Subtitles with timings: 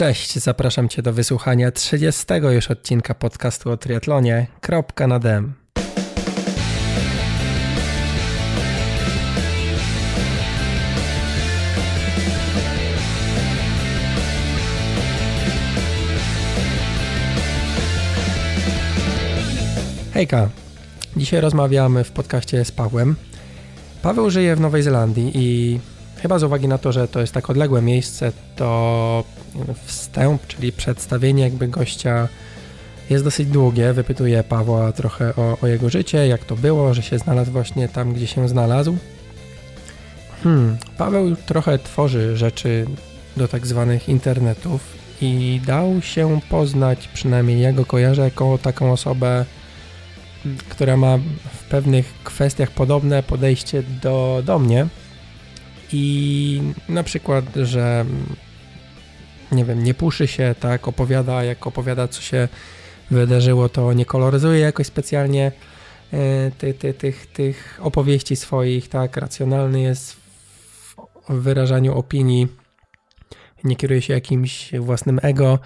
[0.00, 4.46] Cześć, zapraszam Cię do wysłuchania 30 już odcinka podcastu o triatlonie.
[4.60, 5.52] Kropka na dem.
[20.12, 20.48] Hejka,
[21.16, 23.16] dzisiaj rozmawiamy w podcaście z Pawłem.
[24.02, 25.80] Paweł żyje w Nowej Zelandii i
[26.22, 29.24] chyba z uwagi na to, że to jest tak odległe miejsce, to
[29.84, 32.28] wstęp, czyli przedstawienie jakby gościa
[33.10, 33.92] jest dosyć długie.
[33.92, 38.12] Wypytuję Pawła trochę o, o, jego życie, jak to było, że się znalazł właśnie tam,
[38.12, 38.96] gdzie się znalazł.
[40.42, 42.86] Hmm, Paweł trochę tworzy rzeczy
[43.36, 44.80] do tak zwanych internetów
[45.20, 49.44] i dał się poznać, przynajmniej ja go kojarzę jako taką osobę,
[50.68, 51.18] która ma
[51.54, 54.86] w pewnych kwestiach podobne podejście do, do mnie.
[55.92, 58.04] I na przykład, że
[59.52, 62.48] nie wiem, nie puszy się, tak, opowiada, jak opowiada, co się
[63.10, 65.52] wydarzyło, to nie koloryzuje jakoś specjalnie
[66.12, 70.16] e, ty, ty, tych, tych opowieści swoich, tak, racjonalny jest
[71.28, 72.48] w wyrażaniu opinii,
[73.64, 75.58] nie kieruje się jakimś własnym ego.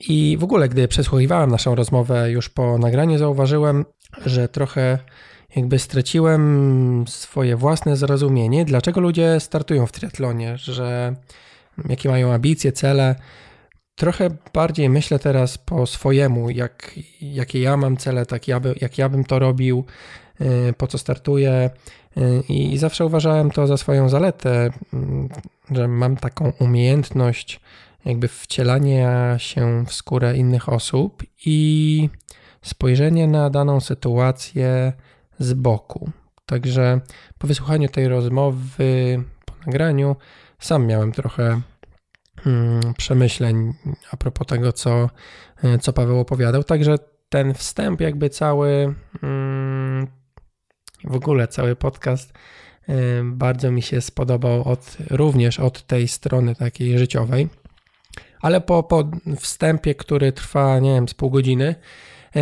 [0.00, 3.84] I w ogóle, gdy przesłuchiwałem naszą rozmowę już po nagraniu, zauważyłem,
[4.26, 4.98] że trochę
[5.56, 11.14] jakby straciłem swoje własne zrozumienie, dlaczego ludzie startują w triatlonie, że
[11.88, 13.14] jakie mają ambicje, cele.
[13.94, 18.98] Trochę bardziej myślę teraz po swojemu, jak, jakie ja mam cele, tak ja by, jak
[18.98, 19.84] ja bym to robił,
[20.40, 21.70] y, po co startuję.
[22.16, 24.70] Y, I zawsze uważałem to za swoją zaletę, y,
[25.70, 27.60] że mam taką umiejętność
[28.04, 32.08] jakby wcielania się w skórę innych osób i
[32.62, 34.92] spojrzenie na daną sytuację
[35.38, 36.10] z boku.
[36.46, 37.00] Także
[37.38, 40.16] po wysłuchaniu tej rozmowy, po nagraniu,
[40.58, 41.60] sam miałem trochę
[42.40, 43.72] hmm, przemyśleń
[44.10, 45.10] a propos tego, co,
[45.64, 46.64] e, co Paweł opowiadał.
[46.64, 46.96] Także
[47.28, 50.06] ten wstęp, jakby cały, hmm,
[51.04, 52.32] w ogóle cały podcast
[52.88, 52.94] e,
[53.24, 57.48] bardzo mi się spodobał od, również od tej strony takiej życiowej.
[58.40, 61.74] Ale po, po wstępie, który trwa, nie wiem, z pół godziny,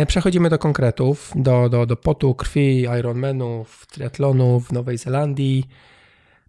[0.07, 5.65] przechodzimy do konkretów, do, do, do potu, krwi, Ironmanów, triatlonów w Nowej Zelandii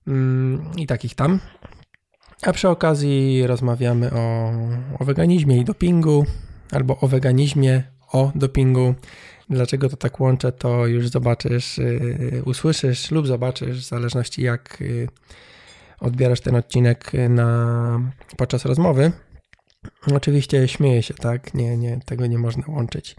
[0.07, 1.41] mm, i takich tam.
[2.43, 4.53] A przy okazji rozmawiamy o,
[4.99, 6.27] o weganizmie i dopingu,
[6.73, 8.95] albo o weganizmie, o dopingu.
[9.51, 15.09] Dlaczego to tak łączę, to już zobaczysz, yy, usłyszysz lub zobaczysz, w zależności jak yy,
[16.01, 18.01] odbierasz ten odcinek na,
[18.37, 19.13] podczas rozmowy.
[20.15, 21.55] Oczywiście śmieję się, tak?
[21.55, 23.17] Nie, nie, tego nie można łączyć.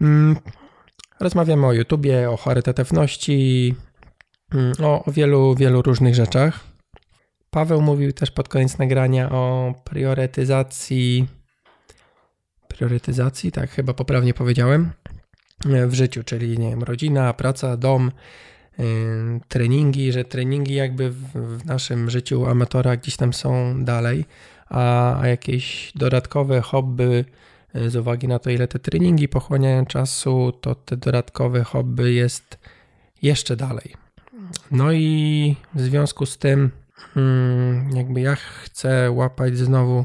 [0.00, 0.36] Mm,
[1.20, 3.74] rozmawiamy o YouTubie, o charytatywności,
[4.54, 6.60] mm, o, wielu, wielu różnych rzeczach.
[7.50, 11.26] Paweł mówił też pod koniec nagrania o priorytetyzacji.
[12.68, 14.90] Priorytetyzacji, tak chyba poprawnie powiedziałem,
[15.64, 18.12] w życiu, czyli nie wiem, rodzina, praca, dom,
[19.48, 24.24] treningi, że treningi jakby w, w, naszym życiu amatora gdzieś tam są dalej,
[24.68, 27.24] a, jakieś dodatkowe hobby
[27.74, 32.58] yy, z uwagi na to, ile te treningi pochłaniają czasu, to te dodatkowe hobby jest
[33.22, 33.94] jeszcze dalej.
[34.70, 36.70] No i w związku z tym
[37.14, 40.04] Hmm, jakby ja chcę łapać znowu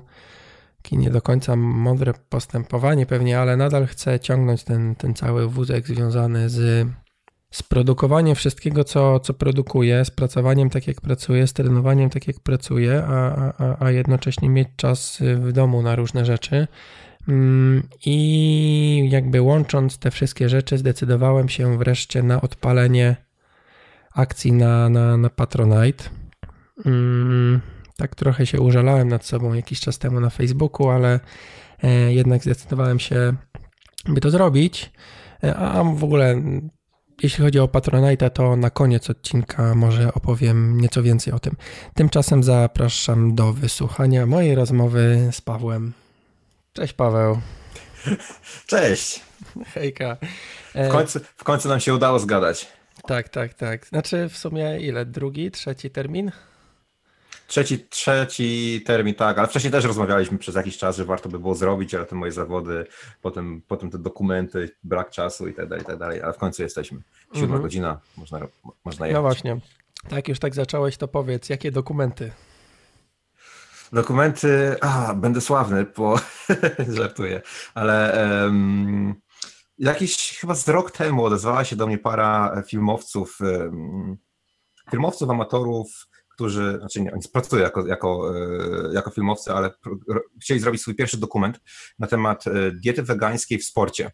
[0.82, 5.88] takie nie do końca mądre postępowanie pewnie, ale nadal chcę ciągnąć ten, ten cały wózek
[5.88, 6.88] związany z,
[7.52, 12.40] z produkowaniem wszystkiego, co, co produkuję, z pracowaniem tak jak pracuję, z trenowaniem tak jak
[12.40, 16.68] pracuję, a, a, a jednocześnie mieć czas w domu na różne rzeczy.
[17.26, 23.16] Hmm, I jakby łącząc te wszystkie rzeczy, zdecydowałem się wreszcie na odpalenie
[24.16, 26.04] akcji na, na, na Patronite
[26.86, 27.62] Mm,
[27.98, 31.20] tak trochę się użalałem nad sobą jakiś czas temu na Facebooku, ale
[31.84, 33.34] e, jednak zdecydowałem się,
[34.08, 34.92] by to zrobić.
[35.44, 36.42] E, a w ogóle,
[37.24, 41.56] jeśli chodzi o Patronite, to na koniec odcinka może opowiem nieco więcej o tym.
[41.94, 45.94] Tymczasem zapraszam do wysłuchania mojej rozmowy z Pawłem.
[46.74, 47.42] Cześć Paweł.
[48.68, 49.22] Cześć.
[49.74, 50.18] Hejka.
[50.76, 52.68] W końcu, w końcu nam się udało zgadać.
[53.08, 53.86] Tak, tak, tak.
[53.86, 55.06] Znaczy w sumie ile?
[55.06, 56.32] Drugi, trzeci termin?
[57.52, 61.56] Trzeci, trzeci termin, tak, ale wcześniej też rozmawialiśmy przez jakiś czas, że warto by było
[61.56, 62.86] zrobić, ale te moje zawody,
[63.22, 66.64] potem, potem te dokumenty, brak czasu i tak dalej, i tak dalej, ale w końcu
[66.64, 67.02] jesteśmy.
[67.34, 67.62] Siódma mhm.
[67.62, 68.40] godzina, można,
[68.86, 69.18] można jechać.
[69.18, 69.60] No właśnie.
[70.10, 72.32] Tak, już tak zacząłeś, to powiedz, jakie dokumenty?
[73.94, 76.20] Dokumenty, a, będę sławny, bo
[76.98, 77.42] żartuję,
[77.74, 79.16] ale um,
[79.78, 84.18] jakiś chyba z rok temu odezwała się do mnie para filmowców, um,
[84.92, 86.11] filmowców, amatorów,
[86.42, 88.34] którzy, znaczy nie, oni pracują jako, jako,
[88.94, 89.72] jako filmowcy, ale
[90.42, 91.60] chcieli zrobić swój pierwszy dokument
[92.00, 92.44] na temat
[92.84, 94.12] diety wegańskiej w sporcie.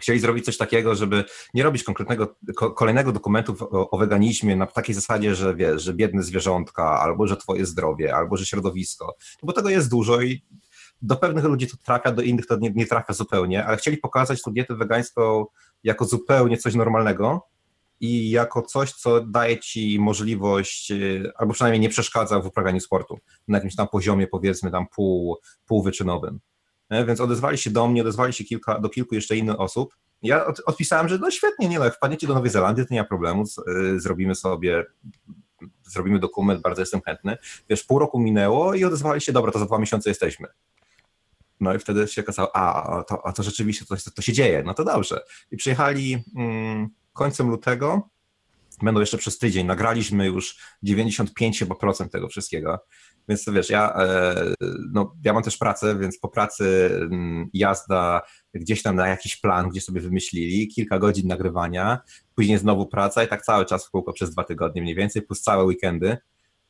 [0.00, 2.36] Chcieli zrobić coś takiego, żeby nie robić konkretnego,
[2.76, 7.36] kolejnego dokumentu o, o, weganizmie na takiej zasadzie, że wiesz, że biedne zwierzątka, albo że
[7.36, 10.42] twoje zdrowie, albo że środowisko, bo tego jest dużo i
[11.02, 14.42] do pewnych ludzi to trafia, do innych to nie, nie trafia zupełnie, ale chcieli pokazać
[14.42, 15.46] tą dietę wegańską
[15.84, 17.51] jako zupełnie coś normalnego
[18.02, 23.18] i jako coś, co daje ci możliwość, y, albo przynajmniej nie przeszkadza w uprawianiu sportu
[23.48, 26.40] na jakimś tam poziomie, powiedzmy tam pół, półwyczynowym.
[26.90, 29.96] E, więc odezwali się do mnie, odezwali się kilka, do kilku jeszcze innych osób.
[30.22, 33.00] Ja od, odpisałem, że no świetnie, nie no, jak wpadniecie do Nowej Zelandii, to nie
[33.00, 34.84] ma problemu, z, y, zrobimy sobie
[35.84, 37.36] zrobimy dokument, bardzo jestem chętny.
[37.70, 40.48] Wiesz, pół roku minęło i odezwali się, dobra, to za dwa miesiące jesteśmy.
[41.60, 44.74] No i wtedy się okazało, a to, a to rzeczywiście to, to się dzieje, no
[44.74, 45.20] to dobrze.
[45.50, 48.12] I przyjechali mm, końcem lutego,
[48.82, 52.78] będą jeszcze przez tydzień, nagraliśmy już 95 chyba procent tego wszystkiego.
[53.28, 54.34] Więc to wiesz, ja, e,
[54.92, 58.22] no, ja mam też pracę, więc po pracy mm, jazda
[58.54, 62.00] gdzieś tam na jakiś plan, gdzie sobie wymyślili, kilka godzin nagrywania,
[62.34, 65.42] później znowu praca i tak cały czas w kółko przez dwa tygodnie mniej więcej, plus
[65.42, 66.16] całe weekendy.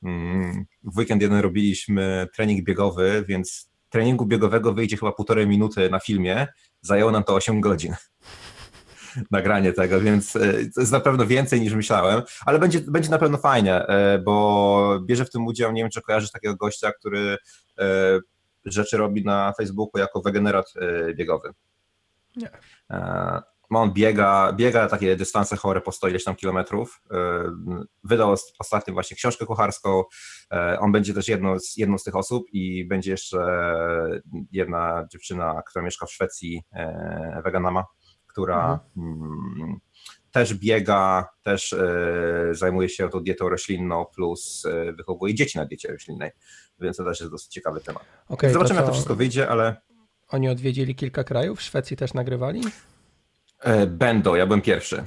[0.02, 6.00] Mm, w weekend jeden robiliśmy trening biegowy, więc treningu biegowego wyjdzie chyba półtorej minuty na
[6.00, 6.46] filmie,
[6.80, 7.94] zajęło nam to 8 godzin
[9.30, 10.40] nagranie tego, więc e,
[10.74, 15.00] to jest na pewno więcej niż myślałem, ale będzie, będzie na pewno fajnie, e, bo
[15.06, 17.38] bierze w tym udział, nie wiem czy kojarzysz takiego gościa, który
[17.78, 17.86] e,
[18.64, 20.72] rzeczy robi na Facebooku jako wegenerat
[21.14, 21.50] biegowy.
[22.36, 22.50] Nie.
[23.70, 27.02] On biega, biega takie dystanse chore po 100 ileś tam kilometrów.
[28.04, 30.02] Wydał ostatnio właśnie książkę kucharską.
[30.80, 33.38] On będzie też jedną z, jedną z tych osób i będzie jeszcze
[34.52, 36.62] jedna dziewczyna, która mieszka w Szwecji,
[37.44, 37.84] weganama,
[38.32, 39.22] która mhm.
[39.22, 39.80] Mm,
[40.32, 41.78] też biega, też y,
[42.50, 46.30] zajmuje się tą dietą roślinną, plus y, wychowuje dzieci na diecie roślinnej,
[46.80, 48.02] więc to też jest dosyć ciekawy temat.
[48.28, 49.76] Okay, Zobaczymy, jak to wszystko wyjdzie, ale...
[50.28, 52.62] Oni odwiedzili kilka krajów, w Szwecji też nagrywali?
[53.86, 55.04] Będą, ja byłem pierwszy.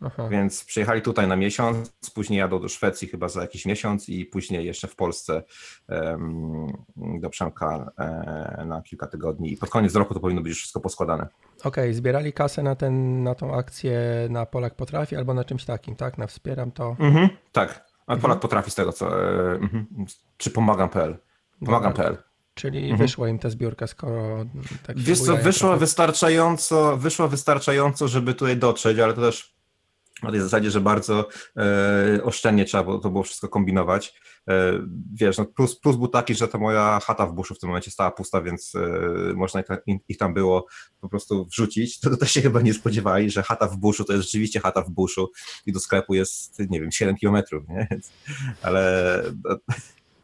[0.00, 0.28] Aha.
[0.28, 4.66] Więc przyjechali tutaj na miesiąc, później jadą do Szwecji chyba za jakiś miesiąc i później
[4.66, 5.42] jeszcze w Polsce
[5.88, 6.66] um,
[6.96, 7.92] do Przemka
[8.58, 9.52] um, na kilka tygodni.
[9.52, 11.26] I pod koniec roku to powinno być już wszystko poskładane.
[11.58, 14.00] Okej, okay, zbierali kasę na, ten, na tą akcję
[14.30, 16.18] na Polak Potrafi albo na czymś takim, tak?
[16.18, 16.96] Na Wspieram to.
[16.98, 18.20] Mhm, tak, a mhm.
[18.20, 19.24] Polak Potrafi z tego co...
[19.24, 19.86] E, mhm.
[20.36, 21.16] Czy pomagam.pl?
[21.64, 22.16] Pomagam.pl.
[22.54, 22.98] Czyli mhm.
[22.98, 24.44] wyszła im ta zbiórka, skoro
[24.86, 29.59] tak Wiesz co, wyszła wystarczająco, wyszła wystarczająco, żeby tutaj dotrzeć, ale to też
[30.22, 34.20] na tej zasadzie, że bardzo e, oszczędnie trzeba było, to było wszystko kombinować.
[34.48, 34.72] E,
[35.14, 37.90] wiesz, no plus, plus był taki, że ta moja chata w buszu w tym momencie
[37.90, 39.66] stała pusta, więc e, można ich,
[40.08, 40.66] ich, tam było
[41.00, 42.00] po prostu wrzucić.
[42.00, 44.82] To, to też się chyba nie spodziewali, że chata w buszu to jest rzeczywiście chata
[44.82, 45.30] w buszu
[45.66, 47.88] i do sklepu jest, nie wiem, 7 kilometrów, nie?
[48.62, 49.22] Ale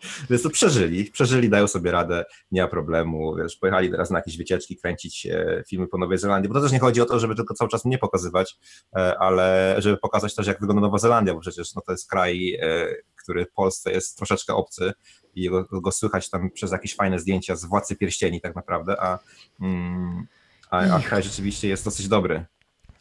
[0.31, 4.37] więc to przeżyli, przeżyli, dają sobie radę, nie ma problemu, wiesz, pojechali teraz na jakieś
[4.37, 7.35] wycieczki, kręcić e, filmy po Nowej Zelandii, bo to też nie chodzi o to, żeby
[7.35, 8.59] tylko cały czas mnie pokazywać,
[8.97, 12.55] e, ale żeby pokazać też, jak wygląda Nowa Zelandia, bo przecież no, to jest kraj,
[12.63, 12.87] e,
[13.23, 14.93] który w Polsce jest troszeczkę obcy
[15.35, 19.19] i go, go słychać tam przez jakieś fajne zdjęcia z Władcy Pierścieni tak naprawdę, a,
[19.61, 20.27] mm,
[20.71, 22.45] a, a kraj rzeczywiście jest dosyć dobry.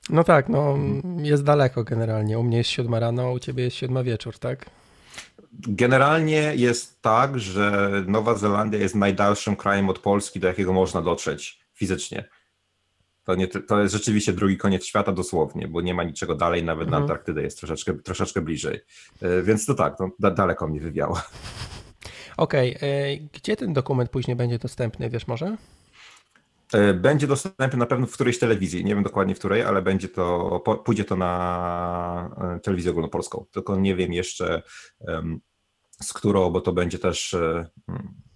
[0.10, 0.78] No tak, no
[1.18, 2.40] jest daleko generalnie.
[2.40, 4.70] U mnie jest siódma rano, u ciebie jest siódma wieczór, tak?
[5.60, 11.60] Generalnie jest tak, że Nowa Zelandia jest najdalszym krajem od Polski, do jakiego można dotrzeć
[11.74, 12.30] fizycznie.
[13.24, 16.88] To, nie, to jest rzeczywiście drugi koniec świata dosłownie, bo nie ma niczego dalej, nawet
[16.88, 16.92] mhm.
[16.92, 18.80] na Antarktydę jest troszeczkę, troszeczkę bliżej.
[19.22, 21.22] E, więc to tak, to da, daleko mnie wywiało.
[22.38, 22.90] Okej, okay.
[22.90, 25.58] E, gdzie ten dokument później będzie dostępny, wiesz może?
[26.74, 30.10] E, będzie dostępny na pewno w którejś telewizji, nie wiem dokładnie w której, ale będzie
[30.10, 34.62] to, pójdzie to na telewizję ogólnopolską, tylko nie wiem jeszcze
[36.02, 37.70] z którą, bo to będzie też, e,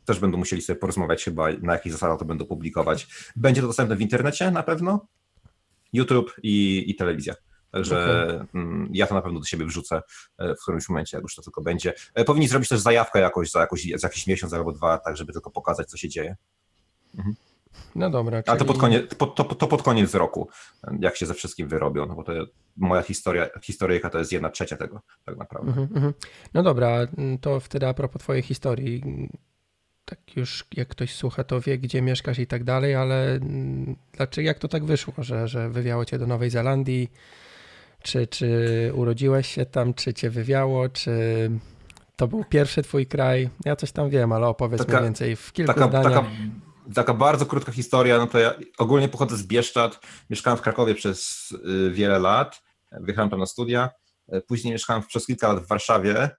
[0.06, 3.08] też będą musieli sobie porozmawiać chyba, na jakich zasadach to będą publikować.
[3.36, 5.08] Będzie to dostępne w internecie na pewno,
[5.94, 7.34] YouTube i, i telewizja.
[7.72, 7.98] Także
[8.52, 8.88] okay.
[8.92, 10.02] Ja to na pewno do siebie wrzucę
[10.38, 11.94] e, w którymś momencie, jak już to tylko będzie.
[12.26, 15.52] Powinni zrobić też zajawkę jakoś za, jakoś, za jakiś miesiąc albo dwa, tak żeby tylko
[15.52, 16.36] pokazać, co się dzieje.
[17.18, 17.36] Mhm.
[17.96, 18.44] No dobra.
[18.44, 18.56] Czyli...
[18.56, 20.50] A to pod, koniec, to, to pod koniec roku,
[21.00, 22.32] jak się ze wszystkim wyrobią, no bo to
[22.78, 25.72] moja historia, historyjka to jest jedna trzecia tego tak naprawdę.
[25.72, 26.14] Mm -hmm.
[26.54, 26.98] No dobra,
[27.42, 29.04] to wtedy a propos twojej historii,
[30.06, 33.40] tak już jak ktoś słucha, to wie, gdzie mieszkasz i tak dalej, ale
[34.14, 37.12] dlaczego, jak to tak wyszło, że, że wywiało cię do Nowej Zelandii?
[38.04, 41.12] Czy, czy urodziłeś się tam, czy cię wywiało, czy
[42.16, 43.50] to był pierwszy twój kraj?
[43.66, 46.14] Ja coś tam wiem, ale opowiedz taka, mniej więcej w kilku taka, zdaniach.
[46.14, 46.30] Taka
[46.96, 51.48] taka bardzo krótka historia, no to ja ogólnie pochodzę z Bieszczad, mieszkałem w Krakowie przez
[51.51, 53.89] y, wiele lat, wyjechałem tam na studia,
[54.34, 56.29] y, później mieszkałem przez kilka lat w Warszawie,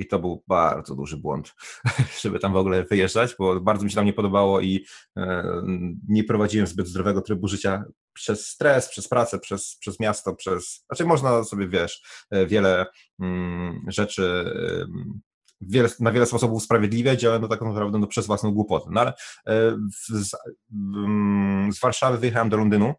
[0.00, 1.54] I to był bardzo duży błąd,
[2.22, 4.86] żeby tam w ogóle wyjeżdżać, bo bardzo mi się tam nie podobało i
[5.16, 5.44] e,
[6.08, 10.84] nie prowadziłem zbyt zdrowego trybu życia przez stres, przez pracę, przez, przez miasto, przez.
[10.86, 12.02] Znaczy, można sobie wiesz,
[12.46, 12.86] wiele
[13.20, 14.54] mm, rzeczy.
[15.60, 18.86] Wiele, na wiele sposobów usprawiedliwiać, ale no tak naprawdę no, przez własną głupotę.
[18.90, 19.12] No ale
[19.92, 20.30] z,
[21.76, 22.94] z Warszawy wyjechałem do Londynu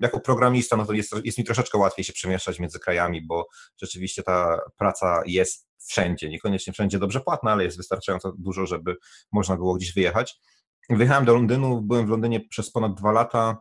[0.00, 3.48] jako programista, no to jest, jest mi troszeczkę łatwiej się przemieszczać między krajami, bo
[3.82, 8.96] rzeczywiście ta praca jest wszędzie, niekoniecznie wszędzie dobrze płatna, ale jest wystarczająco dużo, żeby
[9.32, 10.40] można było gdzieś wyjechać.
[10.90, 13.56] Wyjechałem do Londynu, byłem w Londynie przez ponad dwa lata,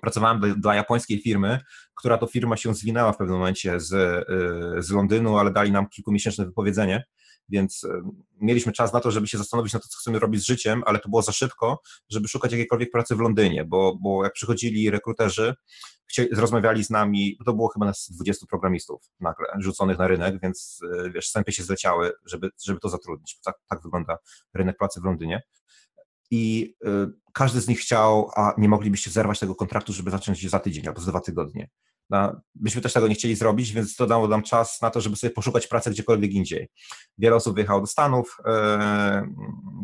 [0.00, 1.60] pracowałem dla, dla japońskiej firmy,
[1.94, 5.88] która to firma się zwinęła w pewnym momencie z, y, z Londynu, ale dali nam
[5.88, 7.04] kilkumiesięczne wypowiedzenie
[7.48, 8.10] więc e,
[8.40, 10.98] mieliśmy czas na to, żeby się zastanowić na to, co chcemy robić z życiem, ale
[10.98, 15.54] to było za szybko, żeby szukać jakiejkolwiek pracy w Londynie, bo, bo jak przychodzili rekruterzy,
[16.06, 20.80] chcieli, rozmawiali z nami, to było chyba nas 20 programistów nagle rzuconych na rynek, więc
[21.04, 23.40] e, wiesz, stępy się zleciały, żeby, żeby to zatrudnić.
[23.44, 24.18] Tak, tak wygląda
[24.54, 25.42] rynek pracy w Londynie.
[26.30, 26.88] I y,
[27.32, 31.00] każdy z nich chciał, a nie moglibyście zerwać tego kontraktu, żeby zacząć za tydzień albo
[31.00, 31.68] za dwa tygodnie.
[32.10, 35.16] No, byśmy też tego nie chcieli zrobić, więc to dało nam czas na to, żeby
[35.16, 36.68] sobie poszukać pracy gdziekolwiek indziej.
[37.18, 39.28] Wiele osób wyjechało do Stanów, e,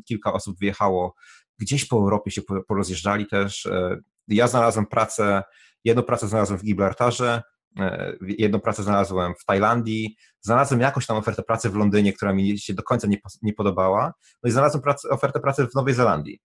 [0.08, 1.14] kilka osób wyjechało
[1.58, 3.66] gdzieś po Europie, się porozjeżdżali też.
[3.66, 3.96] E,
[4.28, 5.42] ja znalazłem pracę,
[5.84, 7.42] jedną pracę znalazłem w Gibraltarze,
[7.78, 12.58] e, jedną pracę znalazłem w Tajlandii, znalazłem jakąś tam ofertę pracy w Londynie, która mi
[12.58, 14.12] się do końca nie, nie podobała,
[14.42, 16.40] no i znalazłem ofertę pracy w Nowej Zelandii.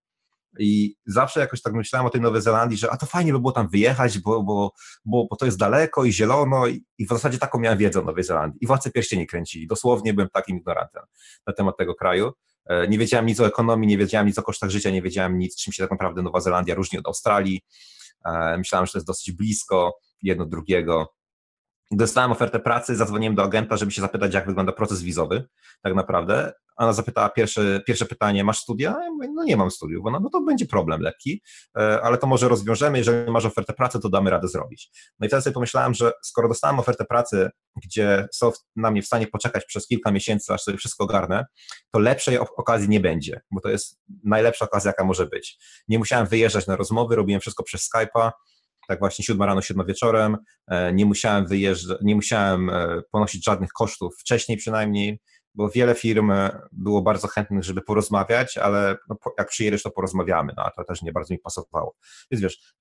[0.59, 3.51] I zawsze jakoś tak myślałem o tej Nowej Zelandii, że a to fajnie by było
[3.51, 4.71] tam wyjechać, bo, bo,
[5.05, 8.03] bo, bo to jest daleko i zielono i, i w zasadzie taką miałem wiedzę o
[8.03, 8.63] Nowej Zelandii.
[8.63, 9.67] I Władcy Pierścieni kręcili.
[9.67, 11.03] Dosłownie byłem takim ignorantem
[11.47, 12.31] na temat tego kraju.
[12.65, 15.57] E, nie wiedziałem nic o ekonomii, nie wiedziałem nic o kosztach życia, nie wiedziałem nic,
[15.57, 17.61] czym się tak naprawdę Nowa Zelandia różni od Australii.
[18.25, 21.13] E, myślałem, że to jest dosyć blisko jedno drugiego.
[21.91, 25.47] Dostałem ofertę pracy, zadzwoniłem do agenta, żeby się zapytać, jak wygląda proces wizowy,
[25.81, 26.53] tak naprawdę.
[26.77, 28.95] Ona zapytała pierwsze, pierwsze pytanie, masz studia?
[29.03, 30.05] Ja mówię, no nie mam studiów.
[30.05, 31.41] Ona, no to będzie problem lekki,
[31.77, 34.91] e, ale to może rozwiążemy, jeżeli masz ofertę pracy, to damy radę zrobić.
[35.19, 37.49] No i wtedy sobie pomyślałem, że skoro dostałem ofertę pracy,
[37.83, 41.45] gdzie są na mnie w stanie poczekać przez kilka miesięcy, aż sobie wszystko ogarnę,
[41.91, 45.57] to lepszej okazji nie będzie, bo to jest najlepsza okazja, jaka może być.
[45.87, 48.31] Nie musiałem wyjeżdżać na rozmowy, robiłem wszystko przez Skype'a,
[48.87, 53.71] tak właśnie siódma rano, siódma wieczorem, e, nie musiałem wyjeżdżać, nie musiałem e, ponosić żadnych
[53.71, 55.19] kosztów wcześniej przynajmniej,
[55.55, 60.53] bo wiele firm e, było bardzo chętnych, żeby porozmawiać, ale no, jak przyjedziesz, to porozmawiamy,
[60.57, 61.95] no a to też nie bardzo mi pasowało.
[62.31, 62.73] Więc wiesz,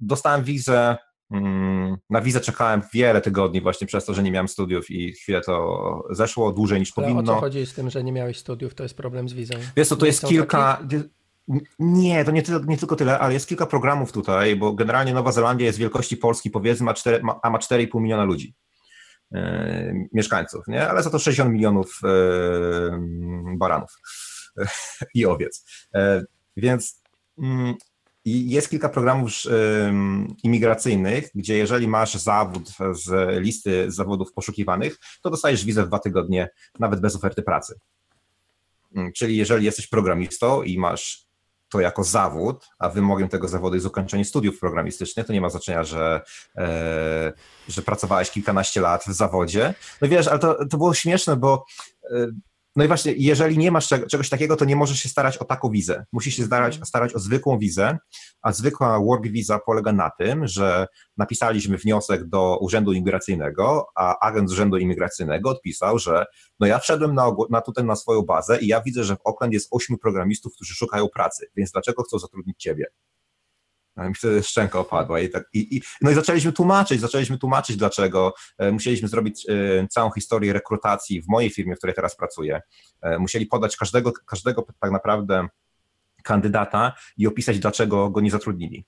[0.00, 0.96] dostałem wizę,
[1.30, 5.40] mm, na wizę czekałem wiele tygodni właśnie przez to, że nie miałem studiów i chwilę
[5.40, 7.32] to zeszło, dłużej niż ale powinno.
[7.32, 9.54] o co chodzi z tym, że nie miałeś studiów, to jest problem z wizą?
[9.76, 10.78] Wiesz to jest kilka...
[10.82, 11.02] Takie?
[11.78, 15.66] Nie, to nie, nie, tylko tyle, ale jest kilka programów tutaj, bo generalnie Nowa Zelandia
[15.66, 18.54] jest wielkości Polski, powiedzmy, a, 4, a ma 4,5 miliona ludzi,
[19.34, 20.88] e, mieszkańców, nie?
[20.88, 22.08] ale za to 60 milionów e,
[23.56, 23.90] baranów
[25.14, 25.64] i owiec.
[25.94, 26.24] E,
[26.56, 27.02] więc
[27.38, 27.74] mm,
[28.24, 29.32] jest kilka programów
[30.42, 36.48] imigracyjnych, gdzie jeżeli masz zawód z listy zawodów poszukiwanych, to dostajesz wizę w dwa tygodnie,
[36.78, 37.78] nawet bez oferty pracy.
[38.96, 41.23] Mm, czyli jeżeli jesteś programistą i masz
[41.68, 45.84] to jako zawód, a wymogiem tego zawodu jest ukończenie studiów programistycznych, to nie ma znaczenia,
[45.84, 46.20] że,
[46.56, 47.32] e,
[47.68, 49.74] że pracowałeś kilkanaście lat w zawodzie.
[50.00, 51.64] No wiesz, ale to, to było śmieszne, bo
[52.10, 52.26] e,
[52.76, 55.70] no i właśnie, jeżeli nie masz czegoś takiego, to nie możesz się starać o taką
[55.70, 56.04] wizę.
[56.12, 56.86] Musisz się starać, mhm.
[56.86, 57.98] starać o zwykłą wizę,
[58.42, 64.50] a zwykła work visa polega na tym, że napisaliśmy wniosek do Urzędu Imigracyjnego, a agent
[64.50, 66.24] z Urzędu Imigracyjnego odpisał, że
[66.60, 69.52] no ja wszedłem na, na tutaj na swoją bazę i ja widzę, że w Oakland
[69.52, 72.84] jest ośmiu programistów, którzy szukają pracy, więc dlaczego chcą zatrudnić ciebie?
[73.96, 77.76] A mi wtedy szczęka opadła i, tak, i, i, no i zaczęliśmy tłumaczyć, zaczęliśmy tłumaczyć
[77.76, 78.34] dlaczego.
[78.58, 82.60] E, musieliśmy zrobić e, całą historię rekrutacji w mojej firmie, w której teraz pracuję.
[83.02, 85.48] E, musieli podać każdego, każdego tak naprawdę
[86.22, 88.86] kandydata i opisać, dlaczego go nie zatrudnili.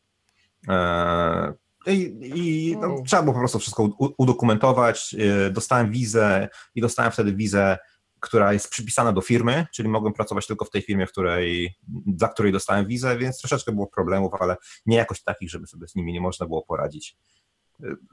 [1.87, 5.17] I, i no, trzeba było po prostu wszystko udokumentować.
[5.51, 7.79] Dostałem wizę i dostałem wtedy wizę
[8.21, 11.75] która jest przypisana do firmy, czyli mogłem pracować tylko w tej firmie, w której,
[12.07, 14.57] dla której dostałem wizę, więc troszeczkę było problemów, ale
[14.87, 17.17] nie jakoś takich, żeby sobie z nimi nie można było poradzić.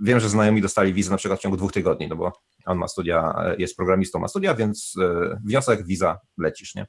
[0.01, 2.31] Wiem, że znajomi dostali wizę na przykład w ciągu dwóch tygodni, no bo
[2.65, 6.87] on ma studia, jest programistą, ma studia, więc e, wniosek, wiza, lecisz, nie?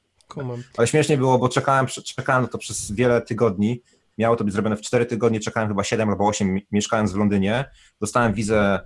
[0.77, 3.81] Ale śmiesznie było, bo czekałem, czekałem na to przez wiele tygodni,
[4.17, 7.65] miało to być zrobione w cztery tygodnie, czekałem chyba 7 albo 8 mieszkając w Londynie,
[8.01, 8.79] dostałem wizę,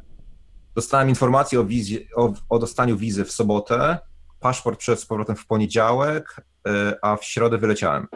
[0.75, 3.97] dostałem informację o, wizie, o, o dostaniu wizy w sobotę,
[4.39, 8.07] paszport przed z powrotem w poniedziałek, e, a w środę wyleciałem.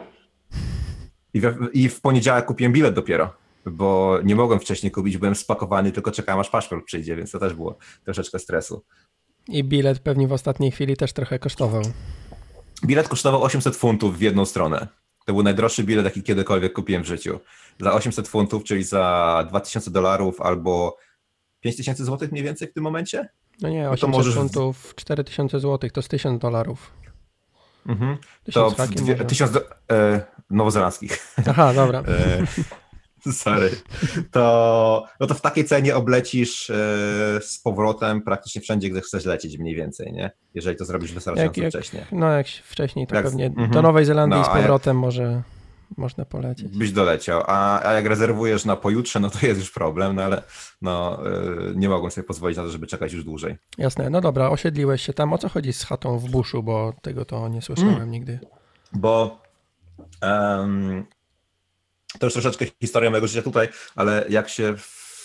[1.34, 3.34] I w, I w poniedziałek kupiłem bilet dopiero,
[3.66, 7.54] bo nie mogłem wcześniej kupić, byłem spakowany, tylko czekałem aż paszport przyjdzie, więc to też
[7.54, 8.84] było troszeczkę stresu.
[9.48, 11.82] I bilet pewnie w ostatniej chwili też trochę kosztował.
[12.84, 14.88] Bilet kosztował 800 funtów w jedną stronę.
[15.26, 17.40] To był najdroższy bilet, jaki kiedykolwiek kupiłem w życiu.
[17.80, 20.96] Za 800 funtów, czyli za 2000 dolarów albo
[21.60, 23.28] 5000 złotych mniej więcej w tym momencie?
[23.62, 24.34] No nie, 800 no możesz...
[24.34, 26.92] funtów, 4000 złotych to z 1000 dolarów.
[27.86, 28.16] Mhm.
[28.52, 29.60] To dwie, 1000 do,
[29.92, 30.20] e,
[30.50, 31.18] nowozelandzkich.
[31.50, 32.02] Aha, dobra.
[33.26, 33.70] e, sorry.
[34.30, 36.74] To, no to w takiej cenie oblecisz e,
[37.42, 40.30] z powrotem praktycznie wszędzie, gdzie chcesz lecieć mniej więcej, nie?
[40.54, 42.06] Jeżeli to zrobisz wystarczająco jak, jak, wcześnie.
[42.12, 43.72] No jak wcześniej, to jak, pewnie mm -hmm.
[43.72, 45.00] do Nowej Zelandii no, z powrotem jak...
[45.00, 45.42] może
[45.96, 46.78] można polecieć.
[46.78, 50.42] Byś doleciał, a, a jak rezerwujesz na pojutrze, no to jest już problem, no ale
[50.82, 53.56] no, yy, nie mogą sobie pozwolić na to, żeby czekać już dłużej.
[53.78, 55.32] Jasne, no dobra, osiedliłeś się tam.
[55.32, 58.10] O co chodzi z chatą w buszu, bo tego to nie słyszałem mm.
[58.10, 58.38] nigdy.
[58.92, 59.42] Bo
[60.22, 61.04] um,
[62.18, 64.74] to już troszeczkę historia mojego życia tutaj, ale jak się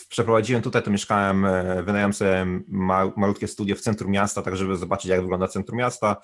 [0.10, 2.46] przeprowadziłem tutaj, to mieszkałem, e, wynająłem sobie
[3.18, 6.16] malutkie studio w centrum miasta, tak żeby zobaczyć, jak wygląda centrum miasta.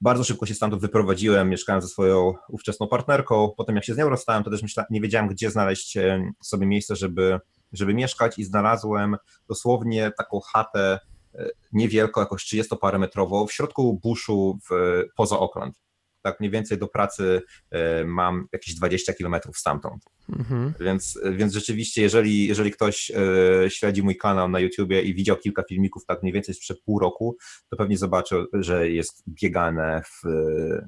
[0.00, 3.54] Bardzo szybko się stamtąd wyprowadziłem, mieszkałem ze swoją ówczesną partnerką.
[3.56, 6.66] Potem jak się z nią rozstałem, to też myślałem, nie wiedziałem, gdzie znaleźć e, sobie
[6.66, 7.40] miejsce, żeby,
[7.72, 9.16] żeby mieszkać i znalazłem
[9.48, 11.00] dosłownie taką chatę
[11.34, 15.87] e, niewielką, jakoś 30 parę metrową w środku buszu w, poza Auckland
[16.30, 20.04] tak mniej więcej do pracy e, mam jakieś 20 kilometrów stamtąd.
[20.28, 20.74] Mhm.
[20.80, 25.62] Więc, więc rzeczywiście, jeżeli, jeżeli ktoś e, śledzi mój kanał na YouTubie i widział kilka
[25.68, 27.36] filmików tak mniej więcej sprzed pół roku,
[27.70, 30.28] to pewnie zobaczył, że jest biegane w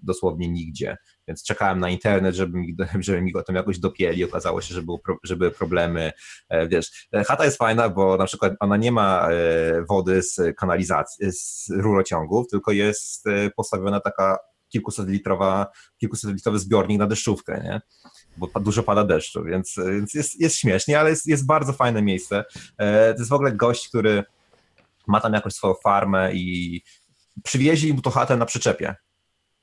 [0.03, 0.97] dosłownie nigdzie.
[1.29, 4.25] Więc czekałem na internet, żeby mi, żeby mi go tam jakoś dopieli.
[4.25, 6.13] Okazało się, że, był, że były problemy.
[6.49, 9.29] E, wiesz, chata jest fajna, bo na przykład ona nie ma
[9.89, 13.25] wody z kanalizacji, z rurociągów, tylko jest
[13.57, 14.39] postawiona taka
[14.71, 15.67] kilkusatlitrowa,
[15.99, 17.81] kilkusatlitrowy zbiornik na deszczówkę, nie?
[18.37, 22.45] bo dużo pada deszczu, więc, więc jest, jest śmiesznie, ale jest, jest bardzo fajne miejsce.
[22.79, 24.25] E, to jest w ogóle gość, który
[25.07, 26.83] ma tam jakąś swoją farmę i
[27.45, 28.95] przywieźli mu to chatę na przyczepie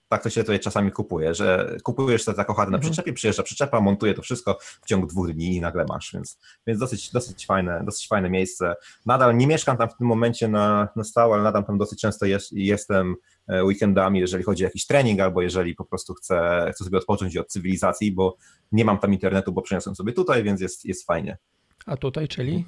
[0.10, 2.82] tak to się tutaj czasami kupuje, że kupujesz sobie taką chatę na mhm.
[2.82, 6.80] przyczepie, przyjeżdża przyczepa, montuje to wszystko w ciągu dwóch dni i nagle masz, więc, więc
[6.80, 8.76] dosyć, dosyć, fajne, dosyć fajne miejsce.
[9.06, 12.26] Nadal nie mieszkam tam w tym momencie na, na stałe, ale nadal tam dosyć często
[12.26, 13.16] jest, jestem
[13.64, 17.48] weekendami, jeżeli chodzi o jakiś trening, albo jeżeli po prostu chcę, chcę sobie odpocząć od
[17.48, 18.38] cywilizacji, bo
[18.72, 21.38] nie mam tam internetu, bo przeniosłem sobie tutaj, więc jest, jest fajnie.
[21.86, 22.66] A tutaj, czyli?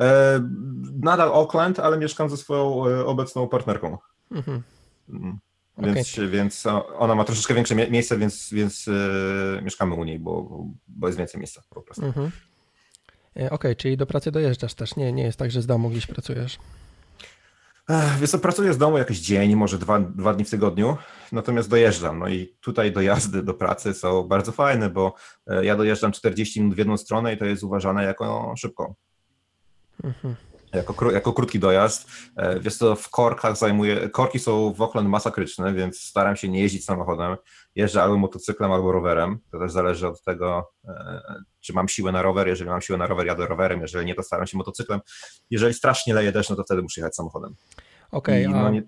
[0.00, 0.40] E,
[1.02, 3.98] nadal Auckland, ale mieszkam ze swoją e, obecną partnerką.
[4.30, 4.62] Mhm.
[5.08, 5.38] Mm.
[5.78, 6.28] Więc, okay.
[6.28, 6.66] więc
[6.98, 11.40] ona ma troszeczkę większe miejsce, więc, więc yy, mieszkamy u niej, bo, bo jest więcej
[11.40, 12.04] miejsca po prostu.
[12.04, 12.26] Mhm.
[12.26, 12.30] E,
[13.30, 14.96] okej, okay, czyli do pracy dojeżdżasz też.
[14.96, 16.58] Nie, nie jest tak, że z domu gdzieś pracujesz.
[18.26, 20.96] Co, pracuję z domu jakiś dzień, może dwa, dwa dni w tygodniu,
[21.32, 22.18] natomiast dojeżdżam.
[22.18, 25.14] No i tutaj dojazdy do pracy są bardzo fajne, bo
[25.46, 28.94] e, ja dojeżdżam 40 minut w jedną stronę i to jest uważane jako szybko.
[30.04, 30.36] Mhm
[30.76, 32.08] jako, jako krótki dojazd.
[32.36, 36.60] E, wiesz co, w korkach zajmuje, korki są w Auckland masakryczne, więc staram się nie
[36.60, 37.36] jeździć samochodem.
[37.76, 39.38] Jeżdżę albo motocyklem, albo rowerem.
[39.52, 41.22] To też zależy od tego, e,
[41.60, 42.48] czy mam siłę na rower.
[42.48, 43.80] Jeżeli mam siłę na rower, jadę rowerem.
[43.80, 45.00] Jeżeli nie, to staram się motocyklem.
[45.50, 47.54] Jeżeli strasznie leje deszcz, no to wtedy muszę jechać samochodem.
[48.10, 48.82] Okej, okay, no, nie...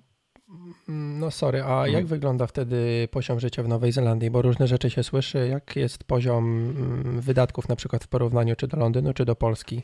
[0.88, 1.92] no sorry, a hmm.
[1.92, 4.30] jak wygląda wtedy poziom życia w Nowej Zelandii?
[4.30, 5.48] Bo różne rzeczy się słyszy.
[5.48, 6.44] Jak jest poziom
[6.76, 9.82] mm, wydatków na przykład w porównaniu czy do Londynu, czy do Polski?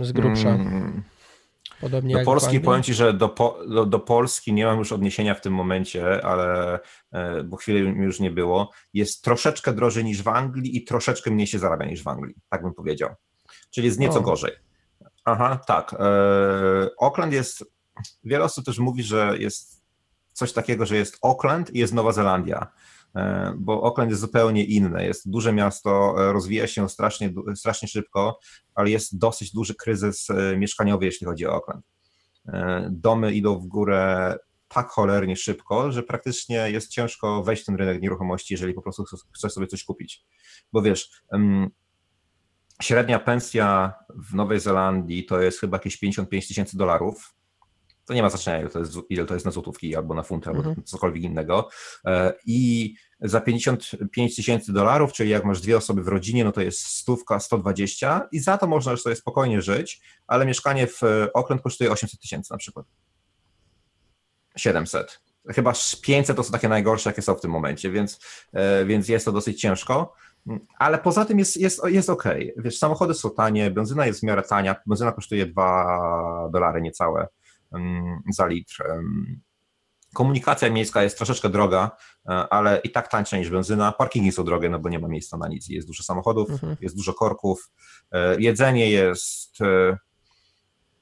[0.00, 0.48] z grubsza.
[0.48, 1.02] Mm.
[1.80, 3.34] Podobnie do Polski powiem Ci, że do,
[3.68, 6.78] do, do, Polski nie mam już odniesienia w tym momencie, ale
[7.12, 8.70] e, bo chwilę mi już nie było.
[8.94, 12.62] Jest troszeczkę drożej niż w Anglii i troszeczkę mniej się zarabia niż w Anglii, tak
[12.62, 13.10] bym powiedział.
[13.70, 14.22] Czyli jest nieco o.
[14.22, 14.52] gorzej.
[15.24, 15.94] Aha, tak.
[15.98, 17.64] E, Auckland jest.
[18.24, 19.82] Wiele osób też mówi, że jest
[20.32, 22.66] coś takiego, że jest Auckland i jest Nowa Zelandia.
[23.16, 25.06] E, bo Auckland jest zupełnie inne.
[25.06, 28.38] Jest duże miasto, e, rozwija się strasznie, strasznie szybko,
[28.74, 31.84] ale jest dosyć duży kryzys e, mieszkaniowy, jeśli chodzi o Auckland.
[32.90, 34.36] Domy idą w górę
[34.68, 39.04] tak cholernie szybko, że praktycznie jest ciężko wejść w ten rynek nieruchomości, jeżeli po prostu
[39.34, 40.24] chcesz sobie coś kupić.
[40.72, 41.22] Bo wiesz,
[42.82, 47.34] średnia pensja w Nowej Zelandii to jest chyba jakieś 55 tysięcy dolarów,
[48.04, 50.50] to nie ma znaczenia, ile to jest, ile to jest na złotówki albo na funty,
[50.50, 50.84] albo mhm.
[50.84, 51.68] cokolwiek innego.
[52.04, 56.60] E, I za 55 tysięcy dolarów, czyli jak masz dwie osoby w rodzinie, no to
[56.60, 61.00] jest stówka, 120 i za to można już sobie spokojnie żyć, ale mieszkanie w
[61.34, 62.86] Oakland kosztuje 800 tysięcy na przykład.
[64.56, 65.20] 700.
[65.48, 68.20] Chyba 500 to są takie najgorsze, jakie są w tym momencie, więc,
[68.52, 70.14] e, więc jest to dosyć ciężko.
[70.78, 72.24] Ale poza tym jest, jest, jest ok.
[72.56, 77.28] Wiesz, samochody są tanie, benzyna jest w miarę tania, benzyna kosztuje 2 dolary niecałe
[78.30, 78.84] za litr.
[80.14, 81.90] Komunikacja miejska jest troszeczkę droga,
[82.28, 83.92] e, ale i tak tańsza niż benzyna.
[83.92, 85.68] Parkingi są drogie, no bo nie ma miejsca na nic.
[85.68, 86.76] Jest dużo samochodów, mhm.
[86.80, 87.70] jest dużo korków.
[88.12, 89.60] E, jedzenie jest.
[89.60, 89.96] E,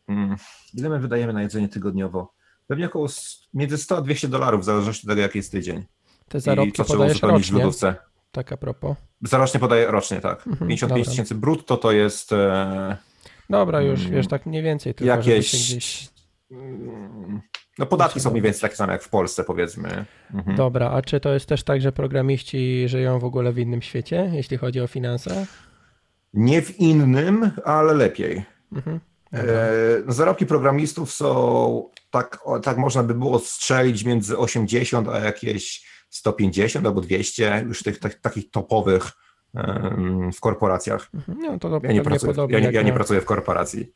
[0.08, 0.36] mm,
[0.74, 2.34] ile my wydajemy na jedzenie tygodniowo?
[2.66, 3.06] Pewnie około
[3.54, 5.84] między 100 a 200 dolarów, w zależności od tego, jaki jest tydzień.
[6.28, 7.96] Te I zarobki co trzeba podajesz uzupełnić w lodówce.
[8.32, 8.96] tak a propos.
[9.22, 10.46] Zarocznie podaję rocznie, tak.
[10.46, 11.10] Mhm, 55 dobra.
[11.10, 12.30] tysięcy brutto to jest
[13.50, 14.94] Dobra, już Mm, wiesz, tak mniej więcej.
[14.94, 16.08] Tylko jakieś...
[17.78, 20.04] No podatki są mniej więcej takie same jak w Polsce, powiedzmy.
[20.34, 20.56] Mhm.
[20.56, 24.30] Dobra, a czy to jest też tak, że programiści żyją w ogóle w innym świecie,
[24.32, 25.46] jeśli chodzi o finanse?
[26.34, 28.44] Nie w innym, ale lepiej.
[28.72, 29.00] Mhm.
[29.32, 29.70] E,
[30.06, 36.86] no, zarobki programistów są, tak, tak można by było strzelić między 80 a jakieś 150
[36.86, 39.12] albo 200 już tych, tych takich topowych
[40.34, 41.08] w korporacjach.
[41.14, 41.38] Mhm.
[41.38, 43.92] No to Ja nie, pracuję, ja, ja nie na, pracuję w korporacji.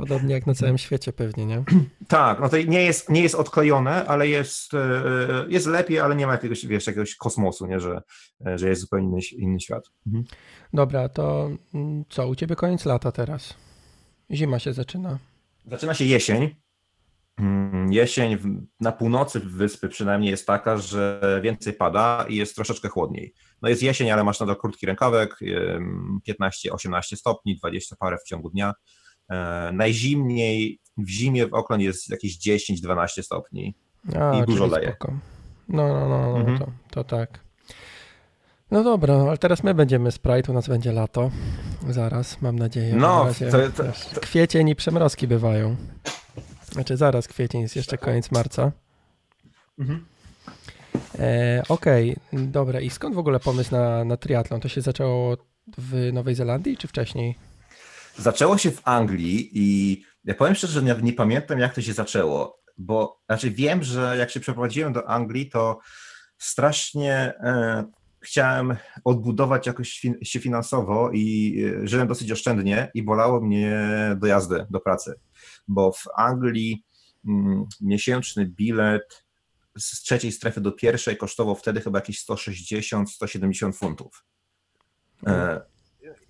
[0.00, 1.64] Podobnie jak na całym świecie pewnie, nie?
[2.08, 5.02] Tak, no to nie jest, nie jest odklejone, ale jest, e,
[5.48, 7.80] jest lepiej, ale nie ma jakiegoś, wiesz, jakiegoś kosmosu, nie?
[7.80, 8.02] Że,
[8.46, 9.84] e, że jest zupełnie inny, inny świat.
[10.72, 13.54] Dobra, to mm, co, u ciebie koniec lata teraz?
[14.30, 15.18] Zima się zaczyna.
[15.66, 16.54] Zaczyna się jesień.
[17.38, 18.38] Mm, Jesień
[18.80, 23.34] na północy wyspy przynajmniej jest taka, że więcej pada i jest troszeczkę chłodniej.
[23.62, 28.50] No jest jesień, ale masz nadal krótki rękawek, em, 15-18 stopni, 20 parę w ciągu
[28.50, 28.72] dnia.
[29.30, 33.74] E, najzimniej w zimie w Oakland jest jakieś 10-12 stopni.
[34.20, 34.88] A, I dużo leje.
[34.88, 35.12] spoko.
[35.68, 36.58] No, no, no, no Mhm.
[36.58, 37.40] to, to tak.
[38.70, 41.30] No dobra, ale teraz my będziemy Sprite, u nas będzie lato.
[41.88, 42.94] Zaraz, mam nadzieję.
[42.96, 45.76] No, razie, to- to- wiesz, Kwiecień i przemrozki bywają.
[46.72, 48.72] Znaczy zaraz kwiecień, jest jeszcze koniec marca.
[51.18, 52.80] E, Okej, dobra.
[52.80, 54.60] I skąd w ogóle pomysł na, na triatlon?
[54.60, 55.36] To się zaczęło
[55.78, 57.34] w Nowej Zelandii czy wcześniej?
[58.18, 62.60] Zaczęło się w Anglii i ja powiem szczerze, że nie, pamiętam, jak to się zaczęło,
[62.78, 65.78] bo znaczy wiem, że jak się przeprowadziłem do Anglii, to
[66.38, 67.84] strasznie e,
[68.20, 74.80] chciałem odbudować jakoś się finansowo i e, żyłem dosyć oszczędnie i bolało mnie dojazdy do
[74.80, 75.14] pracy,
[75.68, 76.84] bo w Anglii
[77.28, 79.24] mm, miesięczny bilet
[79.78, 84.24] z trzeciej strefy do pierwszej kosztował wtedy chyba jakieś 160-170 funtów.
[85.26, 85.60] E,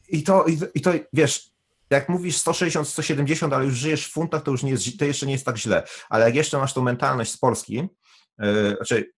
[0.08, 1.50] i, to- I to, wiesz,
[1.90, 5.26] jak mówisz 160, 170, ale już żyjesz w funtach, to już nie jest, to jeszcze
[5.26, 5.82] nie jest tak źle.
[6.08, 7.88] Ale jak jeszcze masz tą mentalność z Polski,
[8.38, 9.12] yy, znaczy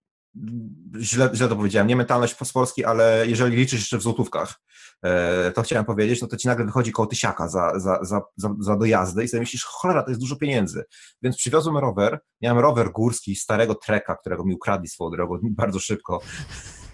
[1.00, 4.60] źle, źle to powiedziałem, nie mentalność z Polski, ale jeżeli liczysz jeszcze w złotówkach,
[5.02, 5.10] yy,
[5.54, 9.24] to chciałem powiedzieć, no to ci nagle wychodzi koło tysiaka za, za, za, za dojazdy
[9.24, 10.84] i sobie myślisz, cholera, to jest dużo pieniędzy.
[11.22, 16.20] Więc przywiozłem rower, miałem rower górski starego treka, którego mi ukradli swoją drogą bardzo szybko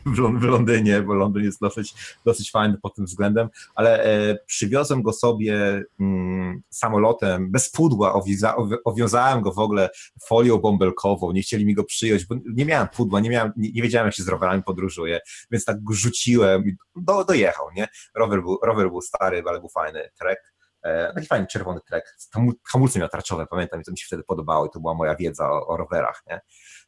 [0.07, 4.39] w, Lon- w Londynie, bo Londyn jest dosyć, dosyć fajny pod tym względem, ale e,
[4.47, 9.91] przywiozłem go sobie mm, samolotem, bez pudła, owiza, owi- owiązałem go w ogóle
[10.27, 13.83] folią bąbelkową, nie chcieli mi go przyjąć, bo nie miałem pudła, nie, miałem, nie, nie
[13.83, 17.89] wiedziałem, jak się z rowerami podróżuje, więc tak go rzuciłem i do, dojechał, nie?
[18.15, 20.55] Rower był, rower był stary, ale był fajny trek.
[20.83, 22.17] E, Taki fajny czerwony trek.
[22.35, 25.15] Hamu- Hamulce miał tarczowe, pamiętam, i to mi się wtedy podobało i to była moja
[25.17, 26.41] wiedza o, o rowerach, nie?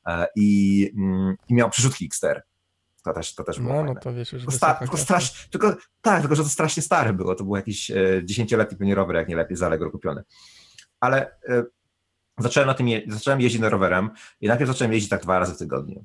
[0.07, 2.43] E, I, mm, I miał przyrzutki Xter.
[3.05, 4.01] To też, to też było No, no fajne.
[4.01, 7.35] to wiesz, Tylko, sta, tylko, strasz, tylko tak, tylko że to strasznie stare było.
[7.35, 10.23] To był jakiś e, dziesięcioletni pewnie rower, jak nie lepiej z Allegro kupiony.
[11.01, 11.65] Ale e,
[12.39, 14.11] zacząłem na tym je, zacząłem jeździć na rowerem
[14.41, 16.05] i najpierw zacząłem jeździć tak dwa razy w tygodniu.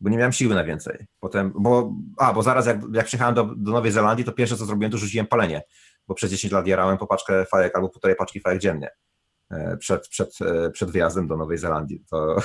[0.00, 1.06] Bo nie miałem siły na więcej.
[1.20, 4.66] Potem, bo, a, bo zaraz jak, jak przyjechałem do, do Nowej Zelandii, to pierwsze co
[4.66, 5.62] zrobiłem, to rzuciłem palenie.
[6.08, 8.90] Bo przez 10 lat jarałem po paczkę fajek albo półtorej paczki fajek dziennie e,
[9.78, 12.36] przed, przed, e, przed wyjazdem do Nowej Zelandii, to,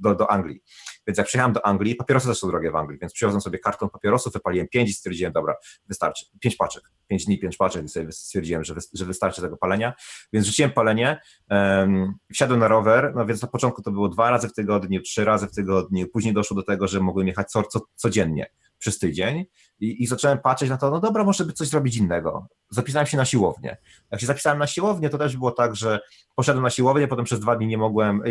[0.00, 0.62] do, do Anglii.
[1.06, 3.90] Więc jak przyjechałem do Anglii, papierosy też są drogie w Anglii, więc przywiozłem sobie karton
[3.90, 5.54] papierosów, wypaliłem pięć i stwierdziłem, dobra,
[5.88, 6.26] wystarczy.
[6.40, 9.94] Pięć paczek, pięć dni, pięć paczek, więc sobie stwierdziłem, że, że wystarczy tego palenia.
[10.32, 14.48] Więc rzuciłem palenie, um, wsiadłem na rower, no więc na początku to było dwa razy
[14.48, 17.80] w tygodniu, trzy razy w tygodniu, później doszło do tego, że mogłem jechać co, co,
[17.94, 18.46] codziennie
[18.82, 19.44] przez tydzień
[19.80, 22.46] i, i zacząłem patrzeć na to, no dobra, może by coś zrobić innego.
[22.70, 23.76] Zapisałem się na siłownię.
[24.10, 26.00] Jak się zapisałem na siłownię, to też było tak, że
[26.36, 28.22] poszedłem na siłownię, potem przez dwa dni nie mogłem,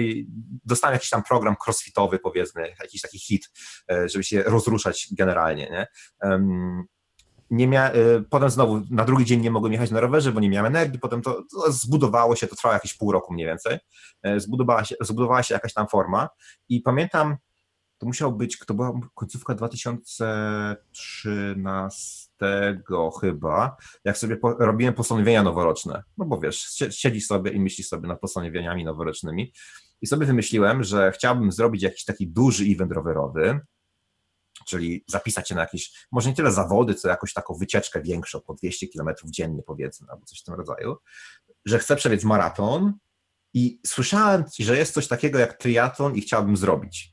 [0.65, 3.51] dostałem jakiś tam program crossfitowy, powiedzmy, jakiś taki hit,
[3.91, 5.87] e, żeby się rozruszać generalnie, nie?
[6.29, 6.83] Um,
[7.49, 10.49] nie mia- e, potem znowu na drugi dzień nie mogłem jechać na rowerze, bo nie
[10.49, 13.79] miałem energii, potem to, to zbudowało się, to trwało jakieś pół roku mniej więcej,
[14.23, 16.29] E, zbudowała się, zbudowała się jakaś tam forma
[16.69, 17.37] i pamiętam,
[18.01, 22.31] to musiał być, to była końcówka 2013
[23.21, 26.03] chyba, jak sobie po, robiłem postanowienia noworoczne.
[26.17, 29.53] No bo wiesz, sie- siedzisz sobie i myślisz sobie nad postanowieniami noworocznymi.
[30.01, 33.59] I sobie wymyśliłem, że chciałbym zrobić jakiś taki duży event rowerowy,
[34.67, 38.53] czyli zapisać się na jakieś, może nie tyle zawody, co jakąś taką wycieczkę większą, po
[38.53, 40.95] 200 km dziennie powiedzmy, albo coś w tym rodzaju,
[41.65, 42.93] że chcę przebiec maraton
[43.53, 47.10] i słyszałem, że jest coś takiego jak triatlon i chciałbym zrobić.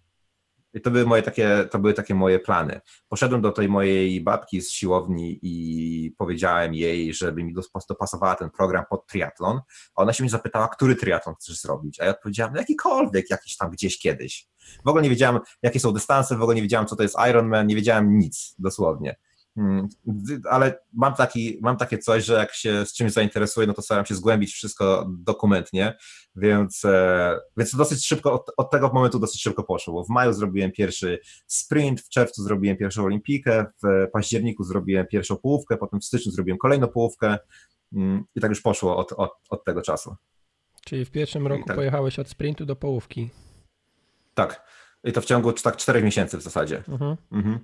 [0.74, 2.81] I to były moje takie, to były takie moje plany.
[3.09, 7.54] Poszedłem do tej mojej babki z siłowni i powiedziałem jej, żeby mi
[7.88, 9.61] dopasowała ten program pod triatlon.
[9.94, 12.00] A ona się mnie zapytała, który triatlon chcesz zrobić?
[12.00, 14.48] A ja odpowiedziałem, no jakikolwiek, jakiś tam gdzieś kiedyś.
[14.85, 17.66] W ogóle nie wiedziałem, jakie są dystanse, w ogóle nie wiedziałem, co to jest Ironman,
[17.66, 19.16] nie wiedziałem nic, dosłownie.
[19.59, 19.88] Hmm,
[20.51, 24.07] ale mam, taki, mam takie coś, że jak się z czymś zainteresuję, no to staram
[24.07, 25.97] się zgłębić wszystko dokumentnie,
[26.37, 30.33] więc, e, więc dosyć szybko, od, od, tego momentu dosyć szybko poszło, bo w maju
[30.33, 36.05] zrobiłem pierwszy sprint, w czerwcu zrobiłem pierwszą olimpikę, w październiku zrobiłem pierwszą połówkę, potem w
[36.05, 37.38] styczniu zrobiłem kolejną połówkę
[37.94, 40.16] hmm, i tak już poszło od, od, od tego czasu.
[40.85, 41.77] Czyli w pierwszym roku tak.
[41.77, 43.31] pojechałeś od sprintu do połówki.
[44.35, 44.68] Tak.
[45.05, 46.83] I to w ciągu tak czterech miesięcy w zasadzie.
[46.88, 47.16] Mhm.
[47.33, 47.59] Mhm.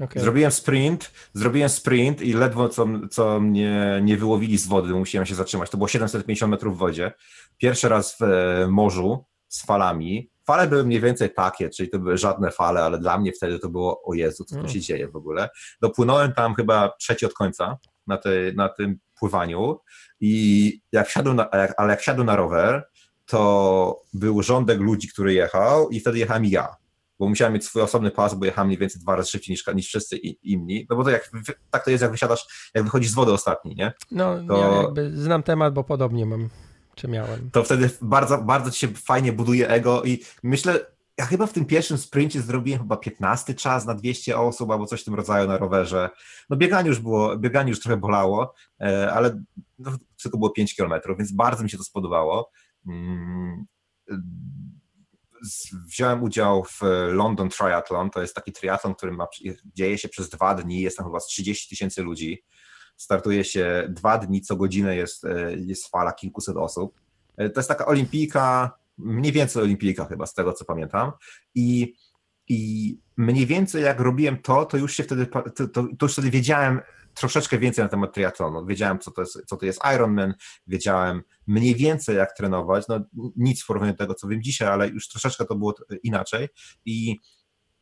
[0.00, 0.22] Okay.
[0.22, 5.34] Zrobiłem sprint, zrobiłem sprint i ledwo co, co mnie nie wyłowili z wody, musiałem się
[5.34, 5.70] zatrzymać.
[5.70, 7.12] To było 750 metrów w wodzie.
[7.56, 10.30] Pierwszy raz w e, morzu z falami.
[10.46, 13.68] Fale były mniej więcej takie, czyli to były żadne fale, ale dla mnie wtedy to
[13.68, 14.72] było, o Jezu, co tu mm.
[14.72, 15.48] się dzieje w ogóle.
[15.80, 18.18] Dopłynąłem tam chyba trzeci od końca na,
[18.54, 19.78] na tym pływaniu
[20.20, 22.84] i jak wsiadłem na, ale jak wsiadłem na rower,
[23.26, 26.76] to był rządek ludzi, który jechał i wtedy jechałem ja
[27.18, 29.86] bo musiałem mieć swój osobny pas, bo jechałem mniej więcej dwa razy szybciej niż, niż
[29.86, 31.30] wszyscy inni, no bo to jak,
[31.70, 33.92] tak to jest, jak wysiadasz, jak wychodzisz z wody ostatni, nie?
[34.10, 36.48] No, to, ja jakby znam temat, bo podobnie mam,
[36.94, 37.50] czy miałem.
[37.50, 40.86] To wtedy bardzo, bardzo ci się fajnie buduje ego i myślę,
[41.18, 45.02] ja chyba w tym pierwszym sprincie zrobiłem chyba 15 czas na 200 osób albo coś
[45.02, 46.10] w tym rodzaju na rowerze.
[46.50, 49.42] No bieganie już było, bieganie już trochę bolało, e, ale
[49.78, 52.50] no, tylko było 5 kilometrów, więc bardzo mi się to spodobało.
[55.86, 59.26] Wziąłem udział w London Triathlon, to jest taki triatlon, który ma,
[59.64, 62.44] dzieje się przez dwa dni, jest tam chyba z 30 tysięcy ludzi,
[62.96, 67.00] startuje się dwa dni, co godzinę jest, e, jest fala kilkuset osób.
[67.36, 71.12] E, to jest taka olimpijka, mniej więcej olimpijka chyba, z tego co pamiętam.
[71.54, 71.94] I
[72.48, 76.30] i mniej więcej jak robiłem to, to już się wtedy, to, to, to już wtedy
[76.30, 76.80] wiedziałem,
[77.16, 78.66] troszeczkę więcej na temat triatlonu.
[78.66, 80.34] Wiedziałem, co to jest, co to jest Ironman,
[80.66, 82.88] wiedziałem mniej więcej, jak trenować.
[82.88, 83.00] No,
[83.36, 86.48] nic w porównaniu do tego, co wiem dzisiaj, ale już troszeczkę to było inaczej.
[86.84, 87.16] I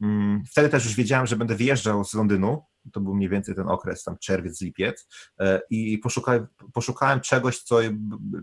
[0.00, 2.62] mm, wtedy też już wiedziałem, że będę wyjeżdżał z Londynu.
[2.92, 5.08] To był mniej więcej ten okres, tam czerwiec, lipiec.
[5.40, 7.78] E, I poszukałem, poszukałem czegoś, co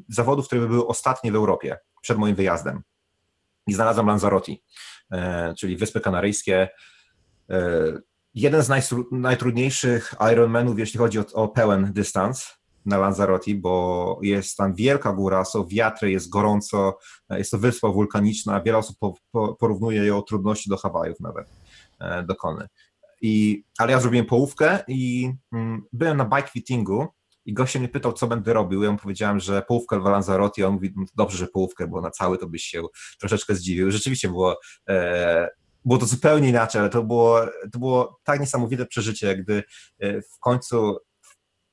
[0.07, 2.81] zawodów, które by były ostatnie w Europie przed moim wyjazdem.
[3.67, 4.51] I znalazłem Lanzarote,
[5.11, 6.69] e, czyli Wyspy Kanaryjskie
[7.49, 7.57] e,
[8.33, 8.69] jeden z
[9.11, 15.45] najtrudniejszych Ironmanów, jeśli chodzi o, o pełen dystans na Lanzarote, bo jest tam wielka góra,
[15.45, 16.97] są wiatry, jest gorąco,
[17.29, 21.47] jest to wyspa wulkaniczna, wiele osób po, po, porównuje ją trudności do Hawajów nawet,
[21.99, 22.67] e, do Kony.
[23.21, 27.07] I, ale ja zrobiłem połówkę i mm, byłem na bike fittingu
[27.45, 28.83] i gość mnie pytał, co będę robił.
[28.83, 32.11] Ja mu powiedziałem, że połówkę w Lanzarote, on mówi, no dobrze, że połówkę, bo na
[32.11, 32.83] cały to byś się
[33.19, 33.91] troszeczkę zdziwił.
[33.91, 35.49] Rzeczywiście było e,
[35.85, 37.39] było to zupełnie inaczej, ale to było,
[37.71, 39.63] to było tak niesamowite przeżycie, gdy
[39.99, 40.97] e, w końcu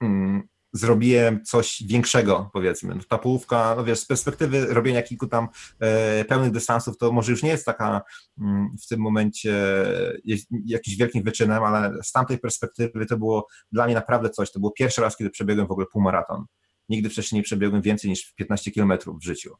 [0.00, 2.94] mm, zrobiłem coś większego, powiedzmy.
[2.94, 5.48] No, ta połówka, no wiesz, z perspektywy robienia kilku tam
[5.80, 8.02] e, pełnych dystansów, to może już nie jest taka
[8.40, 9.84] mm, w tym momencie
[10.24, 14.52] jest jakimś wielkim wyczynem, ale z tamtej perspektywy to było dla mnie naprawdę coś.
[14.52, 16.44] To było pierwszy raz, kiedy przebiegłem w ogóle półmaraton.
[16.88, 19.56] Nigdy wcześniej nie przebiegłem więcej niż 15 kilometrów w życiu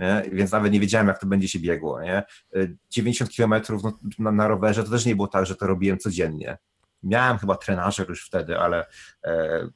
[0.00, 0.22] nie?
[0.32, 2.02] więc nawet nie wiedziałem, jak to będzie się biegło.
[2.02, 2.22] Nie?
[2.90, 6.58] 90 kilometrów no, na, na, rowerze to też nie było tak, że to robiłem codziennie.
[7.02, 8.86] Miałem chyba trenażer już wtedy, ale
[9.24, 9.68] e,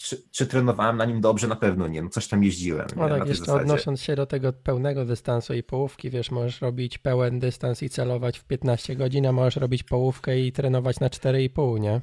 [0.00, 1.48] czy, czy, trenowałem na nim dobrze?
[1.48, 2.02] Na pewno nie.
[2.02, 2.86] No coś tam jeździłem.
[2.96, 3.62] No tak, jeszcze zasadzie.
[3.62, 8.38] odnosząc się do tego pełnego dystansu i połówki, wiesz, możesz robić pełen dystans i celować
[8.38, 12.00] w 15 godzin, a możesz robić połówkę i trenować na 4,5, nie?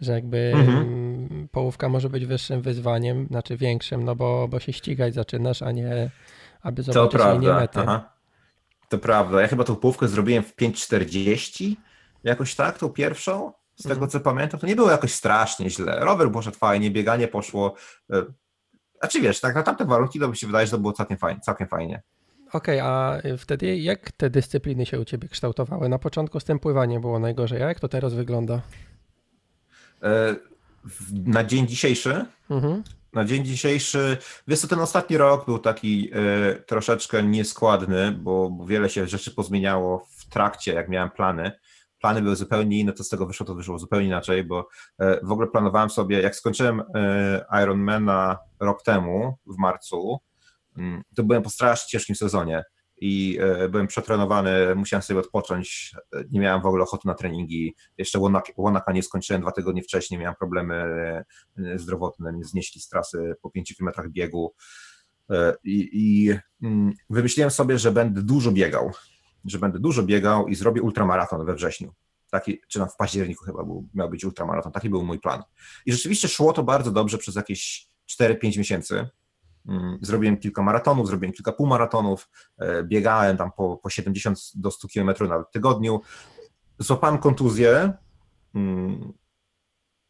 [0.00, 1.48] Że jakby mhm.
[1.52, 6.10] połówka może być wyższym wyzwaniem, znaczy większym, no bo, bo się ścigać zaczynasz, a nie
[6.62, 7.60] aby zobaczyć to prawda.
[7.60, 7.80] metę.
[7.82, 8.12] Aha.
[8.88, 9.40] To prawda.
[9.40, 11.74] Ja chyba tą połówkę zrobiłem w 5.40,
[12.24, 13.52] jakoś tak, tą pierwszą.
[13.76, 14.10] Z tego mhm.
[14.10, 16.00] co pamiętam, to nie było jakoś strasznie źle.
[16.00, 17.74] Rower poszedł fajnie, bieganie poszło.
[18.12, 18.22] E,
[19.00, 21.18] a czy wiesz, tak na tamte warunki to mi się wydaje, że to było całkiem
[21.18, 21.40] fajnie.
[21.40, 22.02] Całkiem fajnie.
[22.52, 25.88] Okej, okay, a wtedy jak te dyscypliny się u Ciebie kształtowały?
[25.88, 28.60] Na początku z tym pływaniem było najgorzej, a jak to teraz wygląda?
[30.02, 30.36] E,
[31.12, 34.16] na dzień dzisiejszy mhm na dzień dzisiejszy,
[34.48, 39.30] wiesz co, ten ostatni rok był taki y, troszeczkę nieskładny, bo, bo, wiele się rzeczy
[39.30, 41.52] pozmieniało w trakcie, jak miałem plany.
[42.00, 44.68] Plany były zupełnie inne, to z tego wyszło, to wyszło zupełnie inaczej, bo
[45.02, 46.84] y, w ogóle planowałem sobie, jak skończyłem y,
[47.62, 50.18] Ironmana rok temu, w marcu,
[50.76, 52.64] mm, to byłem po strasznie ciężkim sezonie
[53.02, 55.94] i e, byłem przetrenowany, musiałem sobie odpocząć,
[56.30, 57.74] nie miałem w ogóle ochoty na treningi.
[57.98, 58.18] Jeszcze
[58.56, 61.24] Łonaka nie skończyłem dwa tygodnie wcześniej, miałem problemy e,
[61.78, 64.54] zdrowotne, mnie znieśli z trasy po 5 km biegu
[65.30, 66.30] e, i, i
[66.62, 68.90] mm, wymyśliłem sobie, że będę dużo biegał.
[69.44, 71.92] że będę dużo biegał i zrobię ultramaraton we wrześniu.
[72.30, 74.72] Taki, czy tam w październiku chyba był, miał być ultramaraton.
[74.72, 75.42] Taki był mój plan.
[75.86, 77.86] I rzeczywiście szło to bardzo dobrze przez jakieś
[78.20, 79.08] 4-5 miesięcy.
[79.68, 84.88] Mm, zrobiłem kilka maratonów, zrobiłem kilka półmaratonów, e, biegałem tam po, po 70 do 100
[84.94, 86.00] km na tygodniu.
[86.78, 87.92] Złapałem kontuzję
[88.54, 89.12] mm,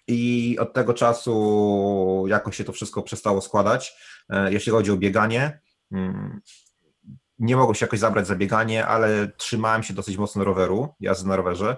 [0.09, 3.97] i od tego czasu jakoś się to wszystko przestało składać.
[4.29, 5.61] E, jeśli chodzi o bieganie,
[5.93, 6.41] mm,
[7.39, 11.37] nie mogło się jakoś zabrać za bieganie, ale trzymałem się dosyć mocno roweru, jazdy na
[11.37, 11.77] rowerze.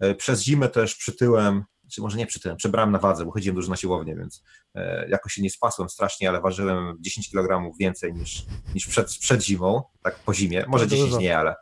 [0.00, 3.70] E, przez zimę też przytyłem, czy może nie przytyłem, przebrałem na wadze, bo chodziłem dużo
[3.70, 4.44] na siłownię, więc
[4.74, 9.44] e, jakoś się nie spasłem strasznie, ale ważyłem 10 kg więcej niż, niż przed, przed
[9.44, 10.64] zimą, tak po zimie.
[10.68, 11.54] Może 10 nie, ale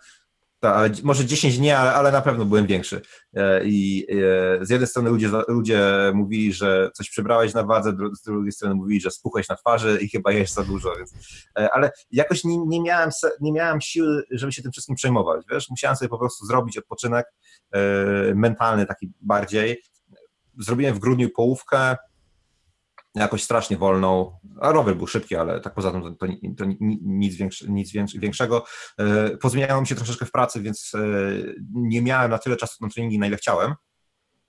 [0.64, 3.00] ta, może 10 nie, ale, ale na pewno byłem większy.
[3.36, 4.06] E, I
[4.60, 5.80] e, z jednej strony ludzie, ludzie
[6.14, 10.08] mówili, że coś przybrałeś na wadze, z drugiej strony mówili, że spuchłeś na twarzy i
[10.08, 10.96] chyba jesz za dużo.
[10.96, 11.14] Więc,
[11.58, 13.10] e, ale jakoś nie, nie, miałem,
[13.40, 15.46] nie miałem siły, żeby się tym wszystkim przejmować.
[15.50, 15.70] Wiesz?
[15.70, 17.26] Musiałem sobie po prostu zrobić odpoczynek
[18.34, 19.82] mentalny taki bardziej.
[20.58, 21.96] Zrobiłem w grudniu połówkę,
[23.14, 26.64] jakoś strasznie wolną, a rower był szybki, ale tak poza tym to, to, to
[27.00, 28.64] nic, większe, nic większego.
[28.98, 30.98] E, pozmieniało mi się troszeczkę w pracy, więc e,
[31.72, 33.74] nie miałem na tyle czasu na treningi, na ile chciałem.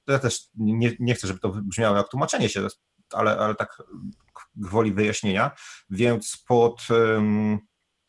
[0.07, 2.67] Ja też nie, nie chcę, żeby to brzmiało jak tłumaczenie się,
[3.13, 3.83] ale, ale tak
[4.55, 5.51] gwoli wyjaśnienia,
[5.89, 6.87] więc pod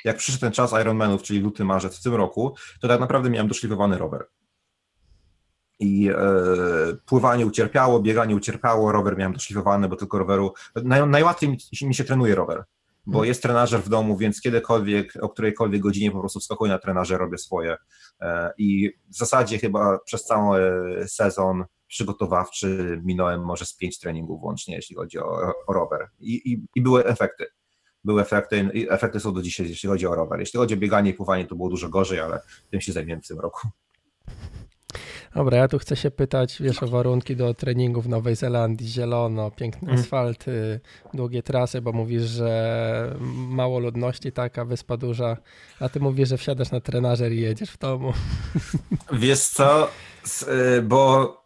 [0.04, 3.48] jak przyszedł ten czas Ironmanów, czyli luty, marzec w tym roku, to tak naprawdę miałem
[3.48, 4.26] doszlifowany rower
[5.78, 6.16] i e,
[7.06, 10.52] pływanie ucierpiało, bieganie ucierpiało, rower miałem doszlifowany, bo tylko roweru,
[10.84, 12.64] naj, najłatwiej mi, mi, się trenuje rower,
[13.06, 13.28] bo hmm.
[13.28, 17.38] jest trenażer w domu, więc kiedykolwiek, o którejkolwiek godzinie po prostu wskakuję na trenażer, robię
[17.38, 17.76] swoje
[18.20, 20.60] e, i w zasadzie chyba przez cały
[21.06, 26.66] sezon przygotowawczy minąłem może z pięć treningów łącznie, jeśli chodzi o, o rower I, i,
[26.74, 27.46] i były efekty
[28.06, 30.40] były efekty, efekty są do dzisiaj, jeśli chodzi o rower.
[30.40, 33.28] Jeśli chodzi o bieganie i pływanie, to było dużo gorzej, ale tym się zajmiemy w
[33.28, 33.68] tym roku.
[35.36, 39.50] Dobra, ja tu chcę się pytać, wiesz, o warunki do treningu w Nowej Zelandii, zielono,
[39.50, 40.00] piękny mm.
[40.00, 40.44] asfalt,
[41.14, 43.16] długie trasy, bo mówisz, że
[43.48, 45.36] mało ludności, taka wyspa duża,
[45.80, 48.12] a ty mówisz, że wsiadasz na trenażer i jedziesz w domu.
[49.12, 49.88] Wiesz co,
[50.78, 51.42] y, bo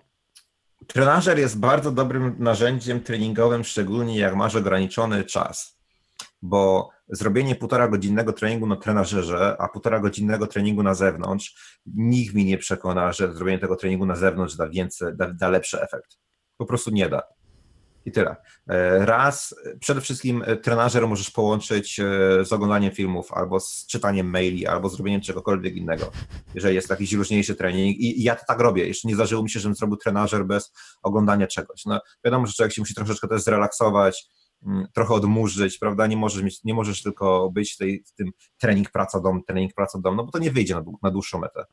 [0.87, 5.80] trenażer jest bardzo dobrym narzędziem treningowym, szczególnie jak masz ograniczony czas,
[6.43, 12.45] bo zrobienie półtora godzinnego treningu na trenażerze, a półtora godzinnego treningu na zewnątrz, nikt mi
[12.45, 16.19] nie przekona, że zrobienie tego treningu na zewnątrz da więcej, da, da lepszy efekt.
[16.57, 17.23] Po prostu nie da.
[18.07, 18.37] I tyle.
[18.69, 22.05] E, raz, przede wszystkim e, trenażer możesz połączyć e,
[22.45, 26.13] z oglądaniem filmów, albo z czytaniem maili, albo z robieniem czegokolwiek innego,
[26.55, 27.97] jeżeli jest jakiś luźniejszy trening.
[27.97, 28.87] I, ja to tak robię.
[28.87, 30.73] Jeszcze nie zdarzyło mi się, żebym zrobił trenażer bez
[31.03, 31.85] oglądania czegoś.
[31.87, 34.29] No, wiadomo, że człowiek się musi troszeczkę też zrelaksować,
[34.93, 36.07] trochę odmurzyć, prawda?
[36.07, 39.99] Nie możesz, mieć, nie możesz tylko być tej, w tym trening, praca, dom, trening, praca,
[39.99, 41.65] dom, no bo to nie wyjdzie na, na dłuższą metę.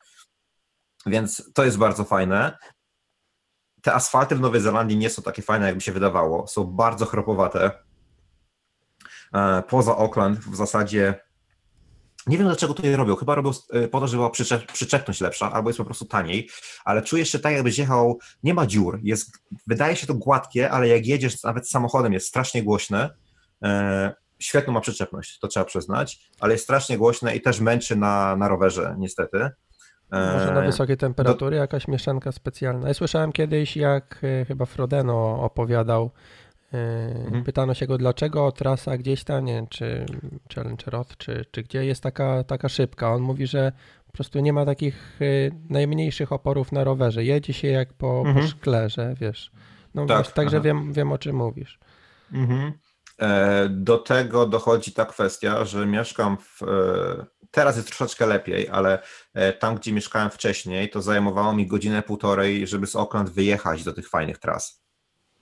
[1.05, 2.57] Więc to jest bardzo fajne.
[3.81, 6.47] Te asfalty w Nowej Zelandii nie są takie fajne, jakby się wydawało.
[6.47, 7.71] Są bardzo chropowate.
[9.33, 11.26] E, poza Auckland w zasadzie
[12.27, 13.15] nie wiem dlaczego to je robią.
[13.15, 14.31] Chyba robią e, po to, żeby była
[14.73, 16.49] przyczepność lepsza, albo jest po prostu taniej,
[16.85, 18.99] ale czujesz się tak, jakbyś jechał, nie ma dziur.
[19.03, 19.31] Jest,
[19.67, 23.09] wydaje się to gładkie, ale jak jedziesz nawet samochodem, jest strasznie głośne.
[23.63, 28.35] E, świetną ma przyczepność, to trzeba przyznać, ale jest strasznie głośne i też męczy na,
[28.35, 29.49] na rowerze, niestety.
[30.11, 31.61] E, Może na wysokiej temperatury do...
[31.61, 32.87] jakaś mieszanka specjalna.
[32.87, 36.11] Ja słyszałem kiedyś, jak e, chyba Frodeno opowiadał,
[36.71, 37.43] Mhm.
[37.43, 40.05] Pytano się go, dlaczego trasa gdzieś tam, nie wiem, czy
[40.55, 43.13] Challenge Roth, czy, czy gdzie jest taka, taka szybka.
[43.13, 43.71] On mówi, że
[44.05, 47.23] po prostu nie ma takich y, najmniejszych oporów na rowerze.
[47.23, 48.35] Jedzie się jak po, mhm.
[48.35, 49.51] po szklerze, wiesz.
[49.95, 51.79] No tak, także wiem, wiem, o czym mówisz.
[52.33, 52.73] Mhm.
[53.21, 56.63] E, do tego dochodzi ta kwestia, że mieszkam w.
[56.63, 59.03] E, teraz jest troszeczkę lepiej, ale
[59.33, 63.93] e, tam, gdzie mieszkałem wcześniej, to zajmowało mi godzinę, półtorej, żeby z Oakland wyjechać do
[63.93, 64.86] tych fajnych tras.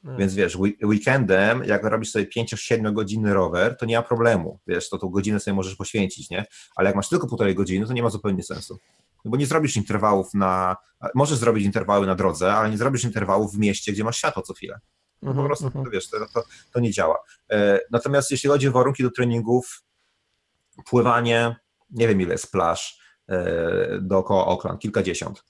[0.06, 0.18] No.
[0.18, 4.60] Więc wiesz, weekendem, jak robisz sobie 5-7 godziny rower, to nie ma problemu.
[4.68, 6.46] Wiesz, to tą godzinę sobie możesz poświęcić, nie?
[6.76, 8.80] Ale jak masz tylko półtorej godziny, to nie ma zupełnie sensu.
[9.26, 10.76] No bo nie zrobisz interwałów na.
[11.16, 14.54] Możesz zrobić interwały na drodze, ale nie zrobisz interwałów w mieście, gdzie masz światło co
[14.54, 14.80] chwilę.
[15.22, 15.86] No po mhm, prostu, mhm.
[15.86, 17.18] to, wiesz, to, to, to nie działa.
[17.52, 19.84] E, natomiast jeśli chodzi o warunki do treningów,
[20.86, 21.56] pływanie,
[21.90, 25.44] nie wiem ile jest plaż e, dookoła Oakland, kilkadziesiąt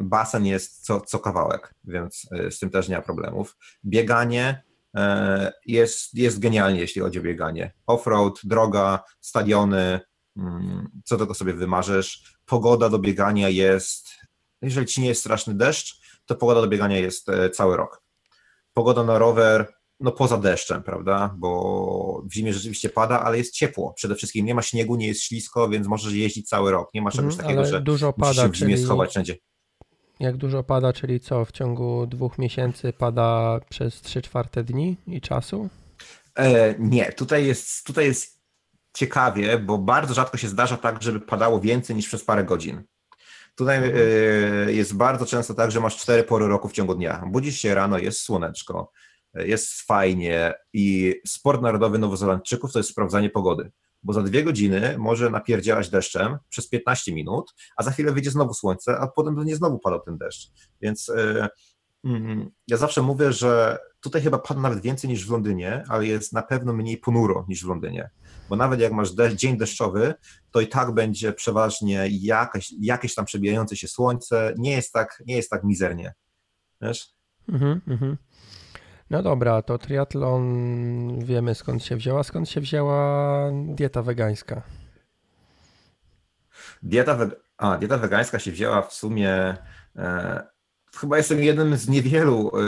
[0.00, 3.56] basen jest co, co kawałek, więc e, z tym też nie ma problemów.
[3.84, 4.62] Bieganie
[4.96, 7.72] e, jest, jest genialnie, jeśli chodzi o bieganie.
[7.86, 10.00] Offroad, droga, stadiony,
[10.36, 12.36] mm, co tylko sobie wymarzysz.
[12.46, 14.08] Pogoda do biegania jest,
[14.62, 18.02] jeżeli ci nie jest straszny deszcz, to pogoda do biegania jest cały rok.
[18.72, 23.92] Pogoda na rower no poza deszczem, prawda, bo w zimie rzeczywiście pada, ale jest ciepło.
[23.92, 26.90] Przede wszystkim nie ma śniegu, nie jest ślisko, więc możesz jeździć cały rok.
[26.94, 29.10] Nie ma czegoś Mhm, takiego, ale że dużo musisz pada, się w zimie czyli- schować
[29.10, 29.36] wszędzie.
[30.20, 35.20] Jak dużo pada, czyli co, w ciągu dwóch miesięcy pada przez 3 czwarte dni i
[35.20, 35.68] czasu?
[36.34, 38.42] E, nie, tutaj jest, tutaj jest
[38.96, 42.82] ciekawie, bo bardzo rzadko się zdarza tak, żeby padało więcej niż przez parę godzin.
[43.54, 43.94] Tutaj Mhm.
[44.68, 47.24] e, jest bardzo często tak, że masz cztery pory roku w ciągu dnia.
[47.26, 48.92] Budzisz się rano, jest słoneczko,
[49.34, 53.70] e, jest fajnie i sport narodowy Nowozelandczyków to jest sprawdzanie pogody.
[54.02, 58.54] Bo za dwie godziny może napierdzielać deszczem przez 15 minut, a za chwilę wyjdzie znowu
[58.54, 60.50] słońce, a potem będzie znowu padał ten deszcz.
[60.80, 61.48] Więc e,
[62.04, 66.32] mm, ja zawsze mówię, że tutaj chyba pada nawet więcej niż w Londynie, ale jest
[66.32, 68.10] na pewno mniej ponuro niż w Londynie.
[68.48, 70.14] Bo nawet jak masz deszcz, dzień deszczowy,
[70.50, 74.54] to i tak będzie przeważnie jakieś, jakieś tam przebijające się słońce.
[74.58, 76.14] Nie jest tak, nie jest tak mizernie.
[76.80, 77.08] Wiesz?
[77.48, 78.16] Mhm, mhm.
[79.12, 82.22] No dobra, to triatlon wiemy skąd się wzięła.
[82.22, 84.62] Skąd się wzięła dieta wegańska?
[86.82, 89.56] Dieta, weg- a, dieta wegańska się wzięła w sumie.
[89.96, 90.42] E,
[90.96, 92.60] chyba jestem jednym z niewielu e,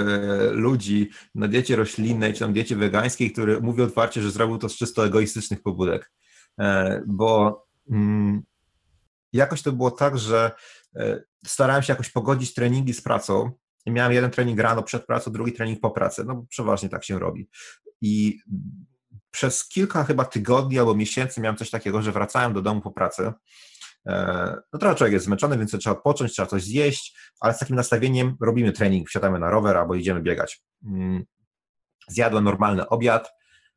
[0.51, 4.77] ludzi na diecie roślinnej czy tam diecie wegańskiej, który mówi otwarcie, że zrobił to z
[4.77, 6.13] czysto egoistycznych pobudek.
[6.61, 8.43] E, bo mm,
[9.33, 10.51] jakoś to było tak, że
[10.97, 13.51] e, starałem się jakoś pogodzić treningi z pracą.
[13.87, 16.25] Miałem jeden trening rano przed pracą, drugi trening po pracy.
[16.25, 17.49] No bo przeważnie tak się robi.
[18.01, 18.41] I
[19.31, 23.33] przez kilka chyba tygodni albo miesięcy miałem coś takiego, że wracałem do domu po pracy.
[24.07, 27.77] E, No trochę człowiek jest zmęczony, więc trzeba odpocząć, trzeba coś zjeść, ale z takim
[27.77, 30.63] nastawieniem robimy trening, wsiadamy na rower albo idziemy biegać.
[30.87, 31.25] Mm,
[32.09, 33.31] Zjadłem normalny obiad.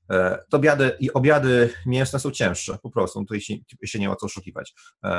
[0.10, 3.54] E, To obiady, obiady mięsne są cięższe, po prostu, tutaj się,
[3.86, 4.74] się nie ma co oszukiwać.
[5.04, 5.10] E,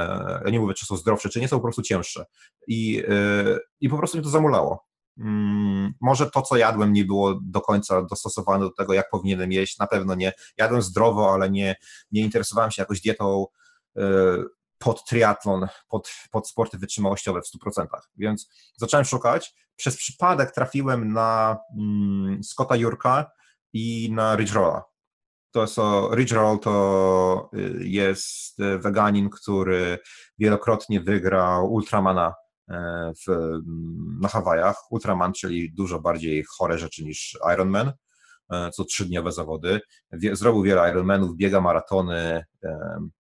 [0.44, 2.24] Ja nie mówię, czy są zdrowsze, czy nie, są po prostu cięższe.
[2.66, 4.86] I, e, i po prostu mnie to zamulało.
[5.18, 9.78] Mm, Może to, co jadłem, nie było do końca dostosowane do tego, jak powinienem jeść,
[9.78, 10.32] na pewno nie.
[10.56, 11.76] Jadłem zdrowo, ale nie,
[12.12, 13.46] nie interesowałem się jakoś dietą
[14.78, 17.86] pod triatlon, pod, pod sporty wytrzymałościowe w 100%.
[18.16, 19.54] Więc zacząłem szukać.
[19.76, 23.30] Przez przypadek trafiłem na mm, Scotta Jurka
[23.72, 24.82] i na Ridge Rolla.
[25.50, 29.98] To są, Ridge Roll to y, jest weganin, który
[30.38, 32.34] wielokrotnie wygrał Ultramana
[32.70, 34.76] e, w, mm, na Hawajach.
[34.90, 37.92] Ultraman, czyli dużo bardziej chore rzeczy niż Ironman,
[38.52, 39.80] e, co trzydniowe zawody.
[40.32, 43.10] Zrobił wiele Ironmanów, biega maratony, em,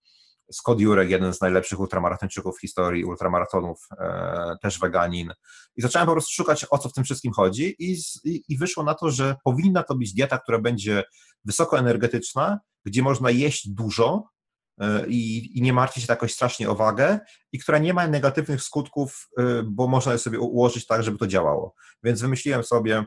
[0.52, 5.32] Scott Jurek, jeden z najlepszych ultramaratończyków w historii ultramaratonów, e, też weganin.
[5.78, 8.84] I zacząłem po prostu szukać, o co w tym wszystkim chodzi i, i, i wyszło
[8.84, 11.04] na to, że powinna to być dieta, która będzie
[11.44, 14.28] wysokoenergetyczna, gdzie można jeść dużo
[14.80, 17.18] e, i, i nie martwić się jakoś strasznie o wagę
[17.52, 21.26] i która nie ma negatywnych skutków, e, bo można je sobie ułożyć tak, żeby to
[21.26, 21.74] działało.
[22.02, 23.04] Więc wymyśliłem sobie,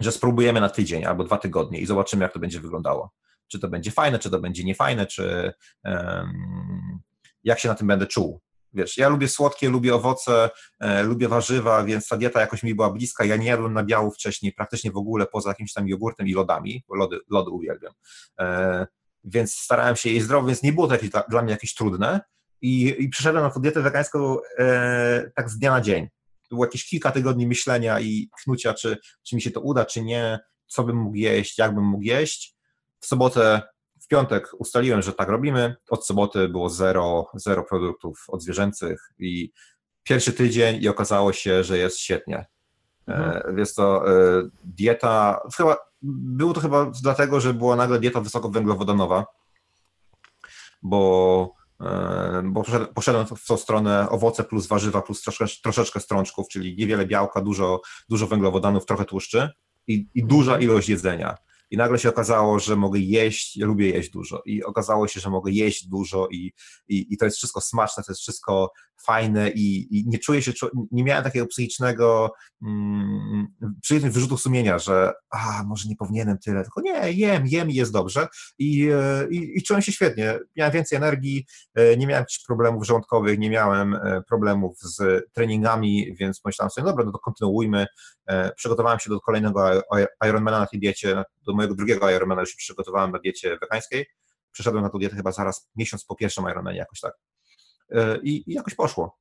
[0.00, 3.14] że spróbujemy na tydzień albo dwa tygodnie i zobaczymy, jak to będzie wyglądało.
[3.48, 5.52] Czy to będzie fajne, czy to będzie niefajne, czy
[5.84, 7.00] em,
[7.44, 8.40] jak się na tym będę czuł.
[8.76, 10.50] Wiesz, ja lubię słodkie, lubię owoce,
[10.80, 13.24] e, lubię warzywa, więc ta dieta jakoś mi była bliska.
[13.24, 16.94] Ja nie jadłem nabiału wcześniej praktycznie w ogóle, poza jakimś tam jogurtem i lodami, bo
[16.94, 17.92] lody, lody uwielbiam.
[18.40, 18.86] E,
[19.24, 22.20] więc starałem się jeść zdrowo, więc nie było to jakieś, dla, dla mnie jakieś trudne.
[22.62, 26.08] I, I przeszedłem na tą dietę wegańską e, tak z dnia na dzień.
[26.48, 28.96] To było jakieś kilka tygodni myślenia i knucia, czy,
[29.26, 32.56] czy mi się to uda, czy nie, co bym mógł jeść, jak bym mógł jeść.
[33.00, 33.62] W sobotę,
[34.06, 35.76] w piątek ustaliłem, że tak robimy.
[35.90, 39.52] Od soboty było zero, zero produktów odzwierzęcych i
[40.02, 42.46] pierwszy tydzień i okazało się, że jest świetnie.
[43.08, 49.26] E, Jest to e, dieta, chyba, było to chyba dlatego, że była nagle dieta wysokowęglowodanowa,
[50.82, 52.62] bo, e, bo
[52.94, 57.80] poszedłem, w tą stronę owoce plus warzywa plus troszeczkę, troszeczkę strączków, czyli niewiele białka, dużo,
[58.08, 59.50] dużo węglowodanów, trochę tłuszczy
[59.86, 61.36] i, i duża ilość jedzenia.
[61.70, 64.42] I nagle się okazało, że mogę jeść, ja lubię jeść dużo.
[64.46, 66.52] I okazało się, że mogę jeść dużo i,
[66.88, 68.72] i, i to jest wszystko smaczne, to jest wszystko
[69.06, 70.52] fajne i, i nie czuję się,
[70.90, 73.46] nie miałem takiego psychicznego, mm,
[73.82, 77.92] psychicznych wyrzutów sumienia, że a, może nie powinienem tyle, tylko nie, jem, jem i jest
[77.92, 78.28] dobrze.
[78.58, 80.38] I, e, i, i czułem się świetnie.
[80.56, 86.40] Miałem więcej energii, e, nie miałem problemów żołądkowych, nie miałem e, problemów z treningami, więc
[86.40, 87.86] pomyślałem sobie, dobra, no to kontynuujmy.
[88.56, 89.70] Przygotowałem się do kolejnego
[90.28, 94.06] Ironmana na tej diecie, do mojego drugiego Ironmana już się przygotowałem na diecie wegańskiej.
[94.52, 97.14] Przeszedłem na tą dietę chyba zaraz miesiąc po pierwszym Ironmanie, jakoś tak.
[97.90, 99.18] E, I, i jakoś poszło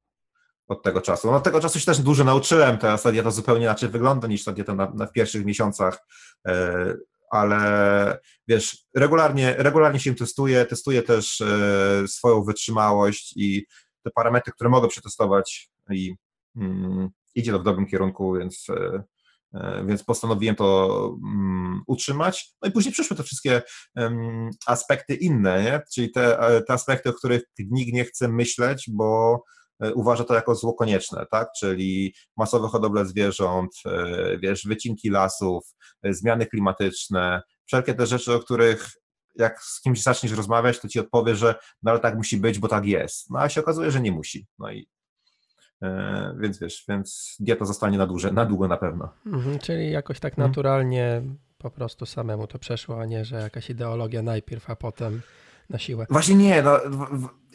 [0.68, 1.32] od tego czasu.
[1.32, 4.44] No, od tego czasu się też dużo nauczyłem, teraz ta dieta zupełnie inaczej wygląda niż
[4.44, 6.00] ta dieta na, na w pierwszych miesiącach,
[6.48, 6.94] e,
[7.32, 13.66] ale wiesz, regularnie, regularnie się testuję, testuję też e, swoją wytrzymałość i
[14.04, 16.16] te parametry, które mogę przetestować i
[16.56, 18.68] mm, idzie to w dobrym kierunku, więc,
[19.86, 22.54] więc postanowiłem to mm, utrzymać.
[22.62, 23.62] No i później przyszły te wszystkie
[24.68, 25.82] aspekty inne, nie?
[25.94, 26.38] czyli te,
[26.68, 29.40] te aspekty, o których nikt nie chce myśleć, bo
[29.80, 31.48] e, uważa to jako zło konieczne, tak?
[31.60, 35.64] Czyli masowe hodowle zwierząt, e, wiesz, wycinki lasów,
[36.04, 38.90] e, zmiany klimatyczne, wszelkie te rzeczy, o których
[39.36, 42.68] jak z kimś zaczniesz rozmawiać, to ci odpowie, że no ale tak musi być, bo
[42.68, 43.30] tak jest.
[43.30, 44.48] No a się okazuje, że nie musi.
[44.60, 44.95] No i e,
[46.40, 49.14] więc wiesz, więc dieta zostanie na, dłużej, na długo na pewno.
[49.26, 50.50] Mhm, czyli jakoś tak mhm.
[50.50, 51.22] naturalnie
[51.58, 55.22] po prostu samemu to przeszło, a nie, że jakaś ideologia najpierw, a potem
[55.70, 56.06] na siłę.
[56.10, 56.80] Właśnie nie, no,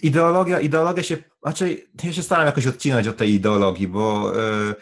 [0.03, 4.75] ideologia, ideologia się, raczej ja się staram jakoś odcinać od tej ideologii, bo yy,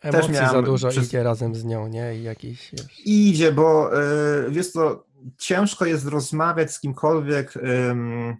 [0.00, 1.06] Emocji za dużo przez...
[1.06, 2.16] idzie razem z nią, nie?
[2.16, 3.06] I jakiś, wiesz...
[3.06, 5.04] Idzie, bo yy, wiesz co,
[5.38, 8.36] ciężko jest rozmawiać z kimkolwiek, um,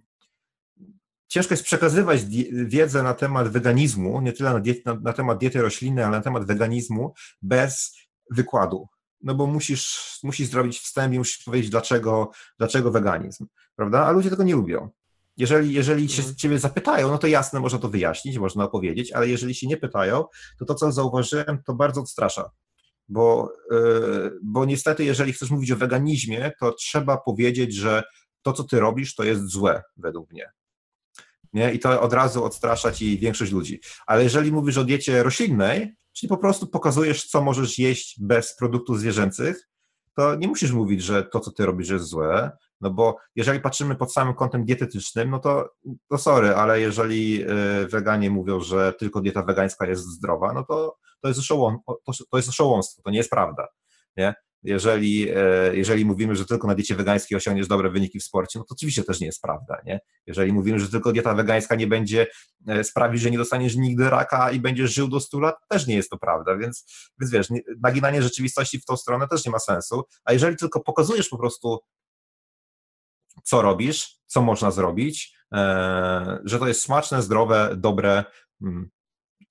[1.33, 2.21] ciężko jest przekazywać
[2.51, 6.23] wiedzę na temat weganizmu, nie tyle na, diet, na, na, temat diety roślinnej, ale na
[6.23, 7.95] temat weganizmu bez
[8.31, 8.87] wykładu.
[9.21, 14.05] No bo musisz, musisz zrobić wstęp i musisz powiedzieć, dlaczego, dlaczego weganizm, prawda?
[14.05, 14.89] A ludzie tego nie lubią.
[15.37, 16.35] Jeżeli, jeżeli się mhm.
[16.35, 20.25] ciebie zapytają, no to jasne, można to wyjaśnić, można opowiedzieć, ale jeżeli się nie pytają,
[20.59, 22.49] to to, co zauważyłem, to bardzo odstrasza
[23.09, 23.77] bo, e,
[24.43, 28.03] bo niestety, jeżeli chcesz mówić o weganizmie, to trzeba powiedzieć, że
[28.41, 30.51] to, co ty robisz, to jest złe, według mnie.
[31.53, 31.73] Nie?
[31.73, 33.79] I to od razu odstrasza ci większość ludzi.
[34.07, 38.99] Ale jeżeli mówisz o diecie roślinnej, czyli po prostu pokazujesz, co możesz jeść bez produktów
[38.99, 39.69] zwierzęcych,
[40.15, 42.51] to nie musisz mówić, że to, co ty robisz, jest złe,
[42.81, 45.69] no bo jeżeli patrzymy pod samym kątem dietetycznym, no to,
[46.09, 47.47] to sorry, ale jeżeli e,
[47.87, 52.37] weganie mówią, że tylko dieta wegańska jest zdrowa, no to to jest, oszołom, to, to
[52.37, 53.67] jest oszołomstwo, to nie jest prawda.
[54.17, 54.33] Nie?
[54.63, 58.65] Jeżeli, e, jeżeli mówimy, że tylko na diecie wegańskiej osiągniesz dobre wyniki w sporcie, no
[58.65, 59.81] to oczywiście też nie jest prawda.
[59.85, 59.99] Nie?
[60.27, 62.27] Jeżeli mówimy, że tylko dieta wegańska nie będzie
[62.67, 65.95] e, sprawić, że nie dostaniesz nigdy raka i będziesz żył do 100 lat, też nie
[65.95, 66.57] jest to prawda.
[66.57, 66.85] Więc,
[67.19, 67.47] więc wiesz,
[67.81, 70.03] naginanie rzeczywistości w tą stronę też nie ma sensu.
[70.25, 71.79] A jeżeli tylko pokazujesz po prostu,
[73.43, 78.23] co robisz, co można zrobić, e, że to jest smaczne, zdrowe, dobre,
[78.61, 78.89] mm,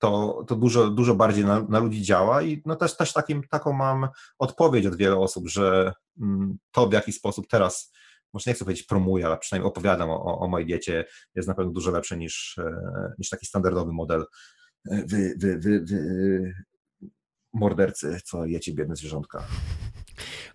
[0.03, 3.73] to, to dużo, dużo bardziej na, na ludzi działa i no też, też takim, taką
[3.73, 4.07] mam
[4.39, 7.93] odpowiedź od wielu osób, że mm, to w jaki sposób teraz,
[8.33, 11.71] może nie chcę powiedzieć promuję, ale przynajmniej opowiadam o, o mojej diecie, jest na pewno
[11.71, 14.25] dużo lepsze niż, e, niż taki standardowy model
[14.91, 16.53] e, wy, wy, wy, wy
[17.53, 19.43] mordercy, co jecie biedne zwierzątka.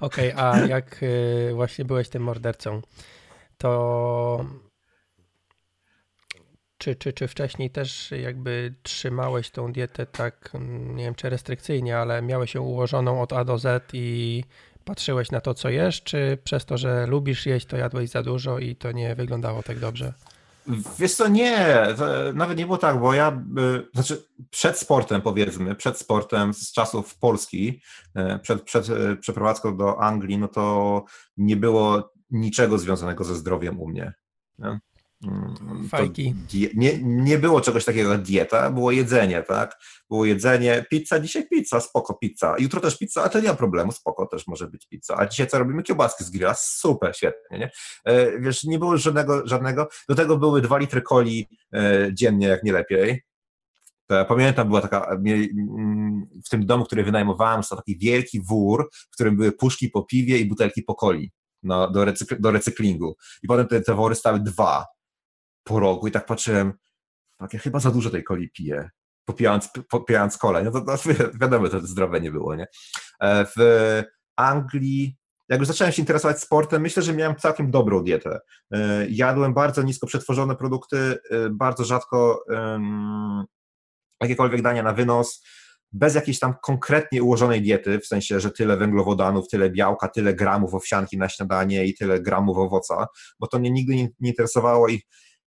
[0.00, 2.82] Okej, okay, a jak e, właśnie byłeś tym mordercą,
[3.58, 4.44] to
[6.78, 10.50] czy, czy, czy wcześniej też jakby trzymałeś tą dietę tak,
[10.94, 14.44] nie wiem czy restrykcyjnie, ale miałeś ją ułożoną od A do Z i
[14.84, 18.58] patrzyłeś na to, co jesz, czy przez to, że lubisz jeść, to jadłeś za dużo
[18.58, 20.12] i to nie wyglądało tak dobrze?
[20.98, 21.86] Wiesz co, nie,
[22.34, 27.18] nawet nie było tak, bo ja, y, znaczy przed sportem powiedzmy, przed sportem z czasów
[27.18, 27.82] Polski,
[28.16, 31.04] y, przed, przed y, przeprowadzką do Anglii, no to
[31.36, 34.12] nie było niczego związanego ze zdrowiem u mnie.
[34.58, 34.78] Nie?
[35.24, 36.34] Mm, Fajki.
[36.74, 39.78] Nie, nie było czegoś takiego jak dieta, było jedzenie, tak?
[40.10, 42.54] Było jedzenie, pizza, dzisiaj pizza, spoko, pizza.
[42.58, 45.16] Jutro też pizza, a to nie ma problemu, spoko, też może być pizza.
[45.18, 45.82] A dzisiaj co robimy?
[45.82, 47.70] Kiełbaski z grilla, super, świetnie, nie?
[48.04, 52.62] E, wiesz, nie było żadnego, żadnego, do tego były dwa litry coli e, dziennie, jak
[52.62, 53.22] nie lepiej.
[54.06, 58.88] To ja pamiętam, była taka, mm, w tym domu, który wynajmowałem, to taki wielki wór,
[58.92, 61.32] w którym były puszki po piwie i butelki po coli.
[61.62, 63.16] No, do, recykl do recyklingu.
[63.42, 64.86] I potem te, te wory stały dwa
[65.68, 66.72] po rogu i tak patrzyłem,
[67.38, 68.90] tak, ja chyba za dużo tej coli piję,
[69.24, 70.62] popijając, popijając kolę.
[70.62, 70.96] No to, to
[71.40, 72.66] wiadomo, to zdrowe nie było, nie?
[73.20, 74.02] E, w
[74.36, 78.40] Anglii jak już zacząłem się interesować sportem, myślę, że miałem całkiem dobrą dietę.
[78.70, 82.44] E, jadłem bardzo nisko przetworzone produkty, e, bardzo rzadko
[84.20, 85.44] jakiekolwiek dania na wynos,
[85.92, 90.74] bez jakiejś tam konkretnie ułożonej diety, w sensie, że tyle węglowodanów, tyle białka, tyle gramów
[90.74, 93.06] owsianki na śniadanie i tyle gramów owoca,
[93.40, 95.02] bo to mnie nigdy nie interesowało i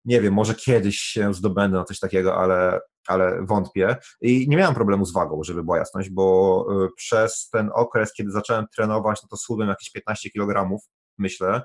[0.04, 3.96] nie wiem, może kiedyś się zdobędę na coś takiego, ale, ale wątpię.
[4.20, 8.30] I nie miałem problemu z wagą, żeby była jasność, bo y, przez ten okres, kiedy
[8.30, 10.78] zacząłem trenować, no to schudłem jakieś 15 kg,
[11.18, 11.62] myślę,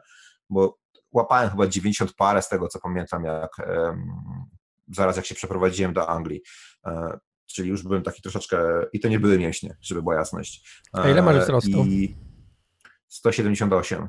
[0.49, 0.77] bo
[1.11, 3.51] łapałem chyba 90 parę z tego, co pamiętam, jak
[4.91, 6.41] zaraz jak się przeprowadziłem do Anglii.
[6.85, 10.81] E, czyli już byłem taki troszeczkę, i to nie były mięśnie, żeby była jasność.
[10.93, 11.83] A ile masz wzrostu?
[11.85, 12.17] I
[13.07, 14.07] 178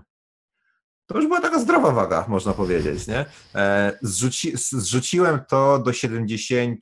[1.07, 3.27] to już była taka zdrowa waga, można powiedzieć, nie?
[3.55, 6.81] E, zrzuci, zrzuciłem to do 70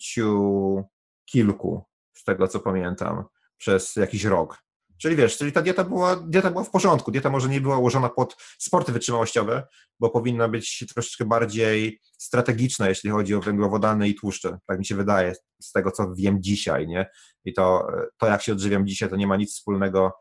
[1.25, 3.25] kilku, z tego co pamiętam,
[3.59, 4.59] przez jakiś rok.
[4.99, 7.11] Czyli wiesz, czyli ta dieta była, dieta była w porządku.
[7.11, 9.67] Dieta może nie była ułożona pod sporty wytrzymałościowe,
[10.01, 14.59] bo powinna być troszeczkę bardziej strategiczna, jeśli chodzi o węglowodany i tłuszcze.
[14.67, 17.11] Tak mi się wydaje, z tego co wiem dzisiaj, nie?
[17.45, 17.87] I to,
[18.19, 20.13] to jak się odżywiam dzisiaj, to nie ma nic wspólnego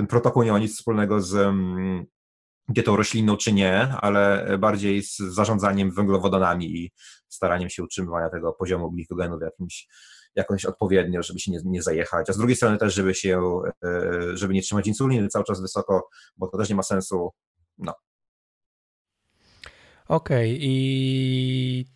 [0.00, 2.06] ten protokół nie ma nic wspólnego z um,
[2.72, 6.92] dietą roślinną czy nie, ale bardziej z zarządzaniem węglowodanami i
[7.28, 9.88] staraniem się utrzymywania tego poziomu glikogenu w jakimś
[10.34, 14.36] jakoś odpowiednio, żeby się nie, nie zajechać, a z drugiej strony też, żeby się, e,
[14.36, 17.30] żeby nie trzymać insuliny cały czas wysoko, bo to też nie ma sensu,
[17.78, 17.94] no.
[20.08, 20.58] Okej, okay.
[20.60, 21.86] i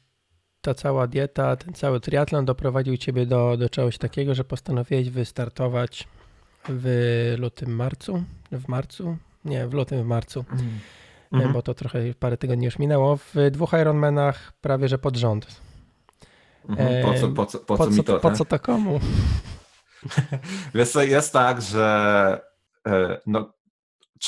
[0.61, 6.09] ta cała dieta, ten cały triatlon doprowadził Ciebie do, do czegoś takiego, że postanowiłeś wystartować
[6.69, 10.45] w lutym, marcu, w marcu, nie, w lutym, w marcu,
[11.33, 11.53] mm.
[11.53, 15.61] bo to trochę parę tygodni już minęło, w dwóch Ironmanach prawie, że pod rząd.
[16.69, 17.05] Mhm.
[17.05, 18.21] Po co, po co, po co, po co mi to?
[18.21, 18.39] Po tak?
[18.39, 19.01] co to komu?
[20.75, 22.41] Wiesz co, jest tak, że
[22.87, 23.55] e, no,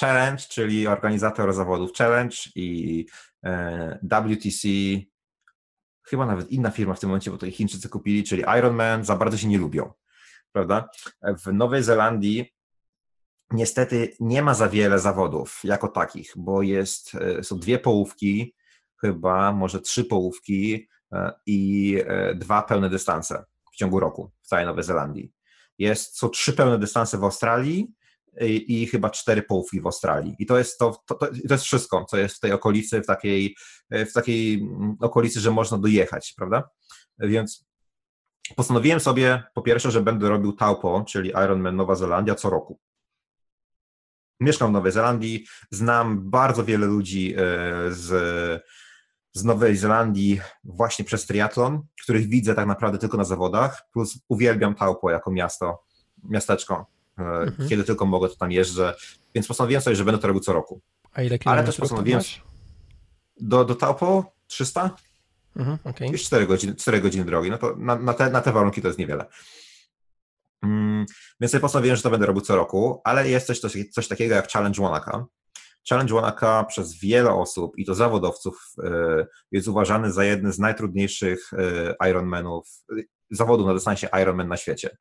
[0.01, 3.07] Challenge, czyli organizator zawodów Challenge i
[4.03, 4.69] WTC,
[6.03, 9.17] chyba nawet inna firma w tym momencie, bo to ich Chińczycy kupili, czyli Ironman, za
[9.17, 9.93] bardzo się nie lubią,
[10.53, 10.89] prawda?
[11.23, 12.56] W Nowej Zelandii
[13.51, 18.55] niestety nie ma za wiele zawodów jako takich, bo jest, e, są dwie połówki,
[19.01, 24.67] chyba może trzy połówki, E, i e, dwa pełne dystanse w ciągu roku w całej
[24.67, 25.33] Nowej Zelandii.
[25.79, 27.93] Jest, są trzy pełne dystanse w Australii
[28.41, 30.37] i, i chyba cztery połówki w Australii.
[30.39, 33.57] I to jest, to, to, to, jest wszystko, co jest w tej okolicy, w takiej,
[33.91, 36.69] w takiej mm, okolicy, że można dojechać, prawda?
[37.19, 37.67] Więc
[38.57, 42.79] postanowiłem sobie po pierwsze, że będę robił Taupo, czyli Ironman Nowa Zelandia co roku.
[44.41, 47.41] Mieszkam w Nowej Zelandii, znam bardzo wiele ludzi e,
[47.89, 48.67] z
[49.37, 54.75] z Nowej Zelandii właśnie przez triatlon, których widzę tak naprawdę tylko na zawodach, plus uwielbiam
[54.75, 55.83] Taupo jako miasto,
[56.25, 56.87] miasteczko.
[57.19, 57.69] E, mhm.
[57.69, 58.95] Kiedy tylko mogę, to tam jeżdżę,
[59.35, 60.81] więc postanowiłem sobie, że będę to robił co roku.
[61.13, 62.23] A ile Ale też postanowiłem...
[63.41, 64.91] Do, do Taupo 300?
[65.57, 66.09] Mhm, okay.
[66.09, 67.51] Już 4 godziny, 4 godziny drogi.
[67.51, 69.27] No to na, na, te, na te warunki to jest niewiele.
[70.63, 71.07] Mm,
[71.41, 74.35] więc sobie postanowiłem, że to będę robił co roku, ale jest coś, coś, coś takiego
[74.35, 75.27] jak Challenge Wanaka,
[75.89, 81.51] Challenge Wanaka przez wiele osób, i to zawodowców, e, jest uważany za jeden z najtrudniejszych
[81.53, 82.69] e, Ironmanów,
[83.31, 84.97] zawodów na dystansie Ironman na świecie.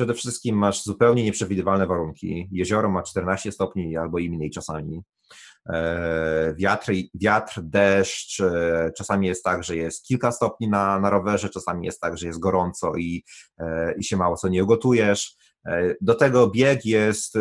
[0.00, 2.48] Przede wszystkim masz zupełnie nieprzewidywalne warunki.
[2.52, 5.02] Jezioro ma 14 stopni albo i mniej czasami.
[5.68, 8.42] E, wiatr, wiatr, deszcz,
[8.96, 12.38] czasami jest tak, że jest kilka stopni na, na rowerze, czasami jest tak, że jest
[12.38, 13.24] gorąco i,
[13.98, 15.36] i się mało co nie ugotujesz.
[16.00, 17.34] Do tego bieg jest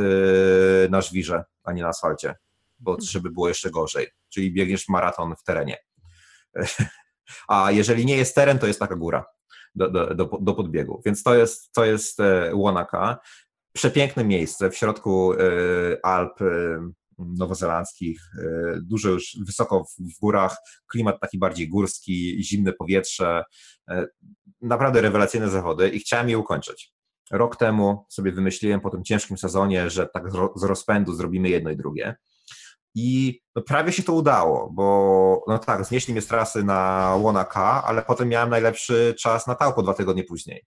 [0.90, 2.36] na żwirze, a nie na asfalcie
[2.80, 5.78] bo żeby było jeszcze gorzej, czyli biegniesz maraton w terenie.
[7.48, 9.26] A jeżeli nie jest teren, to jest taka góra
[9.76, 11.02] do, do, do, do podbiegu.
[11.06, 13.20] Więc to jest, to jest e, Łonaka.
[13.74, 15.38] Przepiękne miejsce w środku e,
[16.04, 16.46] Alp e,
[17.18, 18.22] nowozelandzkich,
[18.82, 20.58] dużo już wysoko w górach,
[20.92, 23.44] klimat taki bardziej górski, zimne powietrze,
[24.62, 26.94] naprawdę rewelacyjne zawody i chciałem je ukończyć.
[27.32, 30.24] Rok temu sobie wymyśliłem po tym ciężkim sezonie, że tak
[30.56, 32.16] z rozpędu zrobimy jedno i drugie.
[32.96, 37.46] I no, prawie się to udało, bo no tak, znieśli mnie z trasy na Łona
[37.46, 40.66] K, ale potem miałem najlepszy czas na Taupo dwa tygodnie później.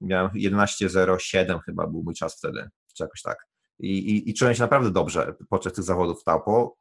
[0.00, 3.46] Miałem 11.07 chyba był mój czas wtedy, czy jakoś tak.
[3.78, 6.76] I, i, i czułem się naprawdę dobrze podczas tych zawodów w Taupo.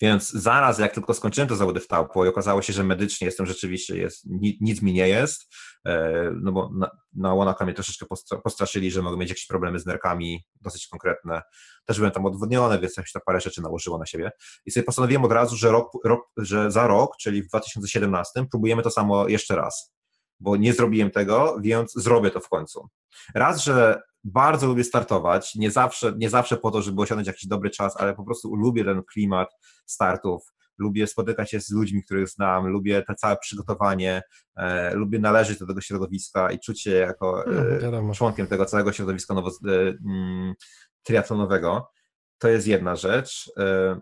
[0.00, 3.46] Więc zaraz, jak tylko skończyłem te zawody w Taupo i okazało się, że medycznie jestem
[3.46, 4.26] rzeczywiście, jest,
[4.60, 5.54] nic mi nie jest,
[5.86, 8.06] e, no bo na, na Łonaka mnie troszeczkę
[8.44, 11.42] postraszyli, że mogę mieć jakieś problemy z nerkami, dosyć konkretne.
[11.84, 14.30] Też byłem tam odwodniony, więc coś tam parę rzeczy nałożyło na siebie.
[14.66, 18.82] I sobie postanowiłem od razu, że, rok, rok, że za rok, czyli w 2017, próbujemy
[18.82, 19.98] to samo jeszcze raz
[20.40, 22.88] bo nie zrobiłem tego, więc zrobię to w końcu.
[23.34, 27.70] Raz, że bardzo lubię startować, nie zawsze, nie zawsze po to, żeby osiągnąć jakiś dobry
[27.70, 29.48] czas, ale po prostu lubię ten klimat
[29.86, 34.22] startów, lubię spotykać się z ludźmi, których znam, lubię te całe przygotowanie,
[34.56, 39.34] e, lubię należeć do tego środowiska i czuć się jako e, członkiem tego całego środowiska
[39.34, 39.72] nowo, e,
[40.06, 40.54] mm,
[41.02, 41.90] triatlonowego.
[42.38, 43.52] To jest jedna rzecz.
[43.58, 44.00] E,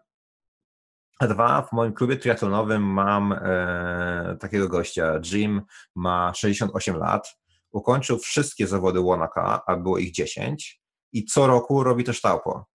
[1.19, 5.21] a dwa, w moim klubie triatlonowym mam e, takiego gościa.
[5.33, 5.63] Jim
[5.95, 7.37] ma 68 lat
[7.77, 10.81] ukończył wszystkie zawody Łonaka, a było ich 10
[11.13, 12.67] i co roku robi też taupo.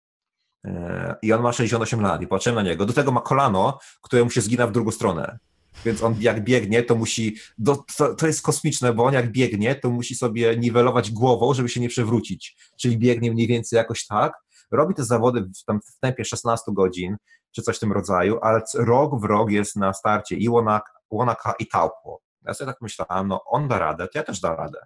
[0.66, 2.86] E, I on ma 68 lat i patrzę na niego.
[2.86, 5.40] Do tego ma kolano, które mu się zgina w drugą stronę.
[5.86, 7.36] Więc on jak biegnie, to musi.
[7.58, 11.70] Do, to, to, jest kosmiczne, bo on jak biegnie, to musi sobie niwelować głową, żeby
[11.70, 12.58] się nie przewrócić.
[12.82, 14.34] Czyli biegnie mniej więcej jakoś tak.
[14.72, 17.18] Robi te zawody w, tam, w tempie 16 godzin,
[17.52, 21.68] czy coś w tym rodzaju, ale rok w rok jest na starcie i Łonaka, i
[21.68, 22.20] Taupo.
[22.46, 24.80] Ja sobie tak myślałem, no on da radę, to ja też da radę.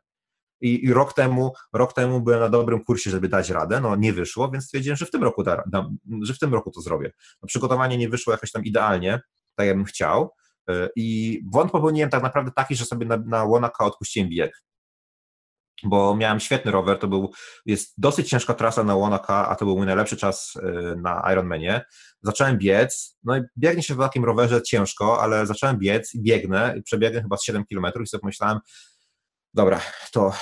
[0.62, 4.14] I, I, rok, temu, rok temu byłem na dobrym kursie, żeby dać radę, no nie
[4.14, 5.90] wyszło, więc stwierdziłem, że w tym roku, da, da,
[6.22, 7.12] że w tym roku to zrobię.
[7.42, 9.22] No, przygotowanie nie wyszło jakoś tam idealnie,
[9.56, 10.32] tak jakbym chciał
[10.70, 14.64] y, i błąd popełniłem tak naprawdę taki, że sobie na, na Łonaka odpuściłem bieg.
[15.84, 17.32] Bo miałem świetny rower, to był,
[17.66, 21.86] jest dosyć ciężka trasa na Wanaka, a to był mój najlepszy czas y, na Ironmanie.
[22.22, 26.76] Zacząłem biec, no i biegnie się w takim rowerze ciężko, ale zacząłem biec i biegnę,
[26.78, 28.60] i przebiegnę chyba z 7 km i sobie pomyślałem,
[29.54, 30.34] dobra, to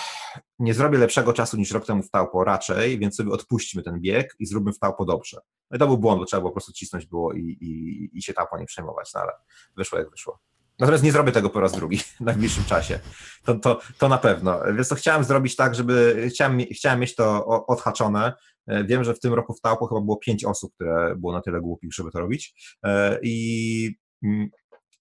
[0.60, 4.36] nie zrobię lepszego czasu niż rok temu w Taupo raczej, więc sobie odpuśćmy ten bieg
[4.40, 5.38] i zróbmy w Taupo dobrze.
[5.72, 8.22] No i to był błąd, bo trzeba było po prostu cisnąć było i, i, i
[8.22, 9.32] się Taupo nie przejmować, no ale
[9.76, 10.40] wyszło jak wyszło.
[10.80, 13.00] Natomiast nie zrobię tego po raz drugi w najbliższym czasie.
[13.46, 14.60] To, to, to na pewno.
[14.76, 18.34] Więc to chciałem zrobić tak, żeby chciałem, chciałem mieć to odhaczone.
[18.68, 21.42] E, wiem, że w tym roku w Taupo chyba było pięć osób, które było na
[21.42, 22.74] tyle głupich, żeby to robić.
[22.86, 24.50] E, I mm,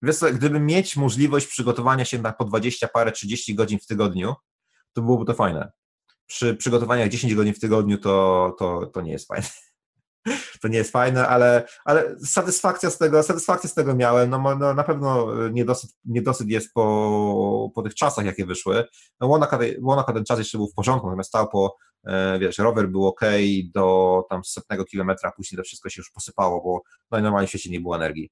[0.03, 4.35] wiesz co, gdyby mieć możliwość przygotowania się na po 20 parę, 30 godzin w tygodniu,
[4.93, 5.73] to byłoby to fajne.
[6.27, 9.47] Przy przygotowaniach 10 godzin w tygodniu to, to, to nie jest fajne
[10.61, 14.75] to nie jest fajne, ale, ale satysfakcja z tego, satysfakcja z tego miałem, no, no
[14.75, 18.85] na pewno niedosyt, niedosyt jest po, po tych czasach, jakie wyszły.
[19.20, 19.27] No
[19.81, 23.20] Łonaka, ten czas jeszcze był w porządku, natomiast stał po, e, wiesz, rower był ok
[23.75, 27.51] do tam setnego kilometra, później to wszystko się już posypało, bo no i normalnie w
[27.51, 28.31] świecie nie było energii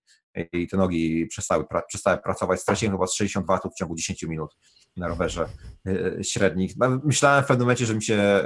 [0.52, 2.60] i te nogi przestały, pra, przestały pracować.
[2.60, 4.56] Straciłem chyba 60 watów w ciągu 10 minut
[4.96, 5.48] na rowerze
[5.86, 6.76] e, średnich.
[6.76, 8.44] No, myślałem w pewnym momencie, że mi się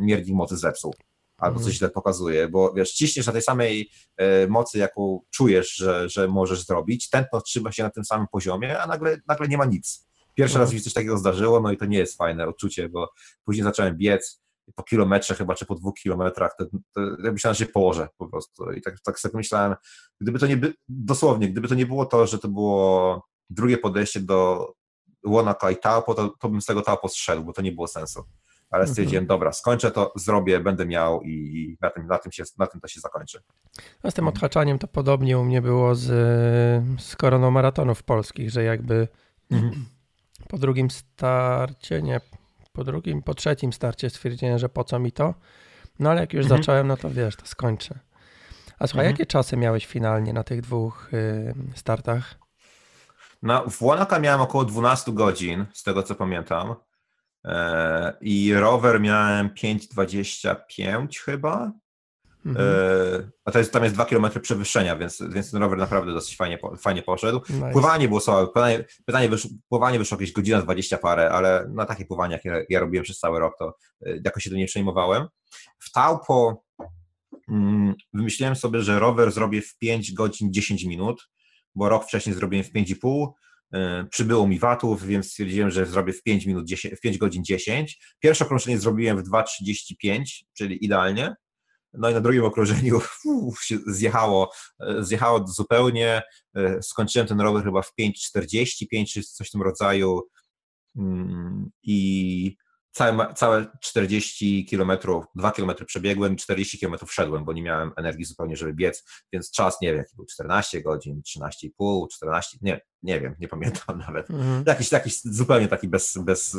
[0.00, 0.94] miernik mocy zepsuł
[1.40, 1.76] albo coś mhm.
[1.76, 6.66] źle pokazuje, bo wiesz, ciśniesz na tej samej e, mocy, jaką czujesz, że, że możesz
[6.66, 10.06] zrobić, tętno trzyma się na tym samym poziomie, a nagle, nagle nie ma nic.
[10.34, 10.74] Pierwszy raz mhm.
[10.74, 13.10] mi się coś takiego zdarzyło, no i to nie jest fajne odczucie, bo
[13.44, 14.40] później zacząłem biec
[14.74, 16.64] po kilometrze chyba, czy po dwóch kilometrach, to,
[16.94, 19.74] to ja myślałem, że się położę po prostu i tak, tak sobie myślałem,
[20.20, 24.20] gdyby to nie, by, dosłownie, gdyby to nie było to, że to było drugie podejście
[24.20, 24.72] do
[25.26, 28.24] Łonaka i Taupo, to, to bym z tego Taupo zszedł, bo to nie było sensu
[28.70, 28.88] ale mhm.
[28.88, 32.80] stwierdziłem, dobra, skończę to, zrobię, będę miał i na tym, na tym, się, na tym
[32.80, 33.42] to się zakończy.
[34.02, 36.06] A z tym odhaczaniem to podobnie u mnie było z,
[37.00, 39.08] z koroną maratonów polskich, że jakby
[39.50, 39.86] mhm.
[40.48, 42.20] po drugim starcie, nie,
[42.72, 45.34] po drugim, po trzecim starcie stwierdziłem, że po co mi to,
[45.98, 46.62] no ale jak już mhm.
[46.62, 47.98] zacząłem, no to wiesz, to skończę.
[48.78, 49.12] A słuchaj, mhm.
[49.12, 52.34] jakie czasy miałeś finalnie na tych dwóch y, startach?
[53.42, 56.74] No, w Łonaka miałem około 12 godzin, z tego co pamiętam.
[57.44, 61.72] E, I rower miałem 5,25 chyba.
[62.46, 62.66] Mhm.
[62.66, 66.36] E, a to jest, tam jest 2 km przewyższenia, więc, więc ten rower naprawdę dosyć
[66.36, 67.40] fajnie, fajnie poszedł.
[67.50, 67.70] Nice.
[67.72, 68.46] Pływanie było słabe.
[68.46, 72.62] Pytanie, pytanie wyszło, pływanie wyszło jakieś godzina 20 parę, ale na takie pływanie, jakie ja,
[72.68, 73.74] ja robiłem przez cały rok, to
[74.06, 75.26] e, jakoś się do nie przejmowałem.
[75.78, 76.64] W Taupo
[77.48, 81.30] mm, wymyśliłem sobie, że rower zrobię w 5 godzin 10 minut,
[81.74, 83.32] bo rok wcześniej zrobiłem w 5,5 E,
[84.10, 87.98] przybyło mi watów, więc stwierdziłem, że zrobię w 5 minut 10, w 5 godzin 10.
[88.20, 91.34] Pierwsze okrążenie zrobiłem w 2.35, czyli idealnie.
[91.92, 96.22] No i na drugim okrążeniu uf, się zjechało, e, zjechało zupełnie.
[96.56, 100.20] E, skończyłem ten rower chyba w 5.45 czy coś w tym rodzaju.
[100.96, 102.56] Mm, I
[102.92, 104.92] całe, całe 40 km,
[105.34, 109.80] 2 km przebiegłem, 40 km szedłem, bo nie miałem energii zupełnie, żeby biec, więc czas,
[109.80, 114.30] nie wiem, jaki był, 14 godzin, 13,5, 14, nie, nie wiem, nie pamiętam nawet.
[114.30, 114.64] Mhm.
[114.66, 116.56] Jakiś, jakiś zupełnie taki bez, bez,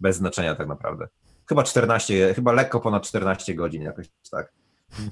[0.00, 1.08] bez znaczenia tak naprawdę.
[1.48, 4.52] Chyba 14, chyba lekko ponad 14 godzin jakoś tak.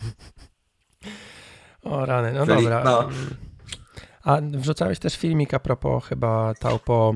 [1.82, 2.84] O rany, no Czyli, dobra.
[2.84, 3.08] No.
[4.24, 7.14] A wrzucałeś też filmik a propos chyba Taupo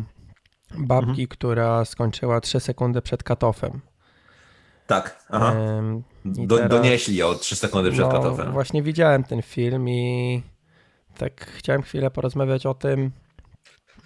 [0.79, 1.29] babki, mhm.
[1.29, 3.81] która skończyła 3 sekundy przed katofem.
[4.87, 5.55] Tak, aha.
[6.24, 8.53] Do, teraz, donieśli o 3 sekundy przed no, katofem.
[8.53, 10.43] Właśnie widziałem ten film i
[11.18, 13.11] tak chciałem chwilę porozmawiać o tym,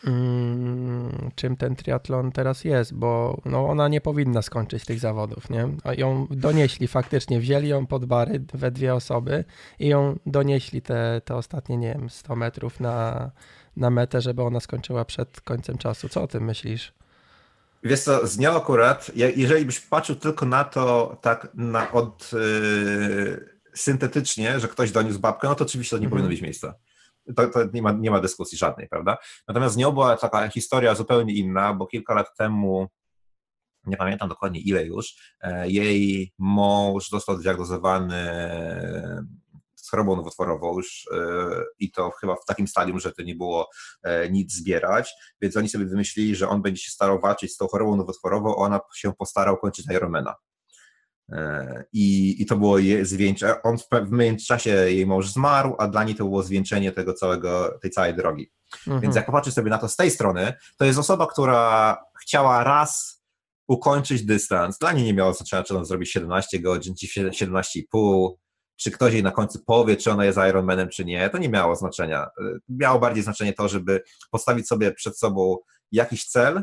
[0.06, 5.68] mm, czym ten triatlon teraz jest, bo no, ona nie powinna skończyć tych zawodów, nie?
[5.84, 9.44] A ją donieśli faktycznie, wzięli ją pod bary we dwie osoby
[9.78, 13.30] i ją donieśli te, te ostatnie, nie wiem, 100 metrów na,
[13.80, 16.08] na metę, żeby ona skończyła przed końcem czasu.
[16.08, 16.92] Co o tym myślisz?
[17.82, 23.60] Wiesz co, z nią akurat, jeżeli byś patrzył tylko na to tak na od yy,
[23.74, 26.30] syntetycznie, że ktoś doniósł babkę, no to oczywiście to nie powinno mhm.
[26.30, 26.74] mieć miejsca.
[27.36, 29.18] To, to, nie, ma, nie ma dyskusji żadnej, prawda?
[29.48, 32.88] Natomiast z nią była taka historia zupełnie inna, bo kilka lat temu,
[33.86, 38.30] nie pamiętam dokładnie ile już, e, jej mąż został zdiagnozowany
[39.90, 41.18] chorobą nowotworową już e,
[41.78, 43.68] i to chyba w takim stadium, że to nie było
[44.02, 47.66] e, nic zbierać, więc oni sobie wymyślili, że on będzie się starał walczyć z tą
[47.66, 50.34] chorobą nowotworową, a ona się postarał kończyć Ironmana.
[51.32, 53.62] E, I, I to było zwieńczenie.
[53.62, 57.78] On w pewnym czasie jej mąż zmarł, a dla niej to było zwieńczenie tego całego,
[57.82, 58.50] tej całej drogi.
[58.86, 59.00] Mhm.
[59.00, 63.20] Więc jak popatrzysz sobie na to z tej strony, to jest osoba, która chciała raz
[63.68, 64.78] ukończyć dystans.
[64.78, 68.30] Dla niej nie miało znaczenia, czy on zrobi 17 godzin, czy 17,5,
[68.80, 71.76] czy ktoś jej na końcu powie, czy ona jest Ironmanem, czy nie, to nie miało
[71.76, 72.26] znaczenia.
[72.68, 75.56] Miało bardziej znaczenie to, żeby postawić sobie przed sobą
[75.92, 76.62] jakiś cel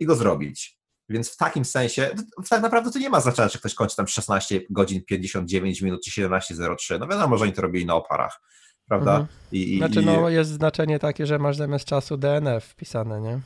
[0.00, 0.78] i go zrobić.
[1.08, 2.10] Więc w takim sensie,
[2.50, 6.22] tak naprawdę to nie ma znaczenia, czy ktoś kończy tam 16 godzin 59 minut, czy
[6.22, 7.00] 17.03.
[7.00, 8.40] No wiadomo, że oni to robili na oparach,
[8.88, 9.10] prawda?
[9.10, 9.28] Mhm.
[9.52, 13.40] I, i, znaczy, no jest znaczenie takie, że masz zamiast czasu DNF wpisane, nie?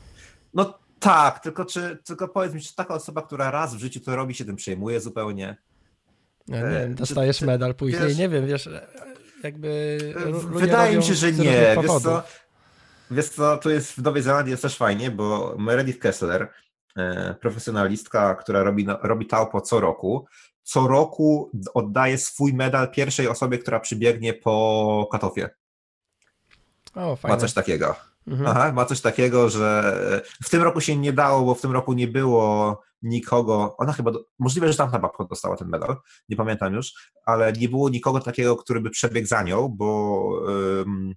[0.55, 4.17] No tak, tylko, czy, tylko powiedz mi, czy taka osoba, która raz w życiu to
[4.17, 5.57] robi, się tym przejmuje zupełnie?
[6.49, 8.69] Nie, nie dostajesz czy, medal później, wiesz, nie wiem, wiesz,
[9.43, 9.99] jakby
[10.45, 12.23] Wydaje mi się, że nie, wiesz co,
[13.11, 16.49] wiesz co, tu jest w Nowej Zelandii jest też fajnie, bo Meredith Kessler,
[16.97, 20.27] e, profesjonalistka, która robi, robi taupo co roku,
[20.63, 25.51] co roku oddaje swój medal pierwszej osobie, która przybiegnie po katofie.
[26.95, 27.37] O, fajne.
[27.37, 28.12] Ma coś takiego.
[28.27, 28.47] Mhm.
[28.47, 31.93] Aha, ma coś takiego, że w tym roku się nie dało, bo w tym roku
[31.93, 35.97] nie było nikogo, ona chyba, możliwe, że tamta babka dostała ten medal,
[36.29, 41.15] nie pamiętam już, ale nie było nikogo takiego, który by przebiegł za nią, bo um,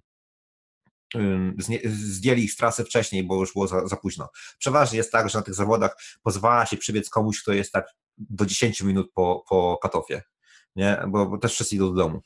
[1.86, 4.28] zdjęli ich z trasy wcześniej, bo już było za, za, późno.
[4.58, 7.86] Przeważnie jest tak, że na tych zawodach pozwala się przybiec komuś, kto jest tak
[8.18, 10.22] do 10 minut po, po katofie,
[10.76, 11.02] nie?
[11.08, 12.22] Bo, bo też wszyscy idą do domu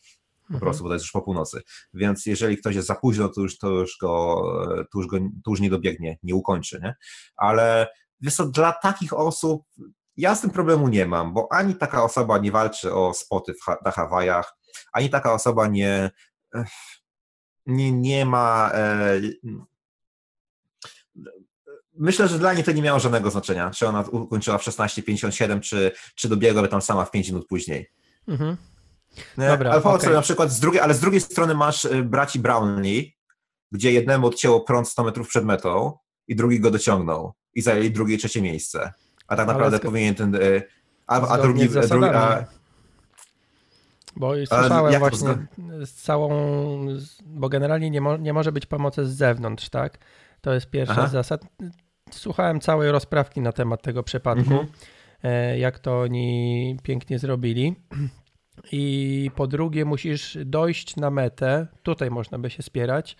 [0.50, 0.60] po mhm.
[0.60, 1.62] prostu, bo to jest już po północy.
[1.94, 4.42] Więc jeżeli ktoś jest za późno, to już, to już, go,
[4.92, 6.94] to już, go, to już nie dobiegnie, nie ukończy, nie?
[7.36, 7.88] Ale
[8.20, 9.62] wiesz co, dla takich osób
[10.16, 13.90] ja z tym problemu nie mam, bo ani taka osoba nie walczy o spoty na
[13.90, 14.56] Hawajach,
[14.92, 16.10] ani taka osoba nie,
[17.66, 18.70] nie, nie ma.
[18.74, 19.20] E,
[21.98, 25.92] myślę, że dla niej to nie miało żadnego znaczenia, czy ona ukończyła w 16,57, czy,
[26.14, 27.90] czy dobiegłaby tam sama w 5 minut później.
[28.28, 28.56] Mhm.
[29.36, 30.12] Dobra, ale okay.
[30.12, 33.16] na przykład z drugiej, ale z drugiej strony masz y, braci Brownlee,
[33.72, 35.98] gdzie jednemu odcięło prąd 100 metrów przed metą
[36.28, 38.92] i drugi go dociągnął i zajęli drugie i trzecie miejsce.
[39.26, 40.34] A tak naprawdę powinien ten.
[40.34, 40.62] Y,
[41.06, 41.68] a, a drugi.
[41.68, 42.44] drugi a,
[44.16, 45.28] bo słyszałem właśnie
[45.84, 46.30] z całą,
[47.26, 49.98] bo generalnie nie, mo, nie może być pomocy z zewnątrz, tak?
[50.40, 51.08] To jest pierwsza Aha.
[51.08, 51.44] zasad.
[52.10, 54.66] Słuchałem całej rozprawki na temat tego przypadku, mhm.
[55.22, 57.74] E, jak to oni pięknie zrobili.
[58.72, 61.66] I po drugie, musisz dojść na metę.
[61.82, 63.16] Tutaj można by się spierać.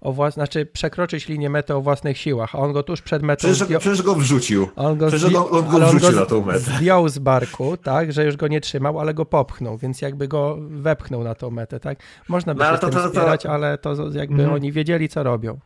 [0.00, 0.34] O włas...
[0.34, 3.38] Znaczy przekroczyć linię mety o własnych siłach, a on go tuż przed metą.
[3.38, 3.80] Przecież, zdjął...
[3.80, 4.68] przecież go wrzucił.
[4.76, 6.58] On go, przecież go, on go wrzucił on go na tą metę.
[6.58, 10.58] Zdjął z barku, tak, że już go nie trzymał, ale go popchnął, więc jakby go
[10.60, 11.98] wepchnął na tą metę, tak.
[12.28, 14.54] Można by no, się to, to, spierać, ale to jakby mm.
[14.54, 15.58] oni wiedzieli, co robią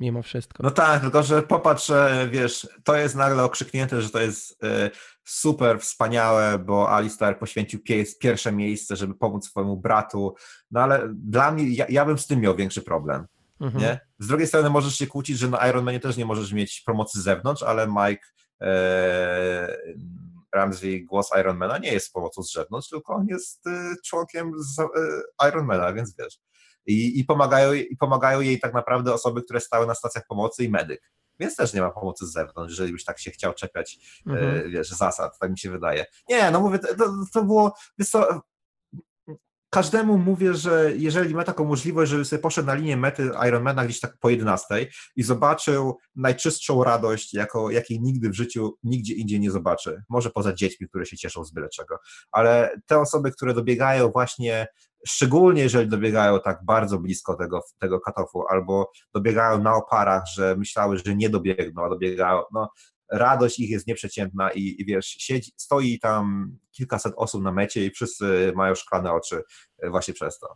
[0.00, 0.62] mimo wszystko.
[0.62, 1.92] No tak, tylko że popatrz,
[2.30, 4.90] wiesz, to jest nagle okrzyknięte, że to jest e,
[5.24, 7.80] super wspaniałe, bo Alistair poświęcił
[8.20, 10.34] pierwsze miejsce, żeby pomóc swojemu bratu,
[10.70, 13.26] no ale dla mnie, ja, ja bym z tym miał większy problem.
[13.60, 13.84] Mhm.
[13.84, 14.00] Nie?
[14.18, 17.24] Z drugiej strony możesz się kłócić, że na Ironmanie też nie możesz mieć promocji z
[17.24, 18.26] zewnątrz, ale Mike
[18.60, 19.76] e,
[20.54, 25.48] Ramsey, głos Ironmana nie jest pomocą z zewnątrz, tylko on jest e, członkiem z, e,
[25.48, 26.38] Ironmana, więc wiesz.
[26.86, 30.70] I, i, pomagają, I pomagają jej tak naprawdę osoby, które stały na stacjach pomocy i
[30.70, 31.12] medyk.
[31.40, 34.70] Więc też nie ma pomocy z zewnątrz, jeżeli byś tak się chciał czepiać, e, mhm.
[34.70, 36.04] wiesz, zasad, tak mi się wydaje.
[36.28, 38.42] Nie, no mówię, to, to było, wiesz co,
[39.70, 44.00] każdemu mówię, że jeżeli ma taką możliwość, żeby sobie poszedł na linię mety Ironmana gdzieś
[44.00, 44.86] tak po 11
[45.16, 50.02] i zobaczył najczystszą radość, jako, jakiej nigdy w życiu nigdzie indziej nie zobaczy.
[50.08, 51.98] Może poza dziećmi, które się cieszą z byle czego.
[52.32, 54.66] Ale te osoby, które dobiegają właśnie,
[55.08, 60.98] szczególnie jeżeli dobiegają tak bardzo blisko tego, tego katofu, albo dobiegają na oparach, że myślały,
[61.04, 62.68] że nie dobiegną, a dobiegają, no
[63.12, 67.90] radość ich jest nieprzeciętna i, i wiesz, siedzi, stoi tam kilkaset osób na mecie i
[67.90, 69.42] wszyscy mają szklane oczy
[69.78, 70.46] e, właśnie przez to.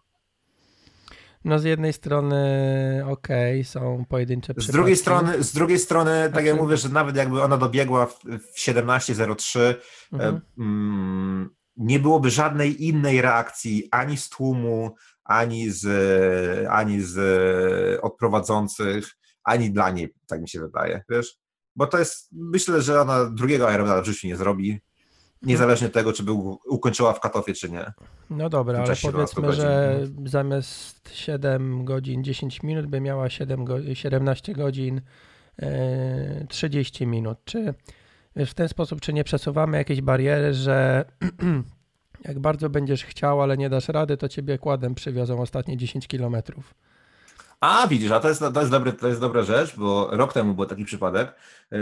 [1.45, 2.37] No z jednej strony
[3.07, 4.55] okej, okay, są pojedyncze.
[4.57, 8.07] Z drugiej strony, z drugiej strony tak jak znaczy- mówię, że nawet jakby ona dobiegła
[8.07, 9.75] w, w 17.03, e,
[10.13, 10.41] mhm.
[10.59, 14.95] mm, nie byłoby żadnej innej reakcji ani z tłumu,
[15.25, 15.87] ani z,
[16.71, 17.19] ani z
[18.03, 21.37] odprowadzących, ani dla niej, tak mi się wydaje, wiesz?
[21.81, 24.81] Bo to jest, myślę, że ona drugiego Ironmana w życiu nie zrobi,
[25.43, 27.93] niezależnie od tego, czy był, ukończyła w Katowie, czy nie.
[28.31, 34.53] No dobra, ale powiedzmy, że zamiast 7 godzin 10 minut by miała 7 go, 17
[34.53, 35.01] godzin
[36.49, 37.39] 30 e, minut.
[37.45, 37.75] Czy
[38.37, 41.05] wiesz, w ten sposób, czy nie przesuwamy jakiejś bariery, że
[42.29, 46.75] jak bardzo będziesz chciał, ale nie dasz rady, to ciebie kładem przywiozą ostatnie 10 kilometrów.
[47.61, 50.55] A widzisz, a to jest, to, jest dobry, to jest dobra rzecz, bo rok temu
[50.55, 51.35] był taki przypadek,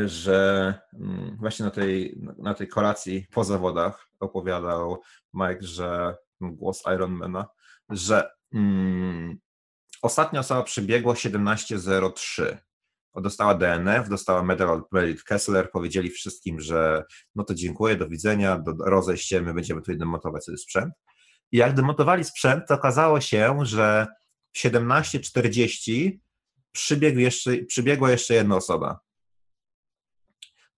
[0.05, 5.03] że mm, właśnie na tej, na tej kolacji po zawodach opowiadał
[5.35, 7.47] Mike, że głos Ironmana,
[7.91, 9.39] że mm,
[10.03, 12.57] ostatnia osoba przybiegła 17.03.
[13.15, 17.05] Dostała DNF, dostała medal od Merit Kessler, powiedzieli wszystkim, że
[17.35, 20.95] no to dziękuję, do widzenia, do, rozejść się, my będziemy tutaj demontować sobie sprzęt.
[21.53, 24.07] I jak demontowali sprzęt, to okazało się, że
[24.57, 26.19] 17.40
[26.73, 29.01] przybiegł jeszcze, przybiegła jeszcze jedna osoba.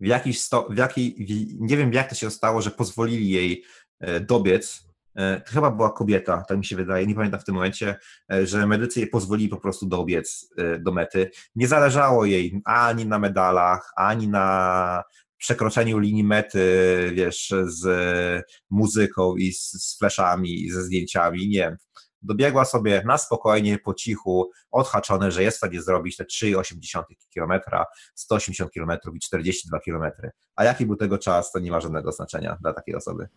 [0.00, 3.64] w jakiś sto, w jaki, w, nie wiem jak to się stało, że pozwolili jej
[4.00, 7.54] e, dobiec, e, to chyba była kobieta, tak mi się wydaje, nie pamiętam w tym
[7.54, 7.96] momencie,
[8.32, 11.30] e, że medycy jej pozwolili po prostu dobiec do mety.
[11.54, 15.02] Nie zależało jej ani na medalach, ani na
[15.36, 16.60] przekroczeniu linii mety,
[17.14, 17.86] wiesz, z
[18.70, 21.76] muzyką i z, z fleszami i ze zdjęciami, nie
[22.22, 27.04] dobiegła sobie na spokojnie, po cichu, odhaczone, że jest w stanie zrobić te 3,8
[27.34, 27.60] km,
[28.14, 30.12] 180 km i 42 km.
[30.56, 33.28] A jaki był tego czas, to nie ma żadnego znaczenia dla takiej osoby.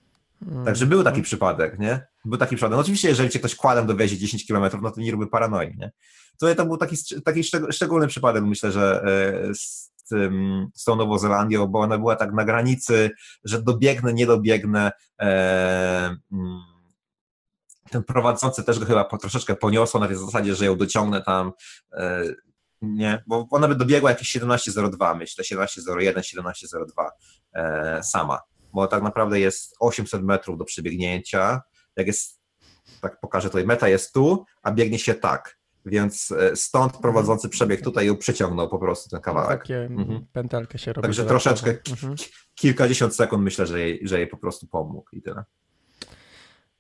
[0.45, 0.65] Hmm.
[0.65, 2.07] Także był taki przypadek, nie?
[2.25, 2.75] Był taki przypadek.
[2.75, 5.91] No oczywiście, jeżeli cię ktoś kładem dowiezie 10 km, no to nie robi paranoi, nie?
[6.39, 11.17] To, to był taki, taki szczególny przypadek, myślę, że e, z, tym, z tą Nową
[11.17, 13.11] Zelandią, bo ona była tak na granicy,
[13.43, 14.91] że dobiegnę, nie dobiegnę.
[15.21, 16.72] E, mm,
[17.93, 21.51] ten prowadzący też go chyba po, troszeczkę poniosło na tej zasadzie, że ją dociągnę tam,
[21.93, 22.23] e,
[22.81, 27.09] nie, bo ona by dobiegła jakieś 17.02, myślę, 17.01, 17.02
[27.53, 28.39] e, sama,
[28.73, 31.61] bo tak naprawdę jest 800 metrów do przebiegnięcia,
[31.95, 32.41] jak jest,
[33.01, 37.81] tak pokażę tutaj, meta jest tu, a biegnie się tak, więc e, stąd prowadzący przebieg
[37.81, 39.61] tutaj ją przyciągnął po prostu ten kawałek.
[39.61, 40.25] Takie mhm.
[40.33, 41.03] pętelkę się robi.
[41.05, 42.15] Także troszeczkę, mhm.
[42.55, 45.43] kilkadziesiąt sekund myślę, że jej, że jej po prostu pomógł i tyle.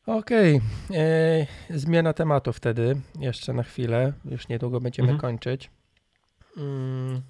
[0.05, 0.99] Okej, okay.
[0.99, 5.21] E, zmiana tematu wtedy, jeszcze na chwilę, już niedługo będziemy mhm.
[5.21, 5.69] kończyć.
[6.57, 7.21] Mm,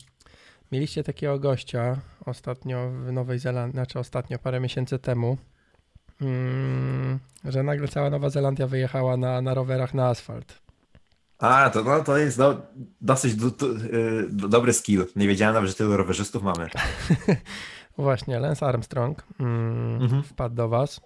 [0.71, 5.37] mieliście takiego gościa ostatnio w Nowej Zelandii, znaczy ostatnio, parę miesięcy temu,
[6.21, 10.63] mm, że nagle cała Nowa Zelandia wyjechała na, na rowerach na asfalt.
[11.39, 12.61] A, to, no, to jest do,
[13.01, 13.67] dosyć do, do,
[14.29, 15.05] do, dobry skill.
[15.15, 16.69] Nie wiedziałem nawet, że tylu rowerzystów mamy.
[17.97, 20.23] Właśnie, Lance Armstrong mm, mhm.
[20.23, 21.01] wpadł do was.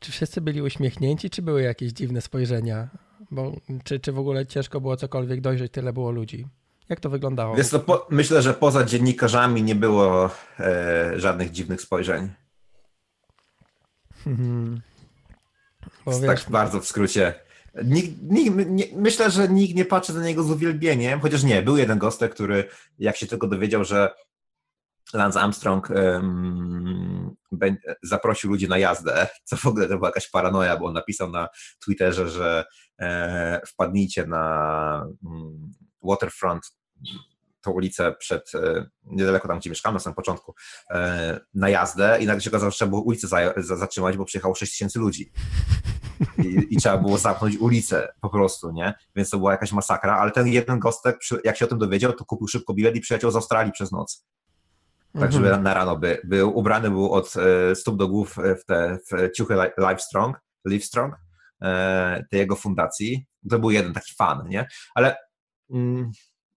[0.00, 2.88] Czy wszyscy byli uśmiechnięci, czy były jakieś dziwne spojrzenia?
[3.30, 3.52] Bo,
[3.84, 6.46] czy, czy w ogóle ciężko było cokolwiek dojrzeć, tyle było ludzi?
[6.88, 7.56] Jak to wyglądało?
[7.56, 10.30] Wiesz, to po, myślę, że poza dziennikarzami nie było
[10.60, 12.28] e, żadnych dziwnych spojrzeń.
[14.24, 14.80] Hmm.
[16.04, 17.34] Bo tak bardzo w skrócie.
[17.84, 21.76] Nikt, nikt, nie, myślę, że nikt nie patrzy na niego z uwielbieniem, chociaż nie, był
[21.76, 22.64] jeden gostek, który
[22.98, 24.10] jak się tylko dowiedział, że
[25.14, 27.17] Lance Armstrong um,
[28.02, 31.48] zaprosił ludzi na jazdę, co w ogóle to była jakaś paranoja, bo on napisał na
[31.84, 32.64] Twitterze, że
[32.98, 35.72] e, wpadnijcie na um,
[36.02, 36.78] Waterfront,
[37.60, 40.54] tą ulicę przed, e, niedaleko tam, gdzie mieszkam na samym początku,
[40.90, 44.24] e, na jazdę i nagle się okazało, że trzeba było ulicę za, za, zatrzymać, bo
[44.24, 45.32] przyjechało 6 tysięcy ludzi.
[46.38, 48.94] I, I, trzeba było zamknąć ulicę po prostu, nie?
[49.16, 52.24] Więc to była jakaś masakra, ale ten jeden gostek, jak się o tym dowiedział, to
[52.24, 54.24] kupił szybko bilet i przyjechał z Australii przez noc
[55.20, 55.62] tak żeby mhm.
[55.62, 59.54] na rano by, był ubrany był od e, stóp do głów w te w ciuchy
[59.78, 61.14] Livestrong, Livestrong,
[61.62, 63.26] e, tej jego fundacji.
[63.50, 64.68] To był jeden taki fan, nie?
[64.94, 65.16] Ale
[65.70, 66.10] mm,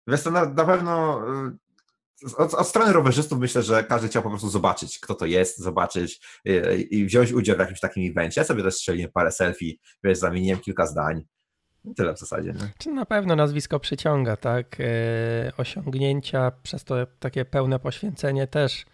[0.06, 1.56] wiesz, to na, na pewno e,
[2.36, 6.20] od, od, strony rowerzystów myślę, że każdy chciał po prostu zobaczyć, kto to jest, zobaczyć
[6.44, 8.40] i, i wziąć udział w jakimś takim evencie.
[8.40, 11.24] Ja sobie też strzeliłem parę selfie, wiesz, zamieniłem kilka zdań.
[11.96, 12.52] Tyle w zasadzie.
[12.52, 12.68] Nie?
[12.78, 14.76] Czy na pewno nazwisko przyciąga, tak?
[14.80, 14.84] E,
[15.56, 18.86] osiągnięcia, przez to takie pełne poświęcenie też.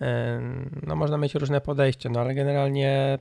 [0.00, 0.40] E,
[0.82, 3.18] no można mieć różne podejście, no ale generalnie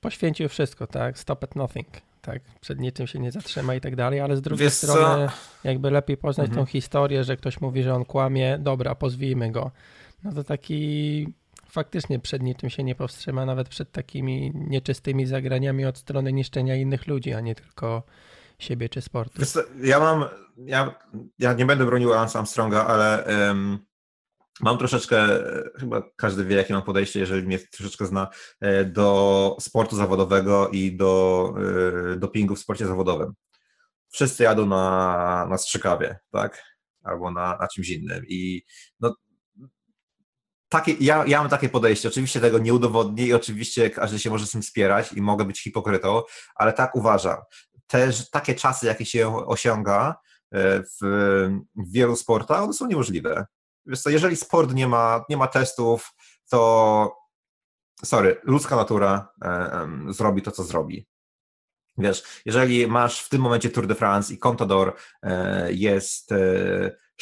[0.00, 1.18] poświęcił wszystko, tak?
[1.18, 1.88] Stop at nothing,
[2.22, 2.42] tak?
[2.60, 5.68] Przed niczym się nie zatrzyma i tak dalej, ale z drugiej Wiesz strony co?
[5.68, 6.66] jakby lepiej poznać mhm.
[6.66, 9.70] tą historię, że ktoś mówi, że on kłamie, dobra, pozwijmy go.
[10.24, 11.26] No to taki
[11.72, 17.06] faktycznie przed niczym się nie powstrzyma, nawet przed takimi nieczystymi zagraniami od strony niszczenia innych
[17.06, 18.02] ludzi, a nie tylko
[18.58, 19.42] siebie czy sportu.
[19.82, 20.24] Ja mam,
[20.56, 20.94] ja,
[21.38, 23.78] ja nie będę bronił Lance Armstronga, ale um,
[24.60, 25.26] mam troszeczkę,
[25.80, 28.28] chyba każdy wie, jakie mam podejście, jeżeli mnie troszeczkę zna,
[28.60, 31.54] e, do sportu zawodowego i do
[32.12, 33.32] e, dopingu w sporcie zawodowym.
[34.08, 36.62] Wszyscy jadą na, na strzykawie, tak?
[37.02, 38.24] Albo na, na czymś innym.
[38.28, 38.62] I
[39.00, 39.14] no,
[40.72, 42.08] takie, ja, ja mam takie podejście.
[42.08, 45.62] Oczywiście tego nie udowodnię i oczywiście każdy się może z tym spierać i mogę być
[45.62, 46.22] hipokrytą,
[46.54, 47.36] ale tak uważam.
[47.86, 50.16] Też takie czasy, jakie się osiąga
[50.52, 50.96] e, w,
[51.76, 53.46] w wielu sportach, one są niemożliwe.
[53.86, 56.12] Wiesz co, jeżeli sport nie ma, nie ma testów,
[56.50, 57.16] to
[58.04, 61.06] sorry, ludzka natura e, zrobi to, co zrobi.
[61.98, 66.36] Wiesz, jeżeli masz w tym momencie Tour de France i Contador e, jest e,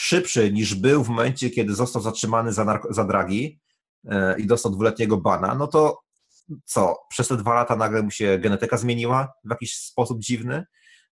[0.01, 3.61] szybszy niż był w momencie, kiedy został zatrzymany za, za dragi
[4.09, 6.01] e, i dostał dwuletniego bana, no to
[6.65, 10.65] co, przez te dwa lata nagle mu się genetyka zmieniła w jakiś sposób dziwny?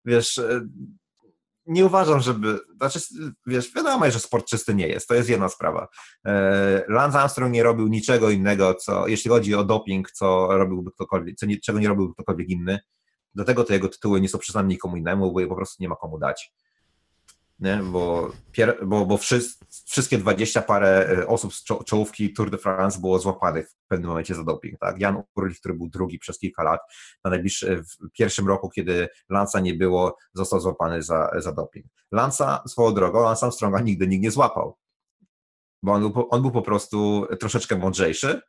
[0.05, 0.41] Wiesz,
[1.67, 3.01] nie uważam, żeby, znaczy,
[3.47, 5.89] wiesz, wiadomo, że sport czysty nie jest, to jest jedna sprawa.
[6.89, 11.47] Lance Armstrong nie robił niczego innego, co, jeśli chodzi o doping, co robiłby ktokolwiek, co
[11.65, 12.79] czego nie robiłby ktokolwiek inny.
[13.35, 15.97] Dlatego te jego tytuły nie są przyznane nikomu innemu, bo je po prostu nie ma
[15.97, 16.53] komu dać.
[17.59, 17.81] Nie?
[17.93, 23.01] Bo, pier, bo, bo wszyscy, wszystkie 20 parę e, osób z czołówki Tour de France
[23.01, 24.79] było złapanych w pewnym momencie za doping.
[24.81, 25.01] Tak?
[25.01, 26.81] Jan Urlich, który był drugi przez kilka lat,
[27.25, 31.87] na najbliższy, w pierwszym roku, kiedy Lansa nie było, został złapany za, za doping.
[32.13, 34.77] Lansa, swoją drogą, Lansa Armstronga nigdy nikt nie złapał,
[35.83, 38.41] bo on był, on był po prostu troszeczkę mądrzejszy,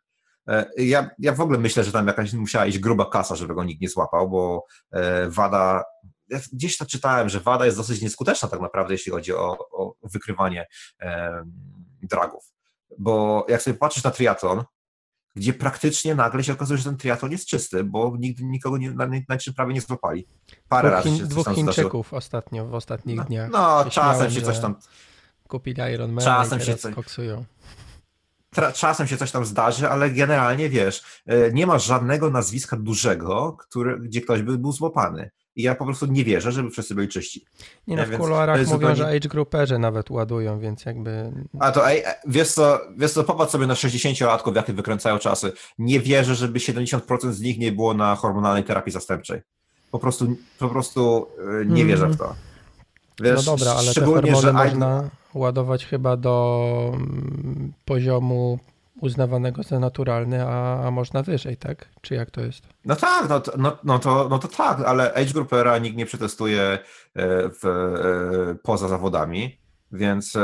[0.48, 3.64] e, ja, ja w ogóle myślę, że tam jakaś musiała iść gruba kasa, żeby go
[3.64, 5.84] nikt nie złapał, bo e, Wada
[6.30, 9.96] ja gdzieś to czytałem, że WADA jest dosyć nieskuteczna tak naprawdę, jeśli chodzi o, o
[10.04, 10.68] wykrywanie
[11.00, 11.44] e,
[12.02, 12.54] dragów.
[13.00, 14.64] Bo jak sobie patrzysz na triatlon,
[15.36, 19.08] gdzie praktycznie nagle się okazuje, że ten triatlon jest czysty, bo nigdy nikogo nie, na,
[19.30, 20.28] na czym prawie nie złapali.
[20.70, 22.18] Parę dwóch razy się Dwóch Chińczyków zdarzyło.
[22.18, 23.50] ostatnio, w ostatnich no, dniach.
[23.52, 24.76] No, czasem się coś tam...
[25.48, 26.96] Kupili Iron Man czasem się coś...
[26.96, 27.46] koksują
[28.76, 34.00] czasem się coś tam zdarzy, ale generalnie wiesz, e, nie ma żadnego nazwiska dużego, który,
[34.00, 35.32] gdzie ktoś by był złapany.
[35.56, 37.46] I ja po prostu nie wierzę, żeby wszyscy byli czyści.
[37.88, 38.96] Nie no, w kuluarach mówią, zupełnie...
[38.96, 41.32] że age grouperzy nawet ładują, więc jakby...
[41.60, 45.52] A to ej, wiesz co, wiesz co, popatrz sobie na 60-latków, jakie wykręcają czasy.
[45.80, 49.42] Nie wierzę, żeby 70% z nich nie było na hormonalnej terapii zastępczej.
[49.92, 51.28] Po prostu, po prostu
[51.62, 52.26] e, nie wierzę w to.
[52.26, 52.38] Mm.
[53.22, 54.54] Wiesz, no dobra, ale te hormony że...
[54.54, 58.60] można ładować chyba do mm, poziomu
[59.02, 61.90] uznawanego za naturalny, a, a można wyżej, tak?
[62.02, 62.64] Czy jak to jest?
[62.86, 66.62] No tak, no, no, no, to, no to tak, ale age groupera nikt nie przetestuje
[66.62, 66.80] e,
[67.50, 69.60] w, e, poza zawodami,
[69.92, 70.42] więc e,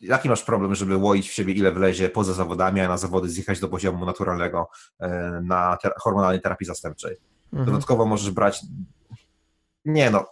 [0.00, 3.60] jaki masz problem, żeby łoić w siebie ile wlezie poza zawodami, a na zawody zjechać
[3.60, 4.68] do poziomu naturalnego
[5.42, 7.16] na ter hormonalnej terapii zastępczej?
[7.52, 7.66] Mhm.
[7.66, 8.60] Dodatkowo możesz brać
[9.84, 10.24] nie no,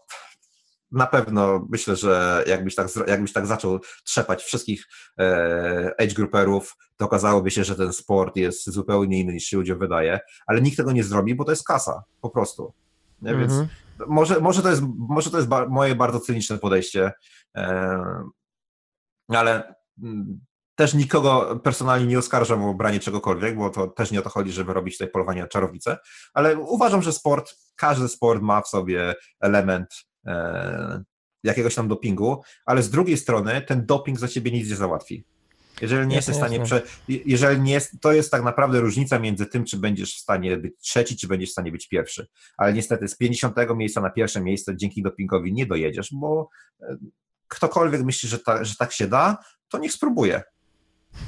[0.92, 4.84] na pewno myślę, że jakbyś tak, jakbyś tak zaczął trzepać wszystkich
[5.18, 9.78] e, age grouperów, to okazałoby się, że ten sport jest zupełnie inny niż się ludziom
[9.78, 12.72] wydaje, ale nikt tego nie zrobi, bo to jest kasa, po prostu.
[13.22, 13.34] Nie?
[13.36, 14.04] Więc mm -hmm.
[14.08, 17.12] może, może to jest, może to jest ba moje bardzo cyniczne podejście,
[17.56, 18.02] e,
[19.28, 20.40] ale mm,
[20.74, 24.52] też nikogo personalnie nie oskarżam o branie czegokolwiek, bo to też nie o to chodzi,
[24.52, 25.98] żeby robić tutaj polowanie na czarownicę,
[26.34, 30.07] ale uważam, że sport, każdy sport ma w sobie element
[31.44, 35.24] jakiegoś tam dopingu, ale z drugiej strony ten doping za ciebie nic nie załatwi.
[35.80, 39.46] Jeżeli nie jesteś w stanie, prze, jeżeli nie jest, to jest tak naprawdę różnica między
[39.46, 42.26] tym, czy będziesz w stanie być trzeci, czy będziesz w stanie być pierwszy.
[42.56, 46.48] Ale niestety z 50 miejsca na pierwsze miejsce dzięki dopingowi nie dojedziesz, bo
[46.82, 46.96] e,
[47.48, 49.38] ktokolwiek myśli, że, ta, że tak się da,
[49.68, 50.42] to niech spróbuje.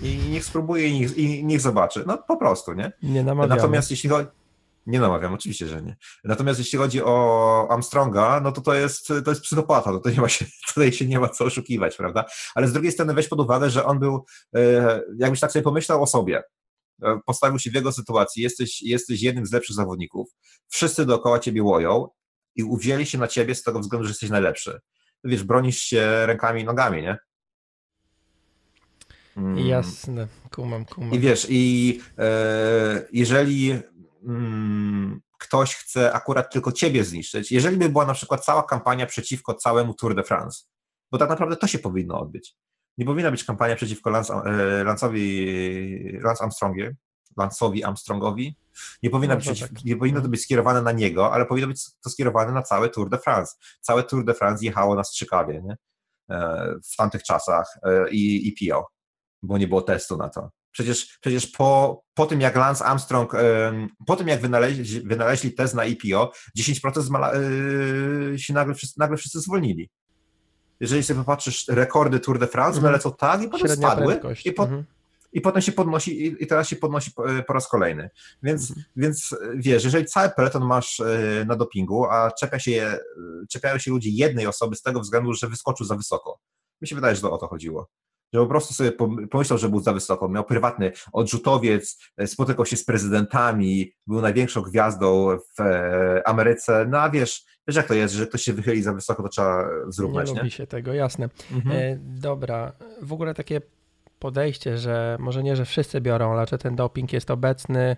[0.02, 2.04] I niech spróbuje i niech, i niech zobaczy.
[2.06, 2.92] No po prostu, nie?
[3.02, 3.56] Nie namawiamy.
[3.56, 4.28] Natomiast jeśli chodzi,
[4.86, 5.96] nie namawiam, oczywiście, że nie.
[6.24, 10.20] Natomiast jeśli chodzi o Armstronga, no to to jest, to jest psychopata, no to nie
[10.20, 12.24] ma się, tutaj się nie ma co oszukiwać, prawda?
[12.54, 14.24] Ale z drugiej strony weź pod uwagę, że on był,
[14.54, 16.42] e, jakbyś tak sobie pomyślał o sobie,
[17.02, 20.28] e, postawił się w jego sytuacji, jesteś, jesteś jednym z lepszych zawodników,
[20.68, 22.08] wszyscy dookoła ciebie łoją
[22.56, 24.80] i uwzięli się na ciebie z tego względu, że jesteś najlepszy.
[25.24, 27.18] Wiesz, bronisz się rękami i nogami, nie?
[29.36, 29.58] Mm.
[29.58, 31.14] Jasne, kumam, kumam.
[31.14, 33.74] I wiesz, i e, jeżeli
[34.26, 39.54] mm, ktoś chce akurat tylko ciebie zniszczyć, jeżeli by była na przykład cała kampania przeciwko
[39.54, 40.64] całemu Tour de France,
[41.12, 42.56] bo tak naprawdę to się powinno odbyć.
[42.98, 46.96] Nie powinna być kampania przeciwko Lance, e, Lance'owi, Lance Armstrongie,
[47.38, 48.56] Lance'owi Armstrongowi.
[49.02, 49.84] Nie, powinna no, być, tak.
[49.84, 53.10] nie powinno to być skierowane na niego, ale powinno być to skierowane na całe Tour
[53.10, 53.56] de France.
[53.80, 55.76] Całe Tour de France jechało na strzykawie nie?
[56.30, 58.70] E, w tamtych czasach e, i, i
[59.42, 60.50] bo nie było testu na to.
[60.72, 63.32] Przecież, przecież po, po tym, jak Lance Armstrong,
[64.06, 69.16] po tym, jak wynaleźli, wynaleźli test na EPO, 10% zmala, yy, się nagle wszyscy, nagle
[69.16, 69.90] wszyscy zwolnili.
[70.80, 72.92] Jeżeli sobie popatrzysz, rekordy Tour de France, mhm.
[72.92, 74.84] lecą tak i potem Średnia spadły i, po, mhm.
[75.32, 78.10] i potem się podnosi i, teraz się podnosi po, po raz kolejny.
[78.42, 78.86] Więc, mhm.
[78.96, 81.02] więc wiesz, jeżeli cały peleton masz
[81.46, 82.98] na dopingu, a czepia się,
[83.50, 86.38] czepiają się ludzie jednej osoby z tego względu, że wyskoczył za wysoko.
[86.82, 87.88] Mi się wydaje, że to o to chodziło
[88.32, 88.92] że po prostu sobie
[89.30, 90.28] pomyślał, że był za wysoko.
[90.28, 96.86] Miał prywatny odrzutowiec, e, spotykał się z prezydentami, był największą gwiazdą w e, Ameryce.
[96.88, 99.68] No a wiesz, wiesz jak to jest, że ktoś się wychyli za wysoko, to trzeba
[99.88, 100.28] zrównać.
[100.28, 100.40] Nie, nie?
[100.40, 101.28] lubi się tego, jasne.
[101.52, 101.76] Mhm.
[101.76, 103.60] E, dobra, w ogóle takie
[104.18, 107.96] podejście, że może nie, że wszyscy biorą, ale że ten doping jest obecny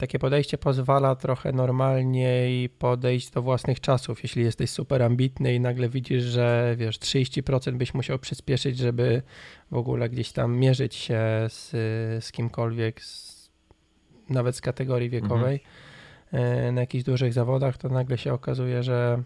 [0.00, 4.22] takie podejście pozwala trochę normalniej podejść do własnych czasów.
[4.22, 9.22] Jeśli jesteś super ambitny i nagle widzisz, że wiesz, 30% byś musiał przyspieszyć, żeby
[9.70, 11.70] w ogóle gdzieś tam mierzyć się z,
[12.24, 13.50] z kimkolwiek, z,
[14.28, 15.60] nawet z kategorii wiekowej,
[16.32, 16.74] mhm.
[16.74, 19.22] na jakichś dużych zawodach, to nagle się okazuje, że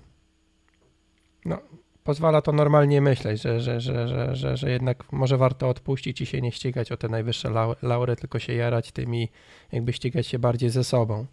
[1.44, 1.59] no,
[2.05, 6.40] pozwala to normalnie myśleć, że, że, że, że, że, jednak może warto odpuścić i się
[6.40, 7.51] nie ścigać o te najwyższe
[7.82, 9.28] laury, tylko się jarać tymi,
[9.72, 11.26] jakby ścigać się bardziej ze sobą.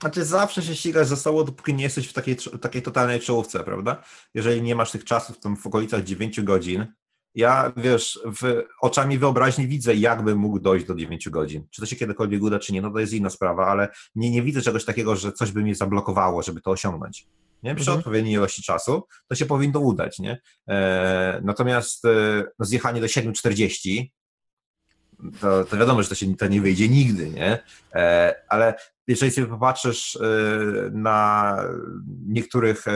[0.00, 4.02] Znaczy zawsze się ścigasz ze sobą, dopóki nie jesteś w takiej, takiej totalnej czołówce, prawda?
[4.34, 6.86] Jeżeli nie masz tych czasów tam w okolicach 9 godzin,
[7.38, 11.66] ja wiesz, w oczami wyobraźni widzę, jakbym mógł dojść do 9 godzin.
[11.70, 14.42] Czy to się kiedykolwiek uda, czy nie, no to jest inna sprawa, ale nie, nie
[14.42, 17.26] widzę czegoś takiego, że coś by mnie zablokowało, żeby to osiągnąć.
[17.62, 17.74] Nie?
[17.74, 17.98] Przy mhm.
[17.98, 20.18] odpowiedniej ilości czasu to się powinno udać.
[20.18, 20.40] Nie?
[20.68, 24.06] E, natomiast e, no, zjechanie do 7.40
[25.40, 27.58] to, to wiadomo, że to się to nie wyjdzie nigdy, nie?
[27.94, 28.74] E, ale
[29.06, 30.20] jeżeli sobie popatrzysz e,
[30.92, 31.56] na
[32.26, 32.92] niektórych e,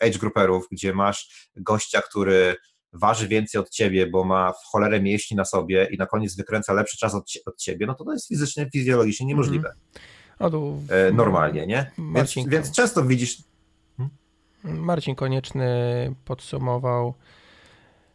[0.00, 2.56] age grouperów, gdzie masz gościa, który
[2.92, 6.72] waży więcej od ciebie, bo ma w cholerę mięśni na sobie i na koniec wykręca
[6.72, 9.68] lepszy czas od, od ciebie, no to to jest fizycznie, fizjologicznie niemożliwe.
[9.68, 10.86] Mhm.
[10.90, 11.90] E, normalnie, nie?
[12.14, 13.42] Więc, więc, często widzisz.
[13.96, 14.84] Hmm?
[14.84, 15.66] Marcin Konieczny
[16.24, 17.14] podsumował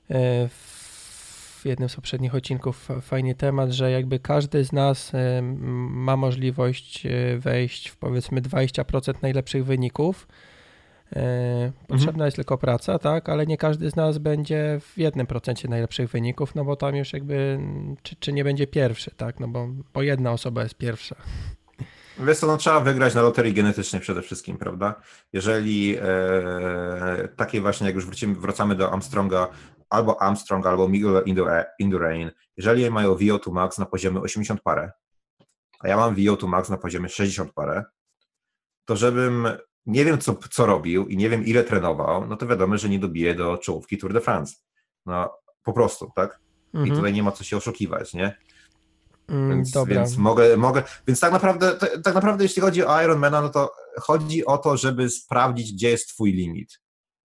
[0.10, 6.18] e, w jednym z poprzednich odcinków fajny temat, że jakby każdy z nas e, ma
[6.18, 10.28] możliwość wejść w powiedzmy 20% najlepszych wyników
[11.88, 12.26] potrzebna mhm.
[12.26, 16.56] jest tylko praca, tak, ale nie każdy z nas będzie w jednym procencie najlepszych wyników,
[16.56, 17.60] no bo tam już jakby,
[18.04, 21.16] czy, czy nie będzie pierwszy, tak, no bo, bo jedna osoba jest pierwsza.
[22.20, 25.02] Wiesz co, no trzeba wygrać na loterii genetycznej przede wszystkim, prawda?
[25.34, 29.48] Jeżeli e, takie właśnie, jak już wrócimy, wracamy do Armstronga,
[29.90, 31.24] albo Armstrong, albo Miguel
[31.80, 34.92] Indurain, jeżeli mają VO2 max na poziomie 80 parę,
[35.80, 37.84] a ja mam VO2 max na poziomie 60 parę,
[38.86, 39.48] to żebym
[39.86, 43.00] nie wiem, co, co robił i nie wiem, ile trenował, no to wiadomo, że nie
[43.00, 44.56] dobije do czołówki Tour de France.
[45.06, 45.30] No,
[45.64, 46.40] po prostu, tak?
[46.74, 46.94] Mhm.
[46.94, 48.38] I tutaj nie ma co się oszukiwać, nie?
[49.28, 53.50] Mm, więc, więc, mogę, mogę, więc tak naprawdę, tak naprawdę jeśli chodzi o Ironmana, no
[53.50, 56.80] to chodzi o to, żeby sprawdzić, gdzie jest twój limit.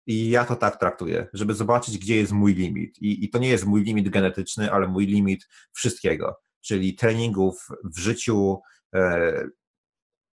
[0.07, 2.99] I ja to tak traktuję, żeby zobaczyć, gdzie jest mój limit.
[3.03, 7.99] I, i to nie jest mój limit genetyczny, ale mój limit wszystkiego, czyli treningów w
[7.99, 8.61] życiu,
[8.95, 9.49] e,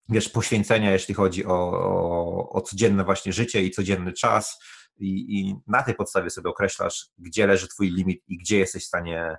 [0.09, 4.59] wiesz, poświęcenia, jeśli chodzi o, o, o codzienne właśnie życie i codzienny czas
[4.99, 8.87] i, i, na tej podstawie sobie określasz, gdzie leży twój limit i gdzie jesteś w
[8.87, 9.37] stanie,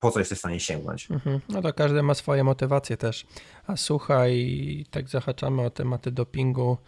[0.00, 1.10] po co jesteś w stanie sięgnąć.
[1.10, 1.40] Mhm.
[1.48, 3.26] No to każdy ma swoje motywacje też.
[3.66, 6.78] A słuchaj, tak zahaczamy o tematy dopingu,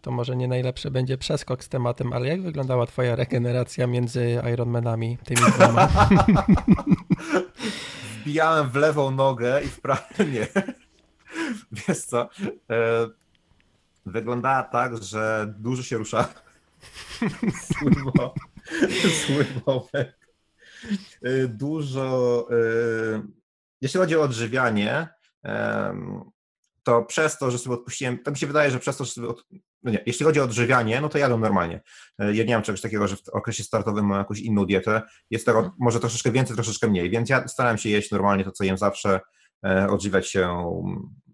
[0.00, 5.18] to może nie najlepszy będzie przeskok z tematem, ale jak wyglądała twoja regeneracja między Ironmanami,
[5.24, 5.88] tymi dwoma?
[8.20, 10.46] Wbijałem w lewą nogę i w prawą nie.
[11.88, 12.28] Wiesz co,
[12.70, 13.08] e,
[14.06, 16.28] wyglądała tak, że dużo się rusza.
[17.78, 18.34] Sływo,
[19.26, 20.18] sływowek.
[21.22, 22.46] E, dużo.
[22.50, 22.54] E,
[23.80, 25.08] jeśli chodzi o odżywianie,
[26.82, 29.28] to przez to, że sobie odpuściłem, to mi się wydaje, że przez to, że sobie
[29.28, 29.46] od...
[29.82, 31.82] no nie, jeśli chodzi o odżywianie, no to jadę normalnie.
[32.18, 35.02] Ja nie mam czegoś takiego, że w okresie startowym mam jakąś inną dietę.
[35.30, 38.64] Jest tego może troszeczkę więcej, troszeczkę mniej, więc ja starałem się jeść normalnie to, co
[38.64, 39.20] jem zawsze,
[39.88, 40.64] odżywiać się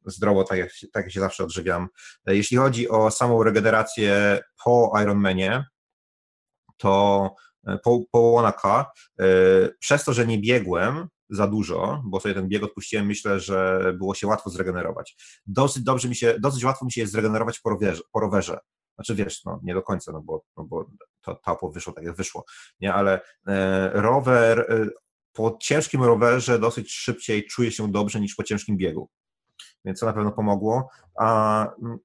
[0.06, 1.88] zdrowo, tak jak, tak jak się zawsze odżywiam.
[2.26, 5.64] E, jeśli chodzi o samą regenerację po Ironmanie,
[6.76, 7.34] to
[7.66, 8.90] e, po, po Wanaka,
[9.20, 9.24] e,
[9.78, 14.14] przez to, że nie biegłem za dużo, bo sobie ten bieg odpuściłem, myślę, że było
[14.14, 15.16] się łatwo zregenerować.
[15.46, 18.02] Dosyć dobrze mi się, dosyć łatwo mi się jest zregenerować po rowerze.
[18.12, 18.58] Po rowerze.
[18.94, 20.90] Znaczy wiesz, no nie do końca, no bo, no bo
[21.20, 22.44] to tapo wyszło tak jak wyszło,
[22.80, 24.86] nie, ale e, rower, e,
[25.32, 29.10] po ciężkim rowerze dosyć szybciej czuję się dobrze niż po ciężkim biegu
[29.84, 30.88] więc to na pewno pomogło.
[31.18, 31.98] A mm,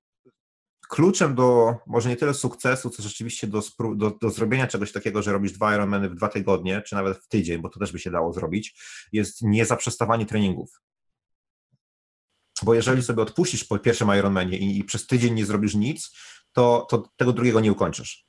[0.89, 3.61] kluczem do może nie tyle sukcesu, co rzeczywiście do,
[3.95, 7.27] do, do zrobienia czegoś takiego, że robisz dwa Ironmany w dwa tygodnie, czy nawet w
[7.27, 8.81] tydzień, bo to też by się dało zrobić,
[9.11, 10.81] jest niezaprzestawanie treningów.
[12.63, 16.17] Bo jeżeli sobie odpuścisz po pierwszym Ironmanie i, i przez tydzień nie zrobisz nic,
[16.53, 18.25] to, to tego drugiego nie ukończysz.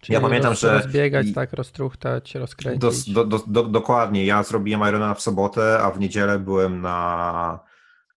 [0.00, 0.72] Czyli ja pamiętam, roz, że.
[0.72, 3.12] Rozbiegać, tak, roztruchtać, rozkręcić.
[3.12, 4.26] Do, do, do, dokładnie.
[4.26, 7.60] Ja zrobiłem Ironmana w sobotę, a w niedzielę byłem na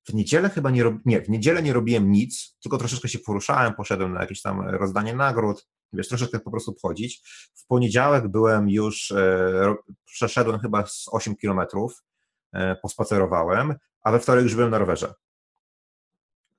[0.10, 4.14] w niedzielę chyba nie, nie, w niedzielę nie robiłem nic, tylko troszeczkę się poruszałem, poszedłem
[4.14, 7.22] na jakieś tam rozdanie nagród, wiesz, troszeczkę po prostu wchodzić.
[7.56, 9.76] W poniedziałek byłem już, e,
[10.06, 12.04] przeszedłem chyba z 8 kilometrów,
[12.54, 15.14] e, pospacerowałem, a we wtorek już byłem na rowerze.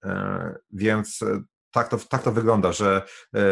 [0.04, 3.02] E, więc e, tak to, tak to wygląda, że
[3.34, 3.42] e,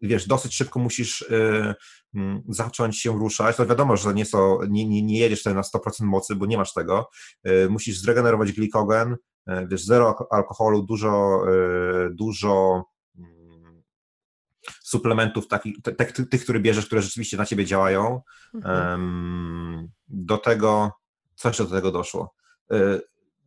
[0.00, 1.74] wiesz, dosyć szybko musisz y,
[2.14, 3.56] mm, zacząć się ruszać.
[3.56, 6.56] To wiadomo, że nie, so, nie, nie, nie jedziesz tutaj na 100% mocy, bo nie
[6.56, 7.10] masz tego.
[7.48, 11.42] Y, musisz zregenerować glikogen, y, wiesz, zero alkoholu, dużo,
[12.10, 12.84] dużo
[13.18, 13.82] mm,
[14.82, 18.20] suplementów takich, tych, tych, które bierzesz, które rzeczywiście na ciebie działają.
[18.54, 19.88] Mhm.
[20.08, 20.92] Do tego,
[21.34, 22.34] coś do tego doszło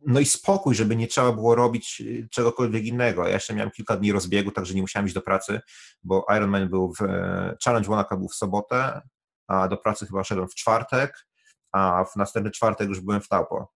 [0.06, 3.26] no i spokój, żeby nie trzeba było robić y, czegokolwiek innego.
[3.26, 5.60] Ja jeszcze miałem kilka dni rozbiegu, także nie musiałem iść do pracy,
[6.02, 9.00] bo Ironman był w, e, Challenge Wanaka był w sobotę,
[9.46, 11.26] a do pracy chyba szedłem w czwartek,
[11.72, 13.72] a w następny czwartek już byłem w Taupo.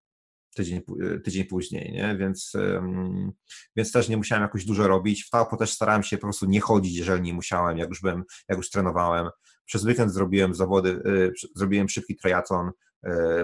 [0.54, 0.80] tydzień,
[1.24, 2.16] tydzień później, nie?
[2.16, 2.52] Więc,
[3.76, 5.24] więc też nie musiałem jakoś dużo robić.
[5.24, 8.24] W Taupo też starałem się po prostu nie chodzić, jeżeli nie musiałem, jak już byłem,
[8.48, 9.28] jak już trenowałem.
[9.64, 11.02] Przez weekend zrobiłem zawody,
[11.54, 12.70] zrobiłem szybki triatlon,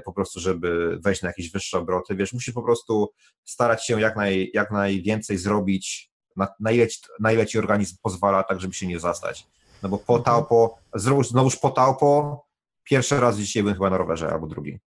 [0.05, 2.17] po prostu, żeby wejść na jakieś wyższe obroty.
[2.17, 3.13] Wiesz, musisz po prostu
[3.45, 7.97] starać się jak, naj, jak najwięcej zrobić, na, na, ile ci, na ile ci organizm
[8.03, 9.47] pozwala, tak żeby się nie zastać.
[9.83, 10.25] No bo po mhm.
[10.25, 12.41] taupo, znowuż po taupo,
[12.85, 14.79] pierwszy raz dzisiaj byłem chyba na rowerze, albo drugi.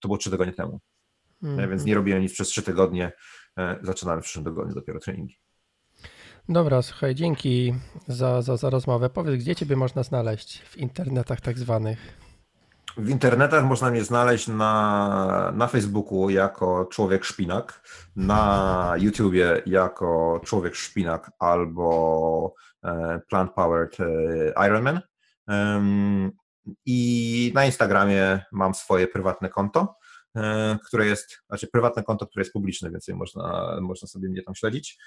[0.00, 0.80] To było trzy tygodnie temu.
[1.42, 1.70] Mm.
[1.70, 3.12] Więc nie robiłem nic przez trzy tygodnie.
[3.58, 5.38] E, zaczynamy w przyszłym tygodniu dopiero treningi.
[6.48, 7.74] Dobra, słuchaj, dzięki
[8.08, 9.10] za, za, za rozmowę.
[9.10, 12.21] Powiedz, gdzie Ciebie można znaleźć w internetach tak zwanych?
[12.96, 17.82] W internetach można mnie znaleźć na, na Facebooku jako Człowiek Szpinak,
[18.16, 22.54] na YouTubie jako Człowiek Szpinak albo
[22.84, 25.00] e, Plant Powered e, Ironman.
[26.86, 29.94] I na Instagramie mam swoje prywatne konto,
[30.36, 34.54] e, które jest, znaczy prywatne konto, które jest publiczne, więc można, można sobie mnie tam
[34.54, 34.98] śledzić.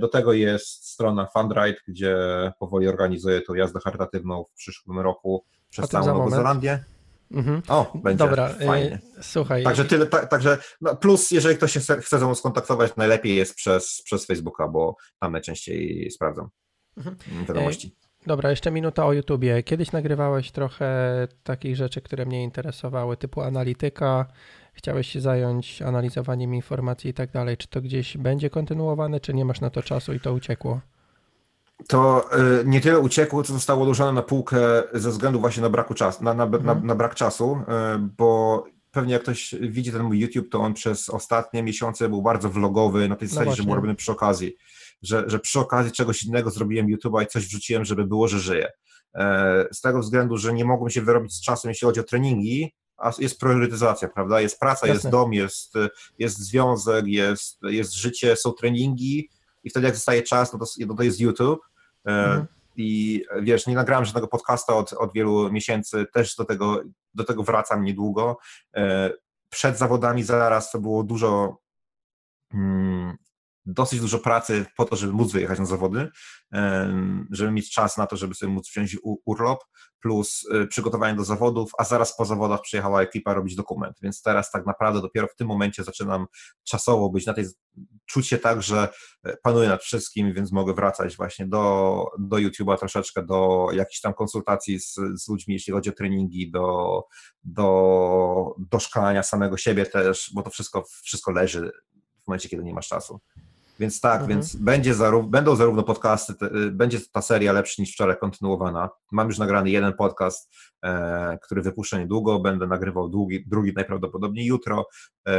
[0.00, 2.16] Do tego jest strona Fundride, gdzie
[2.58, 6.84] powoli organizuję tą jazdę charytatywną w przyszłym roku przez całą Nową Zelandię.
[7.32, 7.62] Mhm.
[7.68, 8.98] O, będzie Dobra, y, fajnie.
[9.20, 9.64] słuchaj.
[9.64, 13.54] Także tyle, ta, także no plus, jeżeli ktoś się chce ze mną skontaktować, najlepiej jest
[13.54, 16.48] przez, przez Facebooka, bo tam najczęściej sprawdzam
[16.96, 17.16] mhm.
[17.48, 17.96] wiadomości.
[18.22, 19.62] Y, dobra, jeszcze minuta o YouTubie.
[19.62, 20.88] Kiedyś nagrywałeś trochę
[21.42, 24.26] takich rzeczy, które mnie interesowały, typu analityka.
[24.72, 27.56] Chciałeś się zająć analizowaniem informacji i tak dalej.
[27.56, 30.80] Czy to gdzieś będzie kontynuowane, czy nie masz na to czasu i to uciekło?
[31.88, 32.30] To
[32.60, 34.58] y, nie tyle uciekło, co zostało odłożone na półkę
[34.92, 36.86] ze względu właśnie na, braku czasu, na, na, na, mhm.
[36.86, 37.58] na brak czasu,
[37.96, 42.22] y, bo pewnie jak ktoś widzi ten mój YouTube, to on przez ostatnie miesiące był
[42.22, 44.56] bardzo vlogowy, na tej no zasadzie, no że był robiony przy okazji,
[45.02, 48.68] że, że przy okazji czegoś innego zrobiłem YouTube'a i coś wrzuciłem, żeby było, że żyję.
[49.14, 52.74] E, z tego względu, że nie mogłem się wyrobić z czasem, jeśli chodzi o treningi,
[52.96, 54.40] a jest priorytetyzacja, prawda?
[54.40, 54.94] Jest praca, Jasne.
[54.94, 55.74] jest dom, jest,
[56.18, 59.28] jest związek, jest, jest życie, są treningi
[59.64, 61.60] i wtedy jak zostaje czas, no to, no to jest YouTube
[62.04, 62.46] mhm.
[62.76, 66.82] I wiesz, nie nagrałem żadnego podcasta od, od wielu miesięcy, też do tego,
[67.14, 68.38] do tego wracam niedługo.
[68.76, 69.10] E,
[69.48, 71.58] przed zawodami zaraz to było dużo
[72.54, 73.16] mm,
[73.66, 76.08] dosyć dużo pracy po to, żeby móc wyjechać na zawody,
[77.30, 79.64] żeby mieć czas na to, żeby sobie móc wziąć urlop,
[80.02, 84.50] plus y, przygotowanie do zawodów, a zaraz po zawodach przyjechała ekipa robić dokument, więc teraz
[84.50, 86.26] tak naprawdę dopiero w tym momencie zaczynam
[86.64, 87.44] czasowo być na tej,
[88.06, 88.88] czuć się tak, że
[89.24, 94.14] e, panuję nad wszystkim, więc mogę wracać właśnie do, do YouTube'a troszeczkę, do jakichś tam
[94.14, 97.02] konsultacji z, z ludźmi, jeśli chodzi o treningi, do,
[97.44, 101.72] do, do szkalania samego siebie też, bo to wszystko, wszystko leży
[102.24, 103.20] w momencie, kiedy nie masz czasu.
[103.82, 104.28] Więc tak, mhm.
[104.28, 108.90] więc będzie zaró będą zarówno podcasty, te, y, będzie ta seria lepszy niż wczoraj kontynuowana.
[109.12, 110.50] Mam już nagrany jeden podcast,
[110.84, 114.86] e, który wypuszczę niedługo, będę nagrywał drugi, drugi najprawdopodobniej jutro.
[115.28, 115.34] E,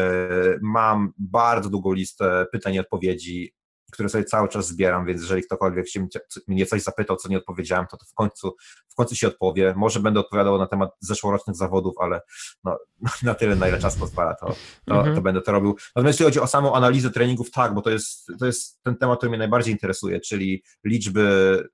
[0.62, 3.54] mam bardzo długą listę pytań i odpowiedzi
[3.94, 6.08] które sobie cały czas zbieram, więc jeżeli ktokolwiek się
[6.48, 8.56] mnie coś zapytał, co nie odpowiedziałem, to, to w końcu
[8.94, 9.74] w końcu się odpowie.
[9.78, 12.22] Może będę odpowiadał na temat zeszłorocznych zawodów, ale
[12.64, 12.78] no,
[13.24, 14.56] na tyle, na ile czas pozwala, to,
[14.86, 15.16] to, mhm.
[15.16, 15.76] to, będę to robił.
[15.96, 19.18] Natomiast jeśli chodzi o samą analizę treningów, tak, bo to jest, to jest ten temat,
[19.18, 21.24] który mnie najbardziej interesuje, czyli liczby,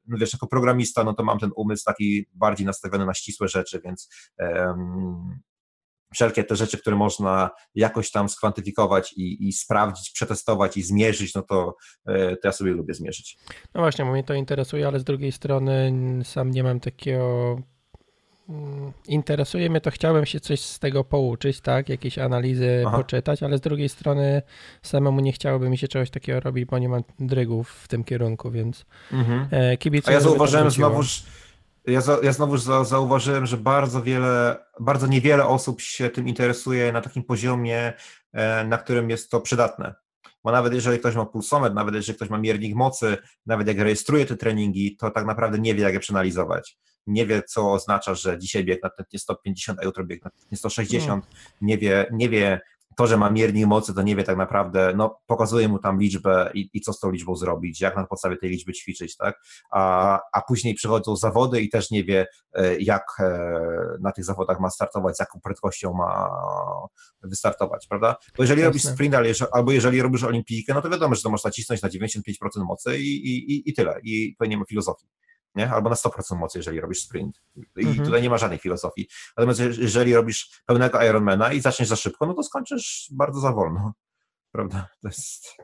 [0.08, 3.82] no wiesz, jako programista, no to mam ten umysł taki bardziej nastawiony na ścisłe rzeczy,
[3.86, 4.10] więc
[4.40, 5.40] um,
[6.14, 11.42] wszelkie te rzeczy, które można jakoś tam skwantyfikować i, i sprawdzić, przetestować i zmierzyć, no
[11.42, 11.76] to,
[12.06, 13.38] e, to ja sobie lubię zmierzyć.
[13.76, 17.58] No właśnie, bo mnie to interesuje, ale z drugiej strony sam nie mam takiego
[18.50, 22.98] mm, interesuje mnie to, chciałem się coś z tego pouczyć, tak, jakieś analizy Aha.
[22.98, 24.42] poczytać, ale z drugiej strony
[24.82, 28.52] samemu nie chciałoby mi się czegoś takiego robić, bo nie mam drygów w tym kierunku,
[28.52, 29.48] więc mhm.
[29.52, 30.18] E, kibicuję.
[30.18, 31.24] A ja zauważyłem znowuż,
[31.90, 36.92] ja, za, ja znowu za, zauważyłem, że bardzo wiele, bardzo niewiele osób się tym interesuje
[36.92, 37.94] na takim poziomie,
[38.34, 39.96] e, na którym jest to przydatne.
[40.44, 44.26] Bo nawet jeżeli ktoś ma pulsometr, nawet jeżeli ktoś ma miernik mocy, nawet jak rejestruje
[44.26, 46.78] te treningi, to tak naprawdę nie wie, jak je przeanalizować.
[47.08, 50.58] Nie wie, co oznacza, że dzisiaj bieg na tętnie 150, a jutro bieg na tętnie
[50.58, 51.28] 160.
[51.62, 52.62] Nie wie, nie wie,
[53.00, 56.52] to, że ma miernik mocy, to nie wie tak naprawdę, no pokazuje mu tam liczbę
[56.54, 59.42] i, i co z tą liczbą zrobić, jak na podstawie tej liczby ćwiczyć, tak?
[59.72, 63.50] A, a później przychodzą zawody i też nie wie, e, jak e,
[64.02, 66.30] na tych zawodach ma startować, z jaką prędkością ma
[67.24, 68.16] wystartować, prawda?
[68.38, 68.70] Bo jeżeli Jasne.
[68.70, 69.16] robisz sprint
[69.52, 73.28] albo jeżeli robisz olimpijkę, no to wiadomo, że to można nacisnąć na 95% mocy i,
[73.28, 74.00] i, i tyle.
[74.04, 75.08] I to nie ma filozofii
[75.56, 75.70] nie?
[75.70, 77.42] albo na 100% mocy, jeżeli robisz sprint.
[77.78, 78.06] I mhm.
[78.06, 79.08] tutaj nie ma żadnej filozofii.
[79.38, 83.94] Natomiast jeżeli robisz pełnego Ironmana i zaczniesz za szybko, no to skończysz bardzo za wolno.
[84.52, 84.88] Prawda?
[85.02, 85.58] To jest,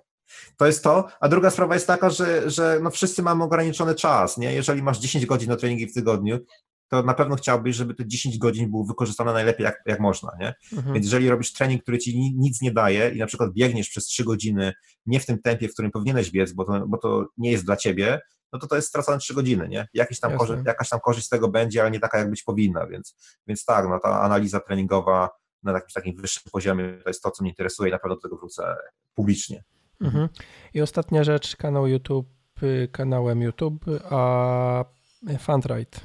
[0.57, 1.07] to jest to.
[1.19, 4.37] A druga sprawa jest taka, że, że no wszyscy mamy ograniczony czas.
[4.37, 4.53] Nie?
[4.53, 6.39] Jeżeli masz 10 godzin na treningi w tygodniu,
[6.87, 10.53] to na pewno chciałbyś, żeby te 10 godzin było wykorzystane najlepiej jak, jak można, nie?
[10.73, 10.93] Mhm.
[10.93, 14.23] Więc jeżeli robisz trening, który ci nic nie daje i na przykład biegniesz przez 3
[14.23, 14.73] godziny
[15.05, 17.77] nie w tym tempie, w którym powinieneś biec, bo to, bo to nie jest dla
[17.77, 18.19] ciebie,
[18.56, 19.88] no to to jest stracone 3 godziny, nie?
[19.94, 20.32] Jakiś tam
[20.65, 23.15] jakaś tam korzyść z tego będzie, ale nie taka, jak być powinna, więc,
[23.48, 25.30] więc tak, no ta analiza treningowa
[25.64, 28.22] na jakimś takim wyższym poziomie to jest to, co mnie interesuje i na pewno do
[28.22, 28.76] tego wrócę
[29.15, 29.64] publicznie.
[30.02, 30.30] Mhm.
[30.73, 32.27] I ostatnia rzecz, kanał YouTube,
[32.64, 34.86] y, kanałem YouTube, a
[35.40, 35.99] Fundrite.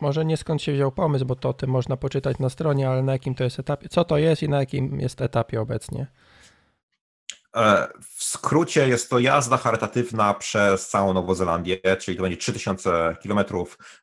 [0.00, 3.02] Może nie skąd się wziął pomysł, bo to o tym można poczytać na stronie, ale
[3.02, 6.06] na jakim to jest etapie, co to jest i na jakim jest etapie obecnie?
[7.56, 13.16] E, w skrócie jest to jazda charytatywna przez całą Nową Zelandię, czyli to będzie 3000
[13.22, 13.44] km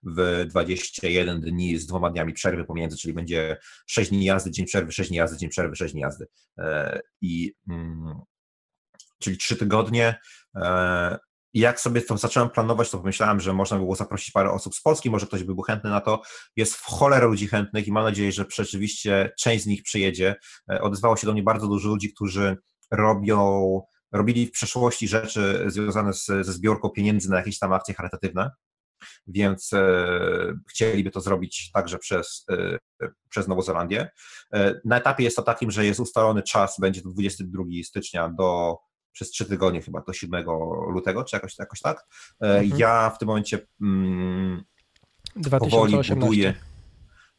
[0.03, 3.57] w 21 dni z dwoma dniami przerwy pomiędzy, czyli będzie
[3.87, 6.27] 6 dni jazdy, dzień przerwy, 6 dni jazdy, dzień przerwy, 6 dni jazdy.
[6.57, 8.21] E, I, mm,
[9.19, 10.19] czyli 3 tygodnie.
[10.55, 11.17] E,
[11.53, 14.81] jak sobie to zacząłem planować, to pomyślałem, że można by było zaprosić parę osób z
[14.81, 16.21] Polski, może ktoś by był chętny na to.
[16.55, 20.35] Jest w cholerę ludzi chętnych i mam nadzieję, że rzeczywiście część z nich przyjedzie.
[20.81, 22.57] Odezwało się do mnie bardzo dużo ludzi, którzy
[22.91, 28.51] robią, robili w przeszłości rzeczy związane z, ze zbiórką pieniędzy na jakieś tam akcje charytatywne,
[29.27, 30.07] więc e,
[30.69, 34.09] chcieliby to zrobić także przez, e, przez Nową Zelandię.
[34.53, 38.77] E, na etapie jest to takim, że jest ustalony czas, będzie to 22 stycznia do
[39.11, 40.45] przez trzy tygodnie chyba do 7
[40.93, 42.05] lutego, czy jakoś, jakoś tak.
[42.39, 42.79] Mhm.
[42.79, 44.63] Ja w tym momencie mm,
[45.35, 45.59] 2018.
[45.59, 46.53] powoli buduję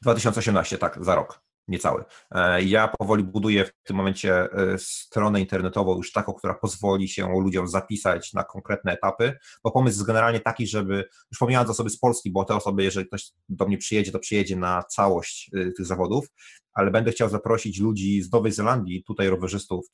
[0.03, 2.05] 2018, tak, za rok niecały.
[2.31, 7.41] E, ja powoli buduję w tym momencie e, stronę internetową już taką, która pozwoli się
[7.41, 11.99] ludziom zapisać na konkretne etapy, bo pomysł jest generalnie taki, żeby, już pomijając osoby z
[11.99, 15.87] Polski, bo te osoby, jeżeli ktoś do mnie przyjedzie, to przyjedzie na całość e, tych
[15.87, 16.27] zawodów,
[16.73, 19.87] ale będę chciał zaprosić ludzi z Nowej Zelandii, tutaj rowerzystów,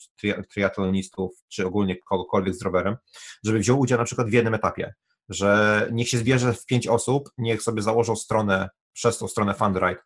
[0.50, 2.96] triatlonistów, czy ogólnie kogokolwiek z rowerem,
[3.44, 4.94] żeby wziął udział na przykład w jednym etapie,
[5.28, 10.02] że niech się zbierze w pięć osób, niech sobie założą stronę przez tą stronę Fundrite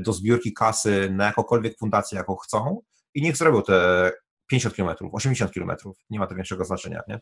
[0.00, 2.80] do zbiórki kasy na jakąkolwiek fundację, jaką chcą
[3.14, 4.12] i niech zrobią te
[4.48, 5.70] 50 km, 80 km,
[6.10, 7.14] nie ma to większego znaczenia, nie?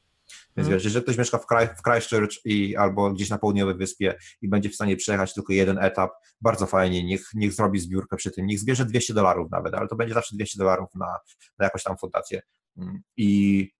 [0.57, 0.73] Więc hmm.
[0.73, 1.47] wiesz, jeżeli ktoś mieszka w,
[1.79, 5.79] w Christchurch i, albo gdzieś na południowej wyspie i będzie w stanie przejechać tylko jeden
[5.79, 6.11] etap,
[6.41, 9.97] bardzo fajnie, niech, niech zrobi zbiórkę przy tym, niech zbierze 200 dolarów nawet, ale to
[9.97, 11.19] będzie zawsze 200 dolarów na,
[11.59, 12.43] na jakąś tam fundację.
[12.77, 13.71] Mm, I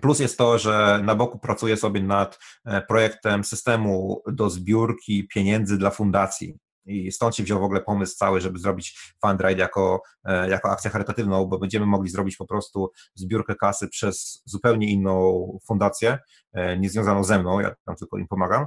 [0.00, 5.78] Plus jest to, że na boku pracuję sobie nad e, projektem systemu do zbiórki pieniędzy
[5.78, 6.58] dla fundacji.
[6.86, 10.90] I stąd się wziął w ogóle pomysł cały, żeby zrobić Fundride jako, e, jako akcję
[10.90, 16.18] charytatywną, bo będziemy mogli zrobić po prostu zbiórkę kasy przez zupełnie inną fundację,
[16.52, 18.66] e, niezwiązaną ze mną, ja tam tylko im pomagam.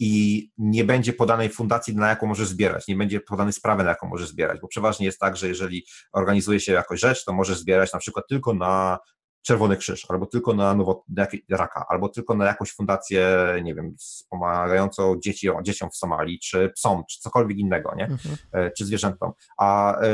[0.00, 4.08] I nie będzie podanej fundacji, na jaką możesz zbierać, nie będzie podanej sprawy, na jaką
[4.08, 7.92] możesz zbierać, bo przeważnie jest tak, że jeżeli organizuje się jakoś rzecz, to możesz zbierać
[7.92, 8.98] na przykład tylko na
[9.46, 13.96] Czerwony Krzyż, albo tylko na, nowo, na raka, albo tylko na jakąś fundację, nie wiem,
[13.98, 18.04] wspomagającą dzieci, dzieciom w Somalii, czy psom, czy cokolwiek innego, nie?
[18.04, 18.36] Mhm.
[18.52, 19.32] E, czy zwierzętom.
[19.58, 20.08] A e,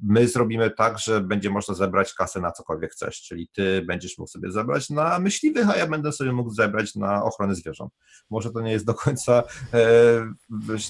[0.00, 4.30] my zrobimy tak, że będzie można zebrać kasę na cokolwiek chcesz, czyli ty będziesz mógł
[4.30, 7.92] sobie zebrać na myśliwych, a ja będę sobie mógł zebrać na ochronę zwierząt.
[8.30, 9.42] Może to nie jest do końca,
[9.74, 9.78] e,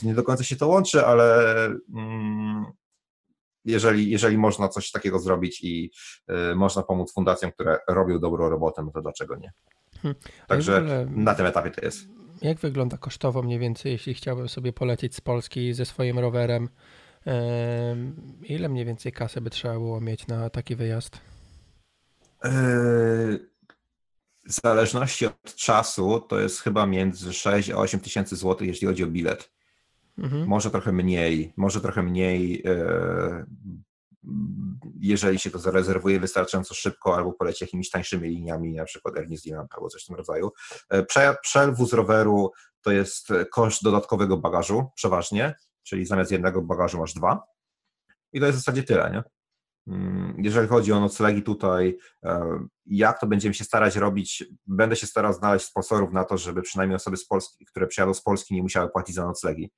[0.02, 2.66] nie do końca się to łączy, ale mm,
[3.70, 5.90] jeżeli, jeżeli można coś takiego zrobić i
[6.30, 9.52] y, można pomóc fundacjom, które robią dobrą robotę, no to dlaczego nie?
[10.02, 10.20] Hmm.
[10.46, 12.08] Także ogóle, na tym etapie to jest.
[12.42, 16.68] Jak wygląda kosztowo mniej więcej, jeśli chciałbym sobie polecieć z Polski ze swoim rowerem?
[18.42, 21.20] Ile mniej więcej kasy by trzeba było mieć na taki wyjazd?
[22.44, 22.50] Yy,
[24.48, 29.04] w zależności od czasu to jest chyba między 6 a 8 tysięcy złotych, jeśli chodzi
[29.04, 29.50] o bilet.
[30.18, 30.46] Mhm.
[30.46, 33.46] Może trochę mniej, może trochę mniej, e,
[35.00, 39.74] jeżeli się to zarezerwuje wystarczająco szybko, albo poleci jakimiś tańszymi liniami, na przykład New Zealand
[39.74, 40.50] albo coś w tym rodzaju.
[40.90, 41.36] E, prze,
[41.86, 47.42] z roweru to jest koszt dodatkowego bagażu, przeważnie, czyli zamiast jednego bagażu masz dwa.
[48.32, 49.22] I to jest w zasadzie tyle, nie?
[49.88, 55.06] Mm, jeżeli chodzi o noclegi tutaj, e, jak to będziemy się starać robić, będę się
[55.06, 58.62] starał znaleźć sponsorów na to, żeby przynajmniej osoby z Polski, które przyjadą z Polski nie
[58.62, 59.70] musiały płacić za noclegi.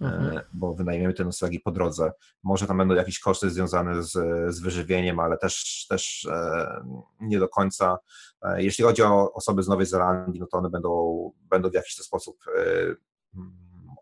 [0.00, 0.36] Mhm.
[0.36, 2.12] E, bo wynajmiemy te noclegi po drodze.
[2.42, 4.12] Może tam będą jakieś koszty związane z,
[4.54, 6.84] z wyżywieniem, ale też, też e,
[7.20, 7.98] nie do końca.
[8.42, 11.94] E, jeśli chodzi o osoby z Nowej Zelandii, no to one będą, będą w jakiś
[11.94, 12.36] sposób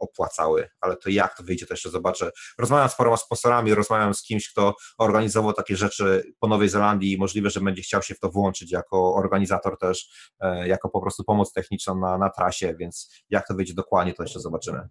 [0.00, 2.30] opłacały, ale to jak to wyjdzie, to jeszcze zobaczę.
[2.58, 7.18] Rozmawiam z paroma sponsorami, rozmawiam z kimś, kto organizował takie rzeczy po Nowej Zelandii i
[7.18, 10.30] możliwe, że będzie chciał się w to włączyć jako organizator też,
[10.64, 14.40] jako po prostu pomoc techniczną na, na trasie, więc jak to wyjdzie dokładnie, to jeszcze
[14.40, 14.88] zobaczymy.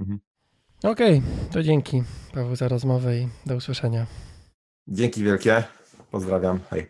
[0.00, 0.20] Mhm.
[0.82, 2.02] Okej, okay, to dzięki
[2.34, 4.06] Paweł za rozmowę i do usłyszenia.
[4.88, 5.64] Dzięki wielkie.
[6.10, 6.60] Pozdrawiam.
[6.70, 6.86] Hej.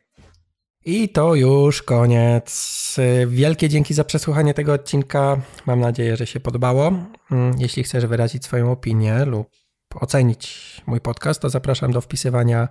[0.84, 2.96] I to już koniec.
[3.26, 5.40] Wielkie dzięki za przesłuchanie tego odcinka.
[5.66, 6.92] Mam nadzieję, że się podobało.
[7.30, 9.48] Mm, jeśli chcesz wyrazić swoją opinię lub
[9.94, 12.68] ocenić mój podcast, to zapraszam do wpisywania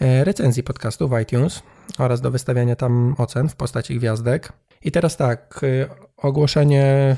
[0.00, 1.62] e, recenzji podcastu w iTunes
[1.98, 4.52] oraz do wystawiania tam ocen w postaci gwiazdek.
[4.82, 7.16] I teraz tak, e, ogłoszenie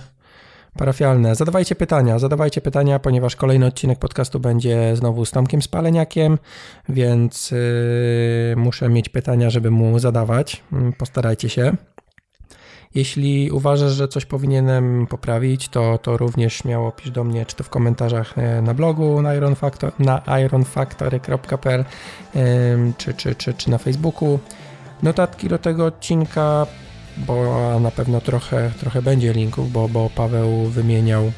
[0.76, 1.34] parafialne.
[1.34, 6.38] Zadawajcie pytania, zadawajcie pytania, ponieważ kolejny odcinek podcastu będzie znowu z Tomkiem Spaleniakiem,
[6.88, 10.62] więc yy, muszę mieć pytania, żeby mu zadawać.
[10.72, 11.76] Mm, postarajcie się.
[12.96, 17.64] Jeśli uważasz, że coś powinienem poprawić, to, to również śmiało pisz do mnie, czy to
[17.64, 21.84] w komentarzach e, na blogu na, ironfactor, na ironfactory.pl,
[22.98, 24.38] czy, czy, czy, czy na Facebooku.
[25.02, 26.66] Notatki do tego odcinka
[27.16, 31.32] bo na pewno trochę, trochę będzie linków, bo, bo Paweł wymieniał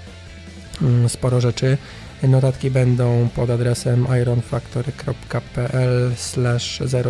[0.83, 1.79] mm, sporo rzeczy.
[2.23, 6.13] Notatki będą pod adresem ironfactory.pl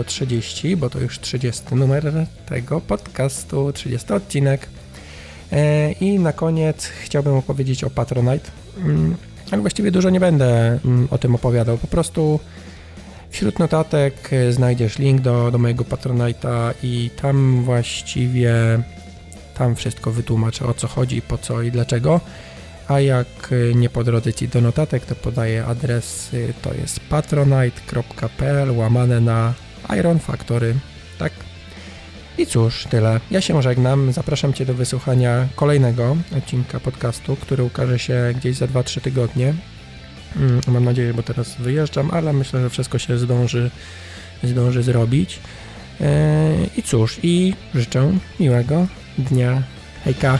[0.07, 4.69] 030, bo to już 30 numer tego podcastu, 30 odcinek.
[5.53, 9.16] E, I na koniec chciałbym opowiedzieć o Patronite, mm,
[9.51, 12.40] ale właściwie dużo nie będę mm, o tym opowiadał, po prostu
[13.30, 18.55] Wśród notatek e, znajdziesz link do, do mojego Patronite'a i tam właściwie
[19.55, 22.20] tam wszystko wytłumaczę o co chodzi, po co i dlaczego.
[22.88, 26.30] A jak e, nie po drodze Ci do notatek, to podaję adres,
[26.62, 29.55] to jest patronite.pl łamane na
[29.98, 30.74] Iron Factory,
[31.18, 31.32] tak?
[32.38, 33.20] I cóż, tyle.
[33.30, 34.12] Ja się żegnam.
[34.12, 39.55] Zapraszam Cię do wysłuchania kolejnego odcinka podcastu, który ukaże się gdzieś za 2-3 tygodnie.
[40.36, 43.70] Mm, mam nadzieję, bo teraz wyjeżdżam, ale myślę, że wszystko się zdąży,
[44.44, 45.38] zdąży zrobić.
[46.00, 48.86] E, I cóż, i życzę miłego
[49.18, 49.62] dnia.
[50.05, 50.38] Hejka!